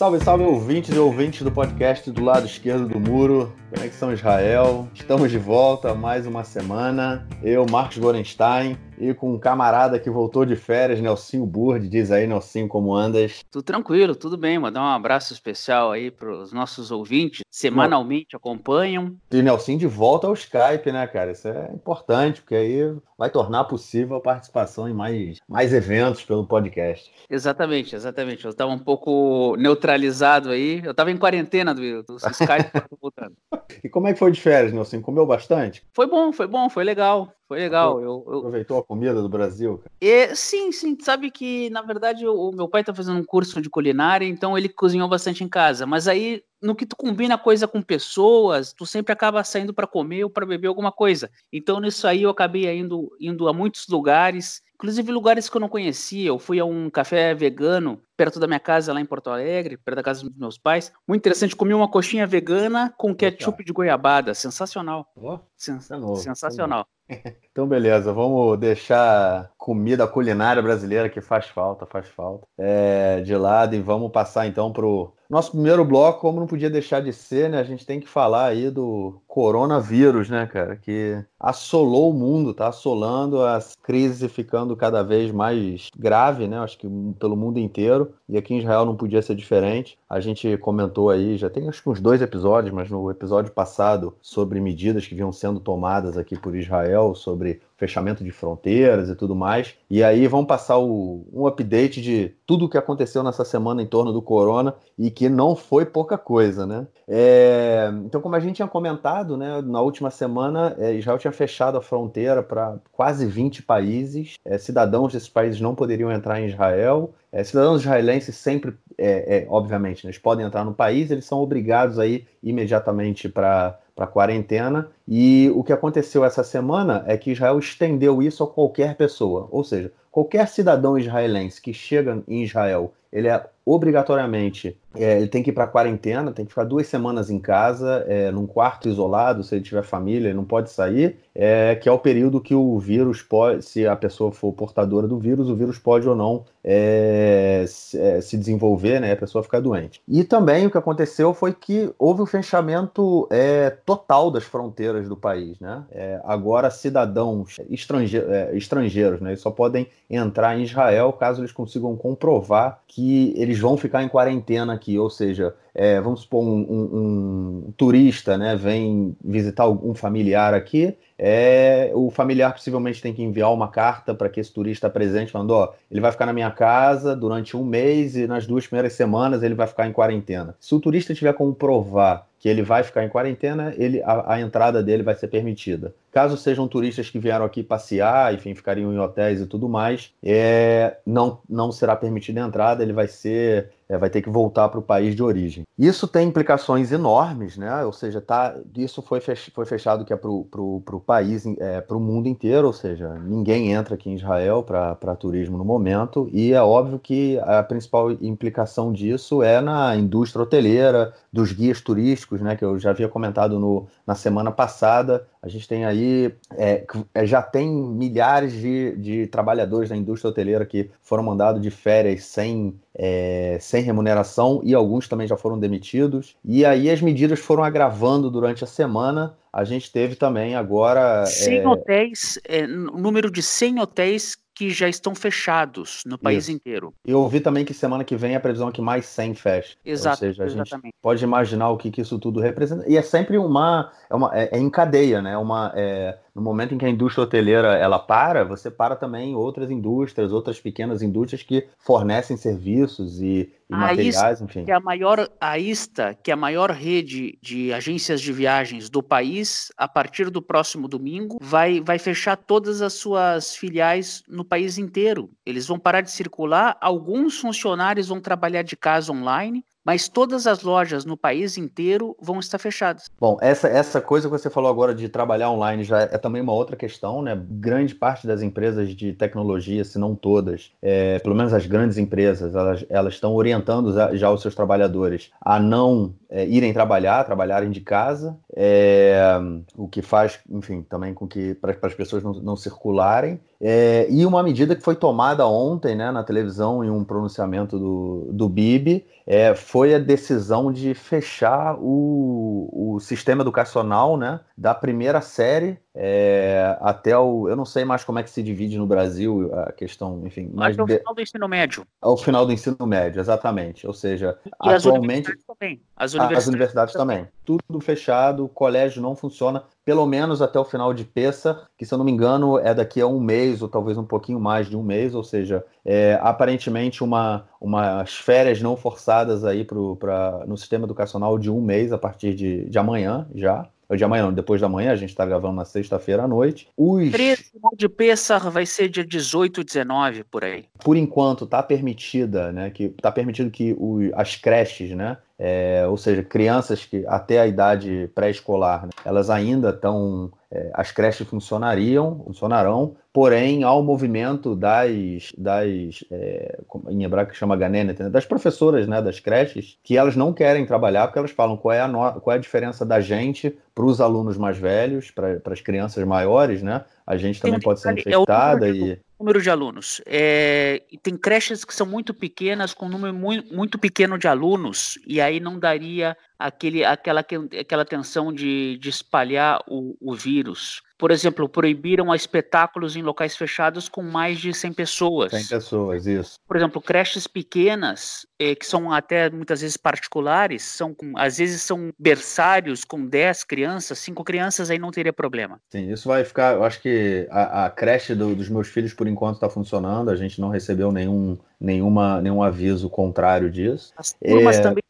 Salve, 0.00 0.18
salve 0.24 0.44
ouvintes 0.44 0.96
e 0.96 0.98
ouvintes 0.98 1.42
do 1.42 1.52
podcast 1.52 2.10
do 2.10 2.24
lado 2.24 2.46
esquerdo 2.46 2.88
do 2.88 2.98
muro, 2.98 3.54
Conexão 3.68 4.10
Israel. 4.10 4.88
Estamos 4.94 5.30
de 5.30 5.36
volta 5.36 5.94
mais 5.94 6.26
uma 6.26 6.42
semana. 6.42 7.28
Eu, 7.42 7.66
Marcos 7.70 7.98
Gorenstein, 7.98 8.78
e 9.00 9.14
com 9.14 9.32
um 9.32 9.38
camarada 9.38 9.98
que 9.98 10.10
voltou 10.10 10.44
de 10.44 10.54
férias, 10.54 11.00
Nelsinho 11.00 11.46
Burd. 11.46 11.88
Diz 11.88 12.10
aí, 12.10 12.26
Nelsinho, 12.26 12.68
como 12.68 12.94
andas? 12.94 13.42
Tudo 13.50 13.62
tranquilo, 13.62 14.14
tudo 14.14 14.36
bem. 14.36 14.58
Mandar 14.58 14.82
um 14.82 14.94
abraço 14.94 15.32
especial 15.32 15.90
aí 15.90 16.10
para 16.10 16.30
os 16.30 16.52
nossos 16.52 16.90
ouvintes. 16.90 17.40
Semanalmente 17.50 18.36
acompanham. 18.36 19.16
E 19.30 19.42
Nelsinho 19.42 19.78
de 19.78 19.86
volta 19.86 20.26
ao 20.26 20.34
Skype, 20.34 20.92
né, 20.92 21.06
cara? 21.06 21.32
Isso 21.32 21.48
é 21.48 21.70
importante, 21.72 22.42
porque 22.42 22.54
aí 22.54 22.94
vai 23.16 23.30
tornar 23.30 23.64
possível 23.64 24.16
a 24.16 24.20
participação 24.20 24.88
em 24.88 24.92
mais, 24.92 25.38
mais 25.48 25.72
eventos 25.72 26.22
pelo 26.22 26.46
podcast. 26.46 27.10
Exatamente, 27.28 27.96
exatamente. 27.96 28.44
Eu 28.44 28.50
estava 28.50 28.70
um 28.70 28.78
pouco 28.78 29.56
neutralizado 29.56 30.50
aí. 30.50 30.82
Eu 30.84 30.90
estava 30.90 31.10
em 31.10 31.16
quarentena 31.16 31.74
do, 31.74 32.02
do 32.02 32.16
Skype, 32.16 32.70
voltando. 33.00 33.34
E 33.82 33.88
como 33.88 34.08
é 34.08 34.12
que 34.12 34.18
foi 34.18 34.30
de 34.30 34.40
férias, 34.40 34.72
Nelson? 34.72 35.00
Comeu 35.00 35.24
bastante? 35.24 35.82
Foi 35.94 36.06
bom, 36.06 36.32
foi 36.32 36.46
bom, 36.46 36.68
foi 36.68 36.84
legal. 36.84 37.32
Foi 37.50 37.58
legal. 37.58 38.00
Eu, 38.00 38.24
eu... 38.28 38.38
Aproveitou 38.38 38.78
a 38.78 38.84
comida 38.84 39.20
do 39.20 39.28
Brasil? 39.28 39.78
Cara? 39.78 39.90
E, 40.00 40.36
sim, 40.36 40.70
sim. 40.70 40.96
Sabe 41.00 41.32
que, 41.32 41.68
na 41.70 41.82
verdade, 41.82 42.24
o 42.24 42.52
meu 42.52 42.68
pai 42.68 42.82
está 42.82 42.94
fazendo 42.94 43.18
um 43.18 43.24
curso 43.24 43.60
de 43.60 43.68
culinária, 43.68 44.24
então 44.24 44.56
ele 44.56 44.68
cozinhou 44.68 45.08
bastante 45.08 45.42
em 45.42 45.48
casa. 45.48 45.84
Mas 45.84 46.06
aí, 46.06 46.44
no 46.62 46.76
que 46.76 46.86
tu 46.86 46.94
combina 46.94 47.36
coisa 47.36 47.66
com 47.66 47.82
pessoas, 47.82 48.72
tu 48.72 48.86
sempre 48.86 49.12
acaba 49.12 49.42
saindo 49.42 49.74
para 49.74 49.88
comer 49.88 50.22
ou 50.22 50.30
para 50.30 50.46
beber 50.46 50.68
alguma 50.68 50.92
coisa. 50.92 51.28
Então, 51.52 51.80
nisso 51.80 52.06
aí, 52.06 52.22
eu 52.22 52.30
acabei 52.30 52.72
indo, 52.72 53.10
indo 53.18 53.48
a 53.48 53.52
muitos 53.52 53.88
lugares 53.88 54.62
Inclusive 54.80 55.12
lugares 55.12 55.46
que 55.50 55.56
eu 55.58 55.60
não 55.60 55.68
conhecia. 55.68 56.28
Eu 56.28 56.38
fui 56.38 56.58
a 56.58 56.64
um 56.64 56.88
café 56.88 57.34
vegano 57.34 58.00
perto 58.16 58.40
da 58.40 58.46
minha 58.46 58.58
casa, 58.58 58.94
lá 58.94 59.00
em 59.00 59.04
Porto 59.04 59.28
Alegre, 59.28 59.76
perto 59.76 59.96
da 59.96 60.02
casa 60.02 60.22
dos 60.24 60.34
meus 60.38 60.56
pais. 60.56 60.90
Muito 61.06 61.20
interessante. 61.20 61.54
Comi 61.54 61.74
uma 61.74 61.86
coxinha 61.86 62.26
vegana 62.26 62.92
com 62.96 63.14
ketchup 63.14 63.62
de 63.62 63.74
goiabada. 63.74 64.32
Sensacional. 64.32 65.06
Oh, 65.14 65.38
Sens 65.54 65.86
tá 65.86 65.98
novo, 65.98 66.16
sensacional. 66.16 66.86
Então, 67.50 67.66
beleza, 67.66 68.12
vamos 68.12 68.56
deixar 68.60 69.50
comida 69.58 70.06
culinária 70.06 70.62
brasileira 70.62 71.08
que 71.08 71.20
faz 71.20 71.46
falta, 71.46 71.84
faz 71.84 72.06
falta, 72.06 72.46
é, 72.56 73.20
de 73.20 73.34
lado 73.34 73.74
e 73.74 73.80
vamos 73.80 74.12
passar 74.12 74.46
então 74.46 74.72
pro 74.72 75.12
nosso 75.28 75.50
primeiro 75.50 75.84
bloco, 75.84 76.20
como 76.20 76.38
não 76.38 76.46
podia 76.46 76.70
deixar 76.70 77.00
de 77.00 77.12
ser, 77.12 77.50
né? 77.50 77.58
A 77.58 77.64
gente 77.64 77.84
tem 77.84 77.98
que 77.98 78.08
falar 78.08 78.46
aí 78.46 78.70
do 78.70 79.20
coronavírus, 79.26 80.30
né, 80.30 80.46
cara? 80.46 80.76
Que 80.76 81.24
assolou 81.40 82.10
o 82.10 82.14
mundo, 82.14 82.52
tá 82.52 82.68
assolando 82.68 83.42
as 83.42 83.74
crises 83.82 84.30
ficando 84.30 84.76
cada 84.76 85.02
vez 85.02 85.32
mais 85.32 85.88
grave, 85.98 86.46
né? 86.46 86.58
Acho 86.58 86.76
que 86.76 86.86
pelo 87.18 87.36
mundo 87.36 87.58
inteiro. 87.58 88.12
E 88.28 88.36
aqui 88.36 88.54
em 88.54 88.58
Israel 88.58 88.84
não 88.84 88.94
podia 88.94 89.22
ser 89.22 89.34
diferente. 89.34 89.98
A 90.08 90.20
gente 90.20 90.56
comentou 90.58 91.08
aí, 91.08 91.38
já 91.38 91.48
tem 91.48 91.66
acho 91.68 91.82
que 91.82 91.88
uns 91.88 92.00
dois 92.00 92.20
episódios, 92.20 92.74
mas 92.74 92.90
no 92.90 93.10
episódio 93.10 93.50
passado, 93.52 94.14
sobre 94.20 94.60
medidas 94.60 95.06
que 95.06 95.14
vinham 95.14 95.32
sendo 95.32 95.58
tomadas 95.58 96.18
aqui 96.18 96.38
por 96.38 96.54
Israel, 96.54 97.14
sobre 97.14 97.60
fechamento 97.80 98.22
de 98.22 98.30
fronteiras 98.30 99.08
e 99.08 99.14
tudo 99.14 99.34
mais. 99.34 99.74
E 99.88 100.04
aí 100.04 100.26
vamos 100.26 100.46
passar 100.46 100.76
o, 100.76 101.24
um 101.32 101.46
update 101.46 102.02
de 102.02 102.34
tudo 102.46 102.66
o 102.66 102.68
que 102.68 102.76
aconteceu 102.76 103.22
nessa 103.22 103.42
semana 103.42 103.82
em 103.82 103.86
torno 103.86 104.12
do 104.12 104.20
corona 104.20 104.74
e 104.98 105.10
que 105.10 105.30
não 105.30 105.56
foi 105.56 105.86
pouca 105.86 106.18
coisa, 106.18 106.66
né? 106.66 106.86
É, 107.08 107.90
então, 108.04 108.20
como 108.20 108.36
a 108.36 108.40
gente 108.40 108.56
tinha 108.56 108.68
comentado, 108.68 109.36
né, 109.36 109.62
na 109.62 109.80
última 109.80 110.10
semana, 110.10 110.76
é, 110.78 110.92
Israel 110.94 111.18
tinha 111.18 111.29
fechado 111.32 111.78
a 111.78 111.82
fronteira 111.82 112.42
para 112.42 112.78
quase 112.92 113.26
20 113.26 113.62
países. 113.62 114.34
É, 114.44 114.58
cidadãos 114.58 115.12
desses 115.12 115.28
países 115.28 115.60
não 115.60 115.74
poderiam 115.74 116.10
entrar 116.10 116.40
em 116.40 116.46
Israel. 116.46 117.12
É, 117.32 117.44
cidadãos 117.44 117.80
israelenses 117.82 118.36
sempre, 118.36 118.74
é, 118.98 119.38
é, 119.38 119.46
obviamente, 119.48 120.04
né, 120.04 120.10
eles 120.10 120.18
podem 120.18 120.44
entrar 120.44 120.64
no 120.64 120.74
país, 120.74 121.10
eles 121.10 121.24
são 121.24 121.38
obrigados 121.38 121.98
a 121.98 122.06
ir 122.06 122.26
imediatamente 122.42 123.28
para 123.28 123.78
para 124.00 124.06
quarentena. 124.06 124.88
E 125.06 125.52
o 125.54 125.62
que 125.62 125.74
aconteceu 125.74 126.24
essa 126.24 126.42
semana 126.42 127.04
é 127.06 127.18
que 127.18 127.32
Israel 127.32 127.58
estendeu 127.58 128.22
isso 128.22 128.42
a 128.42 128.48
qualquer 128.48 128.96
pessoa, 128.96 129.46
ou 129.50 129.62
seja, 129.62 129.92
qualquer 130.10 130.48
cidadão 130.48 130.96
israelense 130.96 131.60
que 131.60 131.74
chega 131.74 132.22
em 132.26 132.42
Israel, 132.42 132.94
ele 133.12 133.28
é 133.28 133.44
obrigatoriamente 133.62 134.79
é, 134.94 135.18
ele 135.18 135.28
tem 135.28 135.42
que 135.42 135.50
ir 135.50 135.52
para 135.52 135.66
quarentena, 135.66 136.32
tem 136.32 136.44
que 136.44 136.50
ficar 136.50 136.64
duas 136.64 136.86
semanas 136.86 137.30
em 137.30 137.38
casa, 137.38 138.04
é, 138.08 138.30
num 138.30 138.46
quarto 138.46 138.88
isolado, 138.88 139.44
se 139.44 139.54
ele 139.54 139.64
tiver 139.64 139.82
família, 139.84 140.28
ele 140.28 140.36
não 140.36 140.44
pode 140.44 140.70
sair, 140.70 141.16
é, 141.34 141.76
que 141.76 141.88
é 141.88 141.92
o 141.92 141.98
período 141.98 142.40
que 142.40 142.54
o 142.54 142.78
vírus 142.78 143.22
pode, 143.22 143.64
se 143.64 143.86
a 143.86 143.94
pessoa 143.94 144.32
for 144.32 144.52
portadora 144.52 145.06
do 145.06 145.18
vírus, 145.18 145.48
o 145.48 145.54
vírus 145.54 145.78
pode 145.78 146.08
ou 146.08 146.16
não 146.16 146.44
é, 146.62 147.64
se, 147.68 147.98
é, 147.98 148.20
se, 148.20 148.36
desenvolver, 148.36 149.00
né, 149.00 149.12
a 149.12 149.16
pessoa 149.16 149.44
ficar 149.44 149.60
doente. 149.60 150.02
E 150.08 150.24
também 150.24 150.66
o 150.66 150.70
que 150.70 150.78
aconteceu 150.78 151.32
foi 151.32 151.52
que 151.52 151.90
houve 151.98 152.20
o 152.20 152.24
um 152.24 152.26
fechamento 152.26 153.28
é, 153.30 153.70
total 153.70 154.30
das 154.30 154.44
fronteiras 154.44 155.08
do 155.08 155.16
país, 155.16 155.58
né? 155.60 155.84
agora 156.24 156.70
cidadãos 156.70 157.56
estrange 157.68 158.20
estrangeiros, 158.52 159.20
né, 159.20 159.36
só 159.36 159.50
podem 159.50 159.86
entrar 160.08 160.58
em 160.58 160.64
Israel 160.64 161.12
caso 161.12 161.40
eles 161.40 161.52
consigam 161.52 161.96
comprovar 161.96 162.80
que 162.86 163.32
eles 163.36 163.58
vão 163.58 163.76
ficar 163.76 164.02
em 164.02 164.08
quarentena 164.08 164.79
aqui, 164.80 164.98
ou 164.98 165.10
seja, 165.10 165.54
é, 165.74 166.00
vamos 166.00 166.22
supor, 166.22 166.42
um, 166.42 166.60
um, 166.60 167.66
um, 167.68 167.72
turista 167.76 168.38
né, 168.38 168.56
vem 168.56 169.14
visitar 169.22 169.68
um 169.68 169.94
familiar 169.94 170.54
aqui, 170.54 170.96
é, 171.22 171.90
o 171.94 172.10
familiar 172.10 172.50
possivelmente 172.52 173.02
tem 173.02 173.12
que 173.12 173.22
enviar 173.22 173.52
uma 173.52 173.68
carta 173.68 174.14
para 174.14 174.30
que 174.30 174.40
esse 174.40 174.50
turista 174.50 174.88
presente, 174.88 175.30
falando: 175.30 175.50
ó, 175.50 175.74
ele 175.90 176.00
vai 176.00 176.10
ficar 176.10 176.24
na 176.24 176.32
minha 176.32 176.50
casa 176.50 177.14
durante 177.14 177.54
um 177.54 177.62
mês 177.62 178.16
e 178.16 178.26
nas 178.26 178.46
duas 178.46 178.66
primeiras 178.66 178.94
semanas 178.94 179.42
ele 179.42 179.54
vai 179.54 179.66
ficar 179.66 179.86
em 179.86 179.92
quarentena. 179.92 180.56
Se 180.58 180.74
o 180.74 180.80
turista 180.80 181.14
tiver 181.14 181.34
como 181.34 181.54
provar 181.54 182.26
que 182.38 182.48
ele 182.48 182.62
vai 182.62 182.82
ficar 182.82 183.04
em 183.04 183.08
quarentena, 183.10 183.74
ele, 183.76 184.02
a, 184.02 184.32
a, 184.32 184.40
entrada 184.40 184.82
dele 184.82 185.02
vai 185.02 185.14
ser 185.14 185.28
permitida. 185.28 185.94
Caso 186.10 186.38
sejam 186.38 186.66
turistas 186.66 187.10
que 187.10 187.18
vieram 187.18 187.44
aqui 187.44 187.62
passear, 187.62 188.32
enfim, 188.32 188.54
ficariam 188.54 188.90
em 188.90 188.98
hotéis 188.98 189.42
e 189.42 189.46
tudo 189.46 189.68
mais, 189.68 190.10
é, 190.24 190.96
não, 191.04 191.38
não 191.46 191.70
será 191.70 191.94
permitida 191.94 192.42
a 192.42 192.48
entrada, 192.48 192.82
ele 192.82 192.94
vai 192.94 193.06
ser 193.06 193.68
é, 193.90 193.98
vai 193.98 194.08
ter 194.08 194.22
que 194.22 194.30
voltar 194.30 194.68
para 194.68 194.78
o 194.78 194.82
país 194.82 195.16
de 195.16 195.22
origem. 195.22 195.64
Isso 195.76 196.06
tem 196.06 196.28
implicações 196.28 196.92
enormes, 196.92 197.56
né? 197.56 197.84
Ou 197.84 197.92
seja, 197.92 198.20
tá, 198.20 198.54
isso 198.76 199.02
foi, 199.02 199.20
fech, 199.20 199.50
foi 199.50 199.66
fechado 199.66 200.04
que 200.04 200.12
é 200.12 200.16
para 200.16 200.30
o 200.30 201.02
país, 201.04 201.44
é, 201.58 201.80
para 201.80 201.96
o 201.96 202.00
mundo 202.00 202.28
inteiro, 202.28 202.68
ou 202.68 202.72
seja, 202.72 203.12
ninguém 203.14 203.72
entra 203.72 203.96
aqui 203.96 204.08
em 204.08 204.14
Israel 204.14 204.62
para 204.62 205.16
turismo 205.16 205.58
no 205.58 205.64
momento, 205.64 206.28
e 206.32 206.52
é 206.52 206.62
óbvio 206.62 207.00
que 207.00 207.38
a 207.40 207.62
principal 207.64 208.12
implicação 208.12 208.92
disso 208.92 209.42
é 209.42 209.60
na 209.60 209.96
indústria 209.96 210.44
hoteleira, 210.44 211.12
dos 211.32 211.52
guias 211.52 211.80
turísticos, 211.80 212.40
né? 212.40 212.54
Que 212.54 212.64
eu 212.64 212.78
já 212.78 212.90
havia 212.90 213.08
comentado 213.08 213.58
no, 213.58 213.86
na 214.06 214.14
semana 214.14 214.52
passada. 214.52 215.26
A 215.42 215.48
gente 215.48 215.66
tem 215.66 215.86
aí, 215.86 216.34
é, 216.56 216.84
é 217.14 217.26
já 217.26 217.40
tem 217.40 217.70
milhares 217.70 218.52
de, 218.52 218.94
de 218.96 219.26
trabalhadores 219.26 219.88
da 219.88 219.96
indústria 219.96 220.30
hoteleira 220.30 220.66
que 220.66 220.90
foram 221.02 221.22
mandados 221.22 221.62
de 221.62 221.70
férias 221.70 222.24
sem 222.24 222.74
é, 222.94 223.56
sem 223.58 223.82
remuneração 223.82 224.60
e 224.62 224.74
alguns 224.74 225.08
também 225.08 225.26
já 225.26 225.36
foram 225.36 225.58
demitidos. 225.58 226.36
E 226.44 226.64
aí 226.64 226.90
as 226.90 227.00
medidas 227.00 227.40
foram 227.40 227.64
agravando 227.64 228.30
durante 228.30 228.64
a 228.64 228.66
semana. 228.66 229.34
A 229.50 229.64
gente 229.64 229.90
teve 229.90 230.14
também 230.14 230.54
agora. 230.54 231.24
100 231.24 231.58
é... 231.58 231.66
hotéis, 231.66 232.38
é, 232.44 232.66
número 232.66 233.30
de 233.30 233.42
100 233.42 233.80
hotéis 233.80 234.36
que 234.60 234.68
já 234.68 234.86
estão 234.86 235.14
fechados 235.14 236.02
no 236.04 236.18
país 236.18 236.44
Isso. 236.44 236.52
inteiro. 236.52 236.92
Eu 237.02 237.20
ouvi 237.20 237.40
também 237.40 237.64
que 237.64 237.72
semana 237.72 238.04
que 238.04 238.14
vem 238.14 238.36
a 238.36 238.40
previsão 238.40 238.68
é 238.68 238.72
que 238.72 238.82
mais 238.82 239.06
100 239.06 239.32
fecha. 239.32 239.74
Exato, 239.82 240.22
Ou 240.22 240.28
seja, 240.28 240.42
a 240.42 240.46
exatamente. 240.46 240.88
gente 240.88 240.96
pode 241.00 241.24
imaginar 241.24 241.70
o 241.70 241.78
que, 241.78 241.90
que 241.90 242.02
isso 242.02 242.18
tudo 242.18 242.40
representa. 242.40 242.86
E 242.86 242.94
é 242.94 243.00
sempre 243.00 243.38
uma. 243.38 243.90
É, 244.10 244.14
uma, 244.14 244.30
é, 244.38 244.50
é 244.52 244.58
em 244.58 244.68
cadeia, 244.68 245.22
né? 245.22 245.38
Uma, 245.38 245.72
é, 245.74 246.18
no 246.34 246.42
momento 246.42 246.74
em 246.74 246.78
que 246.78 246.84
a 246.84 246.88
indústria 246.88 247.24
hoteleira 247.24 247.76
ela 247.76 247.98
para, 247.98 248.44
você 248.44 248.70
para 248.70 248.96
também 248.96 249.34
outras 249.34 249.70
indústrias, 249.70 250.32
outras 250.32 250.60
pequenas 250.60 251.02
indústrias 251.02 251.42
que 251.42 251.66
fornecem 251.78 252.36
serviços 252.36 253.20
e, 253.20 253.52
e 253.68 253.76
materiais, 253.76 254.40
ISTA, 254.40 254.44
enfim. 254.44 254.64
Que 254.64 254.72
é 254.72 254.74
a 254.74 254.80
maior 254.80 255.28
a 255.40 255.58
ISTA, 255.58 256.16
que 256.22 256.30
é 256.30 256.34
a 256.34 256.36
maior 256.36 256.70
rede 256.70 257.38
de 257.42 257.72
agências 257.72 258.20
de 258.20 258.32
viagens 258.32 258.88
do 258.88 259.02
país, 259.02 259.72
a 259.76 259.88
partir 259.88 260.30
do 260.30 260.42
próximo 260.42 260.88
domingo, 260.88 261.38
vai, 261.40 261.80
vai 261.80 261.98
fechar 261.98 262.36
todas 262.36 262.82
as 262.82 262.94
suas 262.94 263.54
filiais 263.54 264.22
no 264.28 264.44
país 264.44 264.78
inteiro. 264.78 265.30
Eles 265.44 265.66
vão 265.66 265.78
parar 265.78 266.00
de 266.00 266.10
circular, 266.10 266.76
alguns 266.80 267.38
funcionários 267.38 268.08
vão 268.08 268.20
trabalhar 268.20 268.62
de 268.62 268.76
casa 268.76 269.12
online, 269.12 269.64
mas 269.90 270.08
todas 270.08 270.46
as 270.46 270.62
lojas 270.62 271.04
no 271.04 271.16
país 271.16 271.58
inteiro 271.58 272.16
vão 272.22 272.38
estar 272.38 272.60
fechadas. 272.60 273.10
Bom, 273.18 273.36
essa, 273.40 273.66
essa 273.66 274.00
coisa 274.00 274.28
que 274.28 274.38
você 274.38 274.48
falou 274.48 274.70
agora 274.70 274.94
de 274.94 275.08
trabalhar 275.08 275.50
online 275.50 275.82
já 275.82 276.02
é 276.02 276.16
também 276.16 276.40
uma 276.40 276.52
outra 276.52 276.76
questão, 276.76 277.20
né? 277.20 277.36
Grande 277.50 277.92
parte 277.92 278.24
das 278.24 278.40
empresas 278.40 278.90
de 278.90 279.12
tecnologia, 279.12 279.84
se 279.84 279.98
não 279.98 280.14
todas, 280.14 280.70
é, 280.80 281.18
pelo 281.18 281.34
menos 281.34 281.52
as 281.52 281.66
grandes 281.66 281.98
empresas, 281.98 282.54
elas, 282.54 282.86
elas 282.88 283.14
estão 283.14 283.34
orientando 283.34 283.92
já, 284.16 284.30
os 284.30 284.40
seus 284.40 284.54
trabalhadores 284.54 285.32
a 285.40 285.58
não 285.58 286.14
é, 286.28 286.46
irem 286.46 286.72
trabalhar, 286.72 287.24
trabalharem 287.24 287.72
de 287.72 287.80
casa. 287.80 288.38
é, 288.54 289.40
o 289.76 289.88
que 289.88 290.02
faz, 290.02 290.38
enfim, 290.48 290.82
também 290.82 291.12
com 291.12 291.26
que 291.26 291.52
para 291.54 291.76
as 291.82 291.94
pessoas 291.94 292.22
não, 292.22 292.32
não 292.34 292.54
circularem. 292.54 293.40
É, 293.60 294.06
e 294.08 294.24
uma 294.24 294.42
medida 294.42 294.74
que 294.74 294.82
foi 294.82 294.96
tomada 294.96 295.46
ontem 295.46 295.94
né, 295.94 296.10
na 296.10 296.24
televisão, 296.24 296.82
em 296.82 296.88
um 296.88 297.04
pronunciamento 297.04 297.78
do, 297.78 298.28
do 298.32 298.48
BIB, 298.48 299.06
é, 299.26 299.54
foi 299.54 299.94
a 299.94 299.98
decisão 299.98 300.72
de 300.72 300.94
fechar 300.94 301.76
o, 301.78 302.94
o 302.94 303.00
sistema 303.00 303.42
educacional 303.42 304.16
né, 304.16 304.40
da 304.56 304.74
primeira 304.74 305.20
série 305.20 305.78
é, 305.94 306.76
até 306.80 307.18
o. 307.18 307.48
Eu 307.48 307.56
não 307.56 307.64
sei 307.64 307.84
mais 307.84 308.04
como 308.04 308.18
é 308.18 308.22
que 308.22 308.30
se 308.30 308.42
divide 308.42 308.78
no 308.78 308.86
Brasil 308.86 309.50
a 309.54 309.72
questão, 309.72 310.22
enfim. 310.24 310.50
Mas 310.54 310.78
ao 310.78 310.86
final 310.86 311.14
do 311.14 311.20
ensino 311.20 311.48
médio. 311.48 311.86
Ao 312.00 312.16
final 312.16 312.46
do 312.46 312.52
ensino 312.52 312.86
médio, 312.86 313.20
exatamente. 313.20 313.86
Ou 313.86 313.92
seja, 313.92 314.38
e 314.46 314.68
atualmente. 314.68 315.30
As 315.30 315.36
universidades 315.36 315.44
também. 315.44 315.82
As 315.96 316.14
universidades, 316.14 316.38
as 316.38 316.46
universidades 316.46 316.94
também. 316.94 317.16
também. 317.18 317.32
Tudo 317.44 317.80
fechado, 317.80 318.44
o 318.44 318.48
colégio 318.48 319.02
não 319.02 319.16
funciona, 319.16 319.64
pelo 319.84 320.06
menos 320.06 320.42
até 320.42 320.58
o 320.58 320.64
final 320.64 320.92
de 320.92 321.04
Peça, 321.04 321.66
que 321.76 321.84
se 321.84 321.92
eu 321.92 321.98
não 321.98 322.04
me 322.04 322.12
engano 322.12 322.58
é 322.58 322.74
daqui 322.74 323.00
a 323.00 323.06
um 323.06 323.20
mês, 323.20 323.62
ou 323.62 323.68
talvez 323.68 323.96
um 323.98 324.04
pouquinho 324.04 324.38
mais 324.38 324.68
de 324.68 324.76
um 324.76 324.82
mês, 324.82 325.14
ou 325.14 325.24
seja, 325.24 325.64
é, 325.84 326.18
aparentemente 326.22 327.02
uma, 327.02 327.48
umas 327.60 328.16
férias 328.16 328.60
não 328.60 328.76
forçadas 328.76 329.44
aí 329.44 329.64
pro, 329.64 329.96
pra, 329.96 330.44
no 330.46 330.56
sistema 330.56 330.84
educacional 330.84 331.38
de 331.38 331.50
um 331.50 331.60
mês 331.60 331.92
a 331.92 331.98
partir 331.98 332.34
de, 332.34 332.68
de 332.68 332.78
amanhã 332.78 333.26
já 333.34 333.68
de 333.96 334.04
amanhã 334.04 334.24
não, 334.24 334.32
depois 334.32 334.60
da 334.60 334.68
manhã, 334.68 334.92
a 334.92 334.96
gente 334.96 335.10
está 335.10 335.26
gravando 335.26 335.56
na 335.56 335.64
sexta-feira 335.64 336.22
à 336.22 336.28
noite. 336.28 336.68
Os... 336.76 337.10
13 337.10 337.52
de 337.76 337.88
Pessar 337.88 338.50
vai 338.50 338.64
ser 338.64 338.88
dia 338.88 339.04
18, 339.04 339.64
19, 339.64 340.24
por 340.24 340.44
aí. 340.44 340.64
Por 340.84 340.96
enquanto, 340.96 341.44
está 341.44 341.62
permitida, 341.62 342.52
né, 342.52 342.70
que 342.70 342.84
está 342.84 343.10
permitido 343.10 343.50
que 343.50 343.74
o, 343.78 343.98
as 344.14 344.36
creches, 344.36 344.90
né, 344.90 345.16
é, 345.42 345.86
ou 345.88 345.96
seja, 345.96 346.22
crianças 346.22 346.84
que 346.84 347.02
até 347.06 347.40
a 347.40 347.46
idade 347.46 348.10
pré-escolar, 348.14 348.84
né, 348.84 348.90
elas 349.06 349.30
ainda 349.30 349.70
estão, 349.70 350.30
é, 350.50 350.70
as 350.74 350.92
creches 350.92 351.26
funcionariam, 351.26 352.20
funcionarão, 352.26 352.94
porém 353.10 353.64
há 353.64 353.72
o 353.72 353.82
movimento 353.82 354.54
das, 354.54 355.32
das 355.38 356.04
é, 356.10 356.58
em 356.90 357.04
hebraico 357.04 357.34
chama 357.34 357.56
ganena, 357.56 357.94
das 358.10 358.26
professoras, 358.26 358.86
né, 358.86 359.00
das 359.00 359.18
creches, 359.18 359.78
que 359.82 359.96
elas 359.96 360.14
não 360.14 360.30
querem 360.34 360.66
trabalhar 360.66 361.06
porque 361.06 361.18
elas 361.18 361.30
falam 361.30 361.56
qual 361.56 361.72
é 361.72 361.80
a, 361.80 361.88
no, 361.88 362.20
qual 362.20 362.34
é 362.34 362.36
a 362.36 362.40
diferença 362.42 362.84
da 362.84 363.00
gente 363.00 363.56
para 363.74 363.86
os 363.86 363.98
alunos 363.98 364.36
mais 364.36 364.58
velhos, 364.58 365.10
para 365.10 365.40
as 365.46 365.62
crianças 365.62 366.04
maiores, 366.04 366.62
né? 366.62 366.84
A 367.10 367.16
gente 367.16 367.40
também 367.40 367.58
pode 367.58 367.80
ser 367.80 367.98
infectada 367.98 368.68
é 368.68 368.70
e 368.70 369.00
número 369.18 369.42
de 369.42 369.50
alunos. 369.50 370.00
É, 370.06 370.80
tem 371.02 371.16
creches 371.16 371.64
que 371.64 371.74
são 371.74 371.84
muito 371.84 372.14
pequenas, 372.14 372.72
com 372.72 372.86
um 372.86 372.88
número 372.88 373.12
muito, 373.12 373.52
muito 373.52 373.78
pequeno 373.80 374.16
de 374.16 374.28
alunos, 374.28 374.96
e 375.04 375.20
aí 375.20 375.40
não 375.40 375.58
daria 375.58 376.16
aquele, 376.38 376.84
aquela, 376.84 377.26
aquela 377.60 377.84
tensão 377.84 378.32
de, 378.32 378.78
de 378.78 378.88
espalhar 378.88 379.60
o, 379.66 379.96
o 380.00 380.14
vírus. 380.14 380.82
Por 381.00 381.10
exemplo, 381.10 381.48
proibiram 381.48 382.14
espetáculos 382.14 382.94
em 382.94 383.00
locais 383.02 383.34
fechados 383.34 383.88
com 383.88 384.02
mais 384.02 384.38
de 384.38 384.52
100 384.52 384.74
pessoas. 384.74 385.30
100 385.32 385.46
pessoas, 385.46 386.06
isso. 386.06 386.38
Por 386.46 386.58
exemplo, 386.58 386.78
creches 386.82 387.26
pequenas, 387.26 388.26
eh, 388.38 388.54
que 388.54 388.66
são 388.66 388.92
até 388.92 389.30
muitas 389.30 389.62
vezes 389.62 389.78
particulares, 389.78 390.62
são 390.62 390.92
com, 390.92 391.14
às 391.16 391.38
vezes 391.38 391.62
são 391.62 391.90
berçários 391.98 392.84
com 392.84 393.06
10 393.06 393.44
crianças, 393.44 393.98
5 393.98 394.22
crianças, 394.22 394.70
aí 394.70 394.78
não 394.78 394.90
teria 394.90 395.12
problema. 395.12 395.58
Sim, 395.70 395.90
isso 395.90 396.06
vai 396.06 396.22
ficar. 396.22 396.56
Eu 396.56 396.64
acho 396.64 396.82
que 396.82 397.26
a, 397.30 397.64
a 397.64 397.70
creche 397.70 398.14
do, 398.14 398.34
dos 398.34 398.50
meus 398.50 398.68
filhos, 398.68 398.92
por 398.92 399.08
enquanto, 399.08 399.36
está 399.36 399.48
funcionando. 399.48 400.10
A 400.10 400.16
gente 400.16 400.38
não 400.38 400.50
recebeu 400.50 400.92
nenhum, 400.92 401.38
nenhuma, 401.58 402.20
nenhum 402.20 402.42
aviso 402.42 402.90
contrário 402.90 403.50
disso. 403.50 403.94
As 403.96 404.12
turmas 404.12 404.58
é... 404.58 404.60
também 404.60 404.82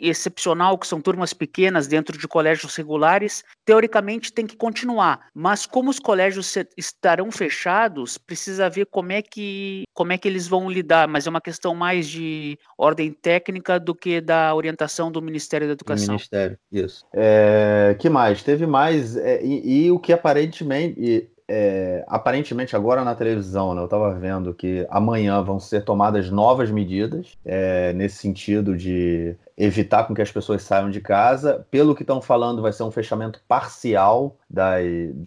excepcional, 0.00 0.78
que 0.78 0.86
são 0.86 1.00
turmas 1.00 1.32
pequenas 1.32 1.86
dentro 1.86 2.16
de 2.16 2.28
colégios 2.28 2.74
regulares, 2.76 3.44
teoricamente 3.64 4.32
tem 4.32 4.46
que 4.46 4.56
continuar. 4.56 5.28
Mas 5.34 5.66
como 5.66 5.90
os 5.90 5.98
colégios 5.98 6.54
estarão 6.76 7.30
fechados, 7.30 8.18
precisa 8.18 8.68
ver 8.68 8.86
como 8.86 9.12
é 9.12 9.22
que 9.22 9.84
como 9.94 10.12
é 10.12 10.18
que 10.18 10.28
eles 10.28 10.48
vão 10.48 10.70
lidar. 10.70 11.06
Mas 11.08 11.26
é 11.26 11.30
uma 11.30 11.40
questão 11.40 11.74
mais 11.74 12.08
de 12.08 12.58
ordem 12.76 13.12
técnica 13.12 13.78
do 13.78 13.94
que 13.94 14.20
da 14.20 14.54
orientação 14.54 15.10
do 15.10 15.22
Ministério 15.22 15.66
da 15.66 15.74
Educação. 15.74 16.06
Do 16.06 16.12
Ministério, 16.12 16.58
isso. 16.70 17.04
É, 17.12 17.96
que 17.98 18.08
mais? 18.08 18.42
Teve 18.42 18.66
mais 18.66 19.16
é, 19.16 19.42
e, 19.44 19.86
e, 19.86 19.90
o 19.90 19.98
que 19.98 20.12
aparentemente 20.12 21.30
é, 21.48 22.02
aparentemente 22.08 22.74
agora 22.74 23.04
na 23.04 23.14
televisão, 23.14 23.74
né, 23.74 23.82
eu 23.82 23.84
estava 23.84 24.14
vendo 24.14 24.54
que 24.54 24.86
amanhã 24.88 25.42
vão 25.42 25.60
ser 25.60 25.84
tomadas 25.84 26.30
novas 26.30 26.70
medidas 26.70 27.36
é, 27.44 27.92
nesse 27.92 28.16
sentido 28.16 28.74
de 28.74 29.36
evitar 29.56 30.04
com 30.04 30.14
que 30.14 30.22
as 30.22 30.30
pessoas 30.30 30.62
saiam 30.62 30.90
de 30.90 31.00
casa. 31.00 31.66
Pelo 31.70 31.94
que 31.94 32.02
estão 32.02 32.20
falando, 32.20 32.62
vai 32.62 32.72
ser 32.72 32.82
um 32.82 32.90
fechamento 32.90 33.40
parcial 33.46 34.36
da, 34.48 34.76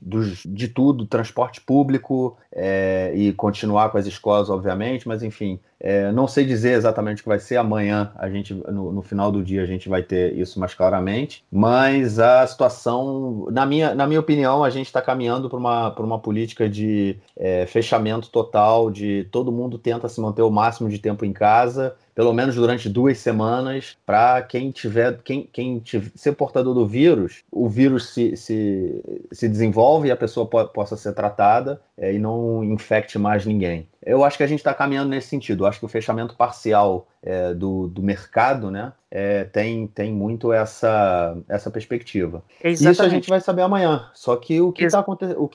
dos, 0.01 0.44
de 0.45 0.68
tudo, 0.68 1.06
transporte 1.06 1.62
público 1.62 2.38
é, 2.51 3.12
e 3.16 3.33
continuar 3.33 3.89
com 3.89 3.98
as 3.98 4.06
escolas, 4.06 4.50
obviamente, 4.50 5.07
mas 5.07 5.24
enfim, 5.24 5.60
é, 5.80 6.12
não 6.12 6.27
sei 6.27 6.45
dizer 6.45 6.74
exatamente 6.74 7.19
o 7.19 7.24
que 7.24 7.30
vai 7.30 7.39
ser. 7.39 7.57
Amanhã, 7.57 8.12
a 8.16 8.30
gente, 8.30 8.54
no, 8.54 8.92
no, 8.92 9.01
final 9.01 9.31
do 9.31 9.44
dia, 9.44 9.62
a 9.62 9.66
gente 9.66 9.89
vai 9.89 10.01
ter 10.01 10.33
isso 10.38 10.60
mais 10.60 10.74
claramente. 10.74 11.44
Mas 11.51 12.19
a 12.19 12.45
situação, 12.48 13.48
na 13.51 13.66
minha, 13.66 13.94
na 13.94 14.07
minha 14.07 14.19
opinião, 14.19 14.63
a 14.63 14.69
gente 14.69 14.88
está 14.88 15.01
caminhando 15.01 15.50
para 15.50 15.60
uma, 15.60 15.94
uma 16.00 16.19
política 16.19 16.69
de 16.69 17.18
é, 17.38 17.66
fechamento 17.66 18.30
total, 18.30 18.89
de 18.89 19.27
todo 19.31 19.51
mundo 19.51 19.77
tenta 19.77 20.07
se 20.07 20.19
manter 20.22 20.42
o 20.42 20.50
máximo 20.50 20.89
de 20.89 21.00
tempo 21.00 21.25
em 21.25 21.33
casa 21.33 21.95
pelo 22.16 22.34
menos 22.34 22.56
durante 22.56 22.88
duas 22.88 23.18
semanas, 23.18 23.98
para 24.06 24.42
quem 24.42 24.72
tiver, 24.72 25.20
quem, 25.22 25.48
quem 25.52 25.80
tiver, 25.80 26.12
ser 26.16 26.32
portador 26.32 26.74
do 26.74 26.88
vírus, 26.88 27.44
o 27.52 27.68
vírus 27.68 28.14
se, 28.14 28.38
se, 28.38 29.04
se 29.34 29.50
desenvolve 29.50 30.08
e 30.08 30.12
a 30.12 30.16
pessoa 30.16 30.48
po 30.48 30.66
possa 30.70 30.96
ser 30.96 31.14
tratada 31.14 31.82
é, 31.98 32.14
e 32.14 32.18
não 32.18 32.64
infecte 32.64 33.20
mais 33.20 33.46
ninguém. 33.46 33.88
Eu 34.06 34.24
acho 34.24 34.38
que 34.38 34.44
a 34.44 34.48
gente 34.48 34.60
está 34.60 34.74
caminhando 34.74 35.10
nesse 35.10 35.30
sentido. 35.30 35.63
Eu 35.63 35.68
acho 35.68 35.80
que 35.80 35.86
o 35.86 35.90
fechamento 35.90 36.36
parcial 36.36 37.07
é, 37.24 37.56
do, 37.56 37.88
do 37.88 38.04
mercado 38.04 38.69
né, 38.69 38.94
é, 39.10 39.46
tem, 39.46 39.88
tem 39.88 40.13
muito 40.13 40.54
essa, 40.54 41.36
essa 41.50 41.72
perspectiva. 41.72 42.44
Exatamente. 42.63 42.94
Isso 42.94 43.02
a 43.02 43.10
gente 43.10 43.30
vai 43.30 43.42
saber 43.42 43.63
amanhã. 43.63 44.07
Só 44.13 44.36
que 44.36 44.62
o 44.62 44.72
que 44.72 44.86
está 44.86 45.04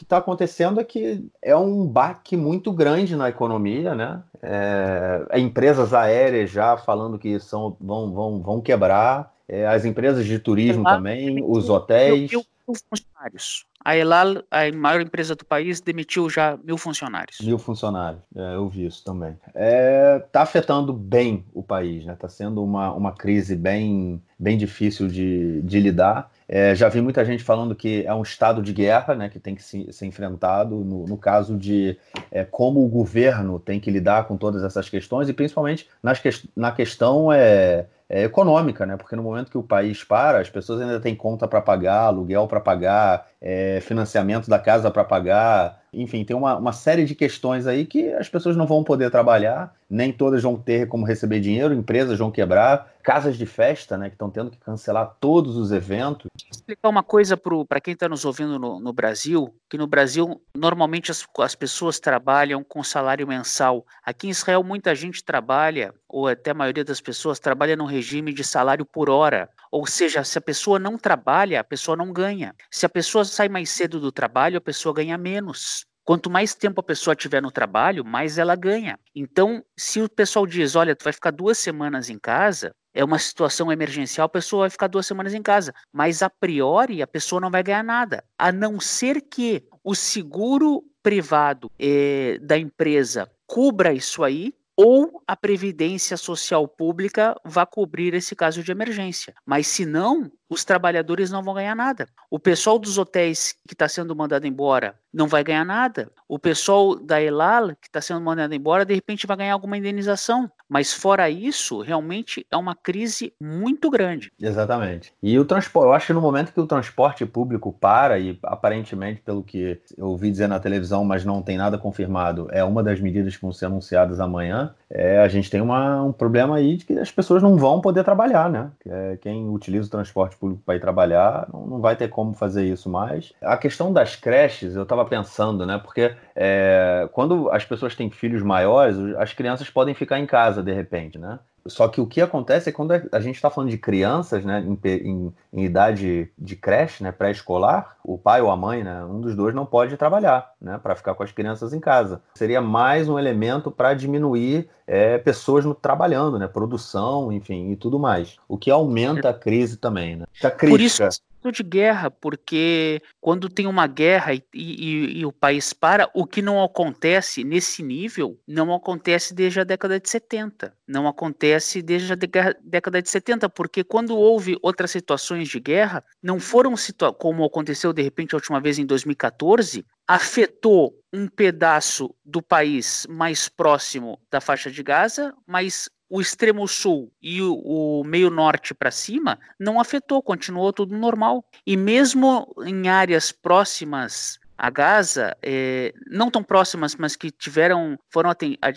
tá 0.09 0.17
acontecendo 0.17 0.81
é 0.81 0.85
que 0.85 1.25
é 1.41 1.55
um 1.55 1.87
baque 1.87 2.37
muito 2.37 2.73
grande 2.73 3.15
na 3.15 3.29
economia, 3.29 3.95
né? 3.95 4.21
É, 4.43 5.39
empresas 5.39 5.95
aéreas 5.95 6.51
já 6.51 6.77
falando 6.77 7.19
que 7.19 7.39
são, 7.39 7.77
vão, 7.81 8.13
vão, 8.13 8.43
vão 8.43 8.61
quebrar, 8.61 9.33
é, 9.49 9.67
as 9.67 9.85
empresas 9.85 10.27
de 10.27 10.39
turismo 10.39 10.83
também, 10.83 11.45
os 11.47 11.69
hotéis. 11.69 12.31
Mil, 12.31 12.45
mil 12.67 12.77
funcionários. 12.89 13.65
A 13.91 13.97
Elal, 13.97 14.45
a 14.53 14.71
maior 14.73 15.01
empresa 15.01 15.35
do 15.35 15.45
país, 15.45 15.81
demitiu 15.81 16.31
já 16.31 16.57
mil 16.63 16.79
funcionários. 16.79 17.39
Mil 17.41 17.59
funcionários, 17.59 18.23
é, 18.37 18.55
eu 18.55 18.69
vi 18.69 18.87
isso 18.87 19.03
também. 19.03 19.37
Está 19.49 19.53
é, 19.57 20.19
tá 20.31 20.43
afetando 20.43 20.93
bem 20.93 21.45
o 21.53 21.61
país, 21.61 22.05
né? 22.05 22.13
Está 22.13 22.29
sendo 22.29 22.63
uma, 22.63 22.93
uma 22.93 23.11
crise 23.11 23.57
bem, 23.57 24.23
bem 24.39 24.57
difícil 24.57 25.09
de, 25.09 25.61
de 25.63 25.81
lidar. 25.81 26.31
É, 26.49 26.73
já 26.73 26.89
vi 26.89 27.01
muita 27.01 27.25
gente 27.25 27.43
falando 27.43 27.75
que 27.75 28.05
é 28.07 28.15
um 28.15 28.23
estado 28.23 28.63
de 28.63 28.73
guerra, 28.73 29.17
né, 29.17 29.29
que 29.29 29.41
tem 29.41 29.57
que 29.57 29.63
se, 29.63 29.93
ser 29.93 30.07
enfrentado 30.07 30.77
no, 30.85 31.07
no 31.07 31.17
caso 31.17 31.57
de 31.59 31.99
é, 32.31 32.45
como 32.45 32.85
o 32.85 32.89
governo 32.89 33.59
tem 33.59 33.81
que 33.81 33.91
lidar 33.91 34.29
com 34.29 34.37
todas 34.37 34.63
essas 34.63 34.89
questões 34.89 35.29
e 35.29 35.33
principalmente 35.33 35.89
nas 36.01 36.21
na 36.57 36.73
questão 36.73 37.33
é, 37.33 37.87
é, 38.11 38.25
econômica, 38.25 38.85
né? 38.85 38.97
Porque 38.97 39.15
no 39.15 39.23
momento 39.23 39.53
que 39.53 39.57
o 39.57 39.63
país 39.63 40.03
para, 40.03 40.41
as 40.41 40.51
pessoas 40.51 40.81
ainda 40.81 40.99
têm 40.99 41.15
conta 41.15 41.47
para 41.47 41.63
pagar, 41.63 42.07
aluguel 42.07 42.49
para 42.49 42.59
pagar, 42.61 43.29
é, 43.41 43.79
financiamento 43.81 44.51
da 44.51 44.59
casa 44.59 44.91
para 44.91 45.05
pagar, 45.05 45.81
enfim, 45.95 46.25
tem 46.25 46.35
uma, 46.35 46.57
uma 46.57 46.73
série 46.73 47.05
de 47.05 47.15
questões 47.15 47.69
aí 47.69 47.87
que 47.87 48.13
as 48.15 48.29
pessoas 48.29 48.57
não 48.57 48.67
vão 48.67 48.83
poder 48.83 49.13
trabalhar, 49.13 49.73
nem 49.89 50.13
todas 50.13 50.43
vão 50.43 50.57
ter 50.57 50.89
como 50.89 51.07
receber 51.07 51.39
dinheiro, 51.39 51.73
empresas 51.73 52.19
vão 52.19 52.33
quebrar, 52.33 52.91
casas 53.11 53.37
de 53.37 53.45
festa, 53.45 53.99
né, 53.99 54.09
que 54.09 54.15
estão 54.15 54.31
tendo 54.31 54.53
que 54.53 54.59
cancelar 54.59 55.17
todos 55.19 55.57
os 55.57 55.73
eventos. 55.73 56.31
Vou 56.45 56.51
explicar 56.53 56.89
uma 56.89 57.03
coisa 57.03 57.37
para 57.37 57.81
quem 57.81 57.95
está 57.95 58.09
nos 58.09 58.25
ouvindo 58.25 58.57
no, 58.57 58.79
no, 58.79 58.93
Brasil, 58.93 59.53
que 59.69 59.77
no 59.77 59.89
Brasil 59.89 60.41
normalmente 60.57 61.11
as, 61.11 61.27
as 61.41 61.57
pessoas 61.57 61.99
trabalham 61.99 62.63
com 62.63 62.85
salário 62.85 63.27
mensal. 63.27 63.85
Aqui 64.05 64.29
em 64.29 64.31
Israel 64.31 64.63
muita 64.63 64.95
gente 64.95 65.25
trabalha, 65.25 65.93
ou 66.09 66.29
até 66.29 66.53
a 66.53 66.55
maioria 66.55 66.85
das 66.85 67.01
pessoas 67.01 67.41
trabalha 67.41 67.75
no 67.75 67.85
regime 67.85 68.33
de 68.33 68.45
salário 68.45 68.87
por 68.87 69.11
hora. 69.11 69.51
Ou 69.73 69.89
seja, 69.89 70.23
se 70.23 70.39
a 70.39 70.41
pessoa 70.41 70.79
não 70.79 70.97
trabalha, 70.97 71.59
a 71.59 71.65
pessoa 71.65 71.97
não 71.97 72.13
ganha. 72.13 72.55
Se 72.71 72.87
a 72.87 72.89
pessoa 72.89 73.25
sai 73.25 73.49
mais 73.49 73.71
cedo 73.71 73.99
do 73.99 74.13
trabalho, 74.13 74.59
a 74.59 74.61
pessoa 74.61 74.95
ganha 74.95 75.19
menos. 75.19 75.85
Quanto 76.05 76.31
mais 76.31 76.55
tempo 76.55 76.81
a 76.81 76.85
pessoa 76.85 77.15
tiver 77.15 77.43
no 77.43 77.51
trabalho, 77.51 78.05
mais 78.05 78.39
ela 78.39 78.55
ganha. 78.55 78.99
Então, 79.15 79.65
se 79.77 80.01
o 80.01 80.09
pessoal 80.09 80.47
diz, 80.47 80.75
olha, 80.75 80.95
tu 80.95 81.03
vai 81.03 81.13
ficar 81.13 81.31
duas 81.31 81.59
semanas 81.59 82.09
em 82.09 82.19
casa, 82.19 82.73
é 82.95 83.05
uma 83.05 83.19
situação 83.19 83.71
emergencial, 83.71 84.27
a 84.27 84.29
pessoa 84.29 84.63
vai 84.63 84.71
ficar 84.71 84.89
duas 84.89 85.07
semanas 85.07 85.35
em 85.35 85.43
casa. 85.43 85.75
Mas 85.93 86.23
a 86.23 86.31
priori, 86.31 87.03
a 87.03 87.07
pessoa 87.07 87.41
não 87.41 87.51
vai 87.51 87.63
ganhar 87.63 87.85
nada. 87.85 88.25
A 88.39 88.51
não 88.51 88.81
ser 88.81 89.21
que 89.23 89.65
o 89.83 89.95
seguro 89.95 90.85
privado 91.03 91.71
eh, 91.79 92.39
da 92.43 92.59
empresa 92.59 93.31
cubra 93.47 93.93
isso 93.93 94.23
aí, 94.23 94.55
ou 94.83 95.23
a 95.27 95.37
Previdência 95.37 96.17
Social 96.17 96.67
Pública 96.67 97.37
vai 97.45 97.67
cobrir 97.67 98.15
esse 98.15 98.35
caso 98.35 98.63
de 98.63 98.73
emergência. 98.73 99.35
Mas 99.45 99.67
se 99.67 99.85
não, 99.85 100.33
os 100.49 100.65
trabalhadores 100.65 101.31
não 101.31 101.43
vão 101.43 101.53
ganhar 101.53 101.77
nada. 101.77 102.09
O 102.31 102.39
pessoal 102.39 102.79
dos 102.79 102.97
hotéis 102.97 103.55
que 103.69 103.75
está 103.75 103.87
sendo 103.87 104.17
mandado 104.17 104.47
embora 104.47 104.99
não 105.13 105.27
vai 105.27 105.43
ganhar 105.43 105.65
nada. 105.65 106.11
O 106.29 106.39
pessoal 106.39 106.95
da 106.95 107.21
Elal, 107.21 107.69
que 107.69 107.89
está 107.89 108.01
sendo 108.01 108.21
mandado 108.21 108.55
embora, 108.55 108.85
de 108.85 108.95
repente 108.95 109.27
vai 109.27 109.37
ganhar 109.37 109.53
alguma 109.53 109.77
indenização. 109.77 110.51
Mas 110.69 110.93
fora 110.93 111.29
isso, 111.29 111.81
realmente 111.81 112.47
é 112.51 112.57
uma 112.57 112.77
crise 112.77 113.33
muito 113.41 113.91
grande. 113.91 114.33
Exatamente. 114.41 115.13
E 115.21 115.37
o 115.39 115.45
transporte, 115.45 115.87
eu 115.87 115.93
acho 115.93 116.07
que 116.07 116.13
no 116.13 116.21
momento 116.21 116.53
que 116.53 116.61
o 116.61 116.67
transporte 116.67 117.27
público 117.27 117.73
para, 117.73 118.21
e 118.21 118.39
aparentemente, 118.45 119.21
pelo 119.21 119.43
que 119.43 119.81
eu 119.99 120.07
ouvi 120.07 120.31
dizer 120.31 120.47
na 120.47 120.61
televisão, 120.61 121.05
mas 121.05 121.25
não 121.25 121.43
tem 121.43 121.57
nada 121.57 121.77
confirmado, 121.77 122.49
é 122.53 122.63
uma 122.63 122.85
das 122.85 123.01
medidas 123.01 123.35
que 123.35 123.43
vão 123.43 123.53
ser 123.53 123.67
anunciadas 123.67 124.21
amanhã, 124.21 124.73
é, 124.89 125.19
a 125.19 125.29
gente 125.29 125.51
tem 125.51 125.61
uma, 125.61 126.03
um 126.03 126.13
problema 126.13 126.57
aí 126.57 126.77
de 126.77 126.85
que 126.85 126.93
as 126.99 127.11
pessoas 127.11 127.43
não 127.43 127.57
vão 127.57 127.81
poder 127.81 128.05
trabalhar, 128.05 128.51
né? 128.51 128.71
É, 128.87 129.19
quem 129.21 129.49
utiliza 129.49 129.87
o 129.87 129.91
transporte 129.91 130.37
público 130.37 130.63
para 130.65 130.77
ir 130.77 130.81
trabalhar 130.81 131.49
não, 131.53 131.67
não 131.67 131.81
vai 131.81 131.95
ter 131.95 132.09
como 132.09 132.33
fazer 132.33 132.65
isso 132.65 132.89
mais. 132.89 133.33
A 133.41 133.57
questão 133.57 133.93
das 133.93 134.17
creches, 134.17 134.75
eu 134.75 134.83
estava 134.83 135.00
pensando, 135.05 135.67
né? 135.67 135.79
Porque 135.79 136.15
é, 136.35 137.09
quando 137.13 137.51
as 137.51 137.65
pessoas 137.65 137.95
têm 137.95 138.11
filhos 138.11 138.43
maiores, 138.43 138.97
as 139.19 139.33
crianças 139.33 139.69
podem 139.71 139.95
ficar 139.95 140.19
em 140.19 140.27
casa 140.27 140.63
de 140.63 140.73
repente, 140.73 141.19
né? 141.19 141.39
Só 141.67 141.89
que 141.89 142.01
o 142.01 142.07
que 142.07 142.21
acontece 142.21 142.71
é 142.71 142.73
quando 142.73 142.93
a 142.93 143.21
gente 143.21 143.37
está 143.37 143.51
falando 143.51 143.71
de 143.71 143.79
crianças, 143.79 144.45
né, 144.45 144.65
em, 144.67 144.79
em, 144.89 145.35
em 145.53 145.65
idade 145.65 146.31
de 146.39 146.57
creche, 146.57 147.03
né, 147.03 147.13
pré-escolar, 147.13 147.97
o 148.03 148.17
pai 148.17 148.41
ou 148.41 148.51
a 148.51 148.57
mãe, 148.57 148.83
né, 148.83 149.05
um 149.05 149.21
dos 149.21 149.37
dois 149.37 149.55
não 149.55 149.67
pode 149.67 149.97
trabalhar, 149.97 150.53
né, 150.61 150.81
para 150.83 150.97
ficar 150.97 151.15
com 151.15 151.23
as 151.23 151.33
crianças 151.33 151.75
em 151.75 151.81
casa. 151.81 152.23
Seria 152.35 152.61
mais 152.61 153.09
um 153.09 153.19
elemento 153.19 153.71
para 153.71 153.93
diminuir 153.95 154.69
é, 154.87 155.19
pessoas 155.19 155.65
no, 155.65 155.75
trabalhando, 155.75 156.39
né, 156.39 156.49
produção, 156.49 157.31
enfim, 157.31 157.71
e 157.71 157.77
tudo 157.77 157.99
mais. 157.99 158.37
O 158.49 158.57
que 158.57 158.71
aumenta 158.71 159.29
a 159.29 159.35
crise 159.35 159.77
também, 159.77 160.17
né? 160.17 160.25
A 160.43 160.51
crítica. 160.51 160.71
Por 160.71 160.81
isso 160.81 161.03
de 161.51 161.63
guerra, 161.63 162.11
porque 162.11 163.01
quando 163.21 163.49
tem 163.49 163.67
uma 163.67 163.87
guerra 163.87 164.35
e, 164.35 164.45
e, 164.53 165.21
e, 165.21 165.27
o 165.27 165.33
país 165.33 165.73
para, 165.73 166.11
o 166.13 166.27
que 166.27 166.43
não 166.43 166.63
acontece 166.63 167.45
nesse 167.45 167.83
nível 167.83 168.39
não 168.47 168.75
acontece 168.75 169.33
desde 169.33 169.61
a 169.61 169.65
década 169.65 169.99
de 170.01 170.11
70. 170.11 170.75
Não 170.87 171.07
acontece 171.07 171.81
desde 171.81 172.13
a 172.13 172.17
década 172.61 173.01
de 173.01 173.09
70, 173.09 173.49
porque 173.49 173.85
quando 173.85 174.17
houve 174.17 174.59
outras 174.61 174.91
situações 174.91 175.49
de 175.49 175.61
guerra, 175.61 176.05
não 176.23 176.41
foram 176.41 176.75
como 177.17 177.45
aconteceu 177.45 177.93
de 177.93 178.03
repente 178.03 178.35
a 178.35 178.39
última 178.39 178.61
vez 178.61 178.79
em 178.79 178.85
2014, 178.85 179.85
afetou 180.07 180.99
um 181.13 181.29
pedaço 181.29 182.13
do 182.25 182.43
país 182.43 183.07
mais 183.09 183.49
próximo 183.49 184.19
da 184.31 184.41
faixa 184.41 184.71
de 184.71 184.83
Gaza, 184.83 185.33
mas 185.47 185.89
o 186.11 186.21
extremo 186.21 186.67
sul 186.67 187.13
e 187.23 187.41
o, 187.41 188.03
meio 188.05 188.29
norte 188.29 188.75
para 188.75 188.91
cima 188.91 189.39
não 189.59 189.81
afetou, 189.81 190.21
continuou 190.21 190.73
tudo 190.73 190.97
normal. 190.97 191.45
E 191.65 191.77
mesmo 191.77 192.53
em 192.67 192.89
áreas 192.89 193.31
próximas 193.31 194.41
a 194.61 194.69
Gaza, 194.69 195.35
é, 195.43 195.95
não 196.07 196.31
tão 196.31 196.43
próximas, 196.43 196.95
mas 196.95 197.17
que 197.17 197.31
tiveram, 197.31 197.99
foram 198.13 198.31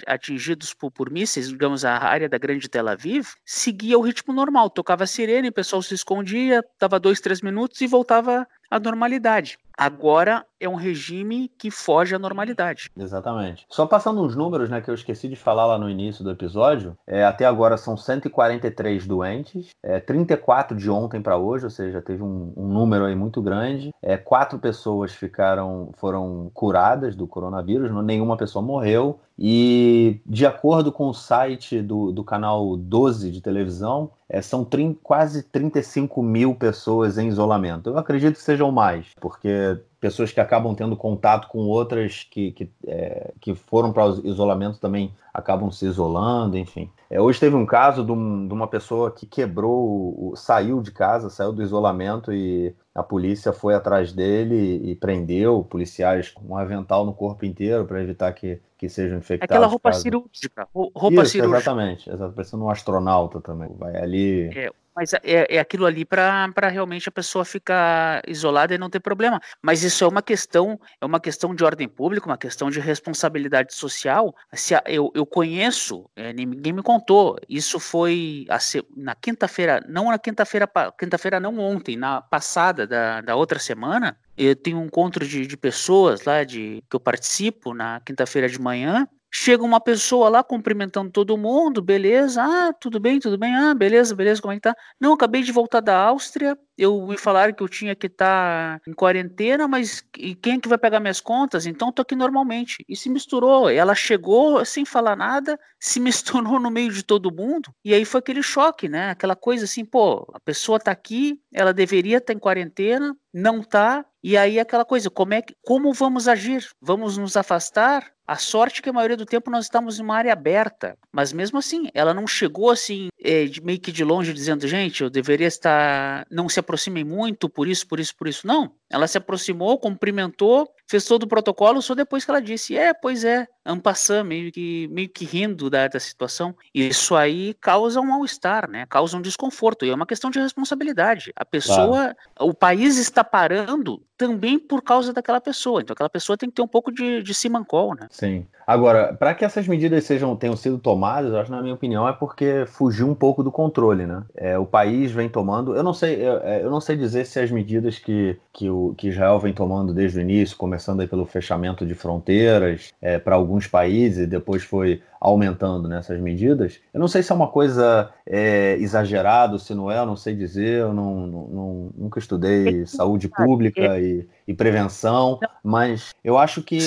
atingidos 0.07 0.73
por, 0.73 0.89
por 0.89 1.11
mísseis, 1.11 1.49
digamos, 1.49 1.83
a 1.83 1.97
área 1.97 2.29
da 2.29 2.37
grande 2.37 2.69
Tel 2.69 2.87
Aviv, 2.87 3.27
seguia 3.45 3.99
o 3.99 4.01
ritmo 4.01 4.33
normal. 4.33 4.69
Tocava 4.69 5.05
sirene, 5.05 5.49
o 5.49 5.53
pessoal 5.53 5.81
se 5.81 5.93
escondia, 5.93 6.63
dava 6.79 6.97
dois, 7.01 7.19
três 7.19 7.41
minutos 7.41 7.81
e 7.81 7.87
voltava 7.87 8.47
à 8.71 8.79
normalidade. 8.79 9.57
Agora 9.77 10.45
é 10.63 10.69
um 10.69 10.75
regime 10.75 11.51
que 11.57 11.69
foge 11.69 12.15
à 12.15 12.19
normalidade. 12.19 12.89
Exatamente. 12.97 13.65
Só 13.69 13.85
passando 13.85 14.21
uns 14.21 14.35
números, 14.35 14.69
né, 14.69 14.79
que 14.79 14.89
eu 14.89 14.95
esqueci 14.95 15.27
de 15.27 15.35
falar 15.35 15.65
lá 15.65 15.77
no 15.77 15.89
início 15.89 16.23
do 16.23 16.31
episódio, 16.31 16.97
é, 17.05 17.25
até 17.25 17.45
agora 17.45 17.75
são 17.75 17.97
143 17.97 19.05
doentes, 19.05 19.69
é, 19.83 19.99
34 19.99 20.77
de 20.77 20.89
ontem 20.89 21.21
para 21.21 21.37
hoje, 21.37 21.65
ou 21.65 21.69
seja, 21.69 22.01
teve 22.01 22.23
um, 22.23 22.53
um, 22.55 22.67
número 22.67 23.05
aí 23.05 23.15
muito 23.15 23.41
grande. 23.41 23.93
É, 24.01 24.15
quatro 24.15 24.57
pessoas 24.57 25.11
ficaram, 25.13 25.91
foram 25.97 26.49
curadas 26.53 27.15
do 27.15 27.27
coronavírus, 27.27 27.91
nenhuma 28.03 28.37
pessoa 28.37 28.63
morreu. 28.63 29.19
E 29.37 30.21
de 30.25 30.45
acordo 30.45 30.91
com 30.91 31.09
o 31.09 31.13
site 31.13 31.81
do, 31.81 32.11
do 32.11 32.23
canal 32.23 32.77
12 32.77 33.31
de 33.31 33.41
televisão, 33.41 34.11
é, 34.29 34.41
são 34.41 34.67
quase 35.01 35.43
35 35.43 36.21
mil 36.21 36.55
pessoas 36.55 37.17
em 37.17 37.27
isolamento. 37.27 37.89
Eu 37.89 37.97
acredito 37.97 38.35
que 38.35 38.41
sejam 38.41 38.71
mais, 38.71 39.07
porque 39.19 39.77
pessoas 40.03 40.33
que 40.33 40.41
acabam 40.41 40.75
tendo 40.75 40.97
contato 40.97 41.47
com 41.47 41.59
outras 41.59 42.27
que, 42.29 42.51
que, 42.51 42.69
é, 42.85 43.31
que 43.39 43.55
foram 43.55 43.93
para 43.93 44.05
o 44.05 44.27
isolamento 44.27 44.77
também 44.77 45.13
acabam 45.33 45.71
se 45.71 45.85
isolando, 45.85 46.57
enfim. 46.57 46.91
É, 47.09 47.21
hoje 47.21 47.39
teve 47.39 47.55
um 47.55 47.65
caso 47.65 48.03
de, 48.03 48.11
um, 48.11 48.45
de 48.45 48.53
uma 48.53 48.67
pessoa 48.67 49.09
que 49.09 49.25
quebrou, 49.25 50.33
saiu 50.35 50.81
de 50.81 50.91
casa, 50.91 51.29
saiu 51.29 51.53
do 51.53 51.63
isolamento 51.63 52.33
e 52.33 52.75
a 52.93 53.01
polícia 53.01 53.53
foi 53.53 53.75
atrás 53.75 54.11
dele 54.11 54.81
e 54.83 54.93
prendeu 54.93 55.63
policiais 55.63 56.29
com 56.29 56.53
um 56.53 56.57
avental 56.57 57.05
no 57.05 57.13
corpo 57.13 57.45
inteiro 57.45 57.85
para 57.85 58.03
evitar 58.03 58.33
que, 58.33 58.59
que 58.77 58.89
sejam 58.89 59.19
infectados. 59.19 59.55
Aquela 59.55 59.67
roupa 59.67 59.89
caso... 59.89 60.01
cirúrgica. 60.01 60.67
Roupa 60.75 61.23
Isso, 61.23 61.31
cirúrgica. 61.31 61.57
Exatamente, 61.59 62.09
exatamente. 62.09 62.35
Parecendo 62.35 62.63
um 62.65 62.69
astronauta 62.69 63.39
também. 63.39 63.69
Vai 63.79 63.95
ali. 63.95 64.49
É, 64.53 64.69
mas 64.95 65.13
é, 65.13 65.55
é 65.55 65.59
aquilo 65.59 65.85
ali 65.85 66.05
para 66.05 66.69
realmente 66.69 67.09
a 67.09 67.11
pessoa 67.11 67.43
ficar 67.45 68.21
isolada 68.27 68.73
e 68.73 68.77
não 68.77 68.89
ter 68.89 68.99
problema. 68.99 69.39
Mas 69.61 69.83
isso 69.83 70.03
é 70.03 70.07
uma 70.07 70.21
questão, 70.21 70.79
é 70.99 71.05
uma 71.05 71.19
questão 71.19 71.53
de 71.55 71.63
ordem 71.63 71.87
pública, 71.87 72.27
uma 72.27 72.37
questão 72.37 72.69
de 72.69 72.79
responsabilidade 72.79 73.73
social. 73.73 74.35
Se 74.53 74.75
a, 74.75 74.83
eu, 74.85 75.11
eu 75.15 75.25
conheço, 75.25 76.09
é, 76.15 76.31
ninguém 76.33 76.73
me 76.73 76.83
contou. 76.83 77.37
Isso 77.49 77.79
foi 77.79 78.45
a, 78.49 78.57
na 78.95 79.15
quinta-feira, 79.15 79.83
não 79.87 80.09
na 80.09 80.19
quinta-feira, 80.19 80.69
quinta-feira 80.97 81.39
não 81.39 81.57
ontem, 81.59 81.97
na 81.97 82.21
passada 82.21 82.85
da, 82.85 83.21
da 83.21 83.35
outra 83.35 83.59
semana. 83.59 84.17
Eu 84.37 84.55
tenho 84.55 84.79
um 84.79 84.85
encontro 84.85 85.27
de, 85.27 85.45
de 85.45 85.57
pessoas 85.57 86.23
lá 86.23 86.43
de 86.43 86.83
que 86.89 86.95
eu 86.95 86.99
participo 86.99 87.73
na 87.73 87.99
quinta-feira 88.01 88.49
de 88.49 88.59
manhã 88.59 89.07
Chega 89.35 89.63
uma 89.63 89.81
pessoa 89.81 90.29
lá 90.29 90.43
cumprimentando 90.43 91.09
todo 91.09 91.35
mundo, 91.35 91.81
beleza? 91.81 92.43
Ah, 92.43 92.71
tudo 92.71 92.99
bem, 92.99 93.19
tudo 93.19 93.35
bem. 93.35 93.55
Ah, 93.55 93.73
beleza, 93.73 94.15
beleza, 94.15 94.39
como 94.39 94.51
é 94.53 94.57
que 94.57 94.61
tá? 94.61 94.75
Não, 94.99 95.11
acabei 95.13 95.41
de 95.41 95.51
voltar 95.51 95.81
da 95.81 95.97
Áustria. 95.97 96.55
Eu 96.77 97.07
me 97.07 97.17
falaram 97.17 97.51
que 97.51 97.63
eu 97.63 97.67
tinha 97.67 97.95
que 97.95 98.05
estar 98.05 98.79
tá 98.79 98.81
em 98.87 98.93
quarentena, 98.93 99.67
mas 99.67 100.03
e 100.19 100.35
quem 100.35 100.53
é 100.53 100.59
que 100.59 100.69
vai 100.69 100.77
pegar 100.77 100.99
minhas 100.99 101.19
contas? 101.19 101.65
Então 101.65 101.91
tô 101.91 102.03
aqui 102.03 102.15
normalmente. 102.15 102.85
E 102.87 102.95
se 102.95 103.09
misturou. 103.09 103.71
Ela 103.71 103.95
chegou 103.95 104.63
sem 104.63 104.85
falar 104.85 105.15
nada, 105.15 105.59
se 105.79 105.99
misturou 105.99 106.59
no 106.59 106.69
meio 106.69 106.91
de 106.91 107.01
todo 107.03 107.33
mundo. 107.33 107.73
E 107.83 107.91
aí 107.91 108.05
foi 108.05 108.19
aquele 108.19 108.43
choque, 108.43 108.87
né? 108.87 109.09
Aquela 109.09 109.35
coisa 109.35 109.65
assim, 109.65 109.83
pô, 109.83 110.27
a 110.31 110.39
pessoa 110.39 110.79
tá 110.79 110.91
aqui, 110.91 111.41
ela 111.51 111.73
deveria 111.73 112.17
estar 112.17 112.27
tá 112.27 112.33
em 112.33 112.39
quarentena, 112.39 113.17
não 113.33 113.63
tá. 113.63 114.05
E 114.23 114.37
aí 114.37 114.59
aquela 114.59 114.85
coisa, 114.85 115.09
como 115.09 115.33
é 115.33 115.41
que, 115.41 115.55
como 115.63 115.91
vamos 115.91 116.27
agir? 116.27 116.63
Vamos 116.79 117.17
nos 117.17 117.35
afastar? 117.35 118.13
A 118.25 118.37
sorte 118.37 118.79
é 118.79 118.83
que 118.83 118.89
a 118.89 118.93
maioria 118.93 119.17
do 119.17 119.25
tempo 119.25 119.51
nós 119.51 119.65
estamos 119.65 119.99
em 119.99 120.03
uma 120.03 120.15
área 120.15 120.31
aberta, 120.31 120.97
mas 121.11 121.33
mesmo 121.33 121.57
assim, 121.59 121.89
ela 121.93 122.13
não 122.13 122.25
chegou 122.25 122.69
assim, 122.69 123.09
é, 123.21 123.45
de, 123.45 123.61
meio 123.61 123.79
que 123.79 123.91
de 123.91 124.03
longe, 124.03 124.33
dizendo, 124.33 124.67
gente, 124.67 125.03
eu 125.03 125.09
deveria 125.09 125.47
estar. 125.47 126.25
Não 126.29 126.47
se 126.47 126.59
aproximem 126.59 127.03
muito, 127.03 127.49
por 127.49 127.67
isso, 127.67 127.87
por 127.87 127.99
isso, 127.99 128.15
por 128.15 128.27
isso. 128.27 128.47
Não. 128.47 128.71
Ela 128.89 129.07
se 129.07 129.17
aproximou, 129.17 129.77
cumprimentou, 129.77 130.69
fez 130.87 131.05
todo 131.05 131.23
o 131.23 131.27
protocolo, 131.27 131.81
só 131.81 131.95
depois 131.95 132.23
que 132.23 132.31
ela 132.31 132.41
disse, 132.41 132.77
é, 132.77 132.93
pois 132.93 133.23
é, 133.23 133.47
ampassando, 133.65 134.29
meio 134.29 134.51
que, 134.51 134.87
meio 134.89 135.09
que 135.09 135.25
rindo 135.25 135.69
da, 135.69 135.87
da 135.87 135.99
situação. 135.99 136.55
Isso 136.73 137.15
aí 137.15 137.55
causa 137.55 137.99
um 137.99 138.05
mal-estar, 138.05 138.69
né? 138.69 138.85
Causa 138.87 139.17
um 139.17 139.21
desconforto. 139.21 139.85
E 139.85 139.89
é 139.89 139.95
uma 139.95 140.05
questão 140.05 140.29
de 140.29 140.39
responsabilidade. 140.39 141.31
A 141.35 141.45
pessoa, 141.45 142.13
claro. 142.35 142.51
o 142.51 142.53
país 142.53 142.97
está 142.97 143.23
parando 143.23 144.01
também 144.17 144.59
por 144.59 144.81
causa 144.81 145.11
daquela 145.11 145.41
pessoa. 145.41 145.81
Então 145.81 145.93
aquela 145.93 146.09
pessoa 146.09 146.37
tem 146.37 146.49
que 146.49 146.55
ter 146.55 146.61
um 146.61 146.67
pouco 146.67 146.91
de, 146.91 147.23
de 147.23 147.33
simancol, 147.33 147.95
né? 147.95 148.07
Sim. 148.13 148.45
Agora, 148.65 149.13
para 149.13 149.33
que 149.33 149.43
essas 149.43 149.67
medidas 149.67 150.05
sejam 150.05 150.35
tenham 150.35 150.55
sido 150.55 150.77
tomadas, 150.77 151.33
eu 151.33 151.39
acho, 151.39 151.51
na 151.51 151.61
minha 151.61 151.73
opinião, 151.73 152.07
é 152.07 152.13
porque 152.13 152.63
fugiu 152.67 153.09
um 153.09 153.15
pouco 153.15 153.43
do 153.43 153.51
controle, 153.51 154.05
né? 154.05 154.23
É, 154.35 154.57
o 154.57 154.65
país 154.65 155.11
vem 155.11 155.27
tomando. 155.27 155.75
Eu 155.75 155.83
não 155.83 155.93
sei, 155.93 156.15
eu, 156.15 156.37
é, 156.37 156.63
eu, 156.63 156.69
não 156.69 156.79
sei 156.79 156.95
dizer 156.95 157.25
se 157.25 157.39
as 157.39 157.51
medidas 157.51 157.97
que, 157.97 158.37
que, 158.53 158.69
o, 158.69 158.93
que 158.95 159.09
Israel 159.09 159.39
vem 159.39 159.51
tomando 159.51 159.93
desde 159.93 160.19
o 160.19 160.21
início, 160.21 160.55
começando 160.55 161.01
aí 161.01 161.07
pelo 161.07 161.25
fechamento 161.25 161.85
de 161.85 161.95
fronteiras 161.95 162.93
é, 163.01 163.17
para 163.17 163.35
alguns 163.35 163.65
países, 163.67 164.25
e 164.25 164.27
depois 164.27 164.63
foi 164.63 165.01
aumentando 165.19 165.89
nessas 165.89 166.19
medidas. 166.19 166.79
Eu 166.93 166.99
não 166.99 167.07
sei 167.07 167.23
se 167.23 167.31
é 167.31 167.35
uma 167.35 167.47
coisa 167.47 168.11
é, 168.25 168.77
exagerada, 168.79 169.57
se 169.57 169.73
não 169.73 169.89
é, 169.89 169.97
eu 169.97 170.05
não 170.05 170.15
sei 170.15 170.35
dizer, 170.35 170.81
eu 170.81 170.93
não, 170.93 171.27
não, 171.27 171.47
não 171.47 171.89
nunca 171.97 172.19
estudei 172.19 172.85
saúde 172.85 173.27
pública 173.27 173.99
e, 173.99 174.27
e 174.47 174.53
prevenção, 174.53 175.39
mas 175.63 176.13
eu 176.23 176.37
acho 176.37 176.61
que. 176.61 176.79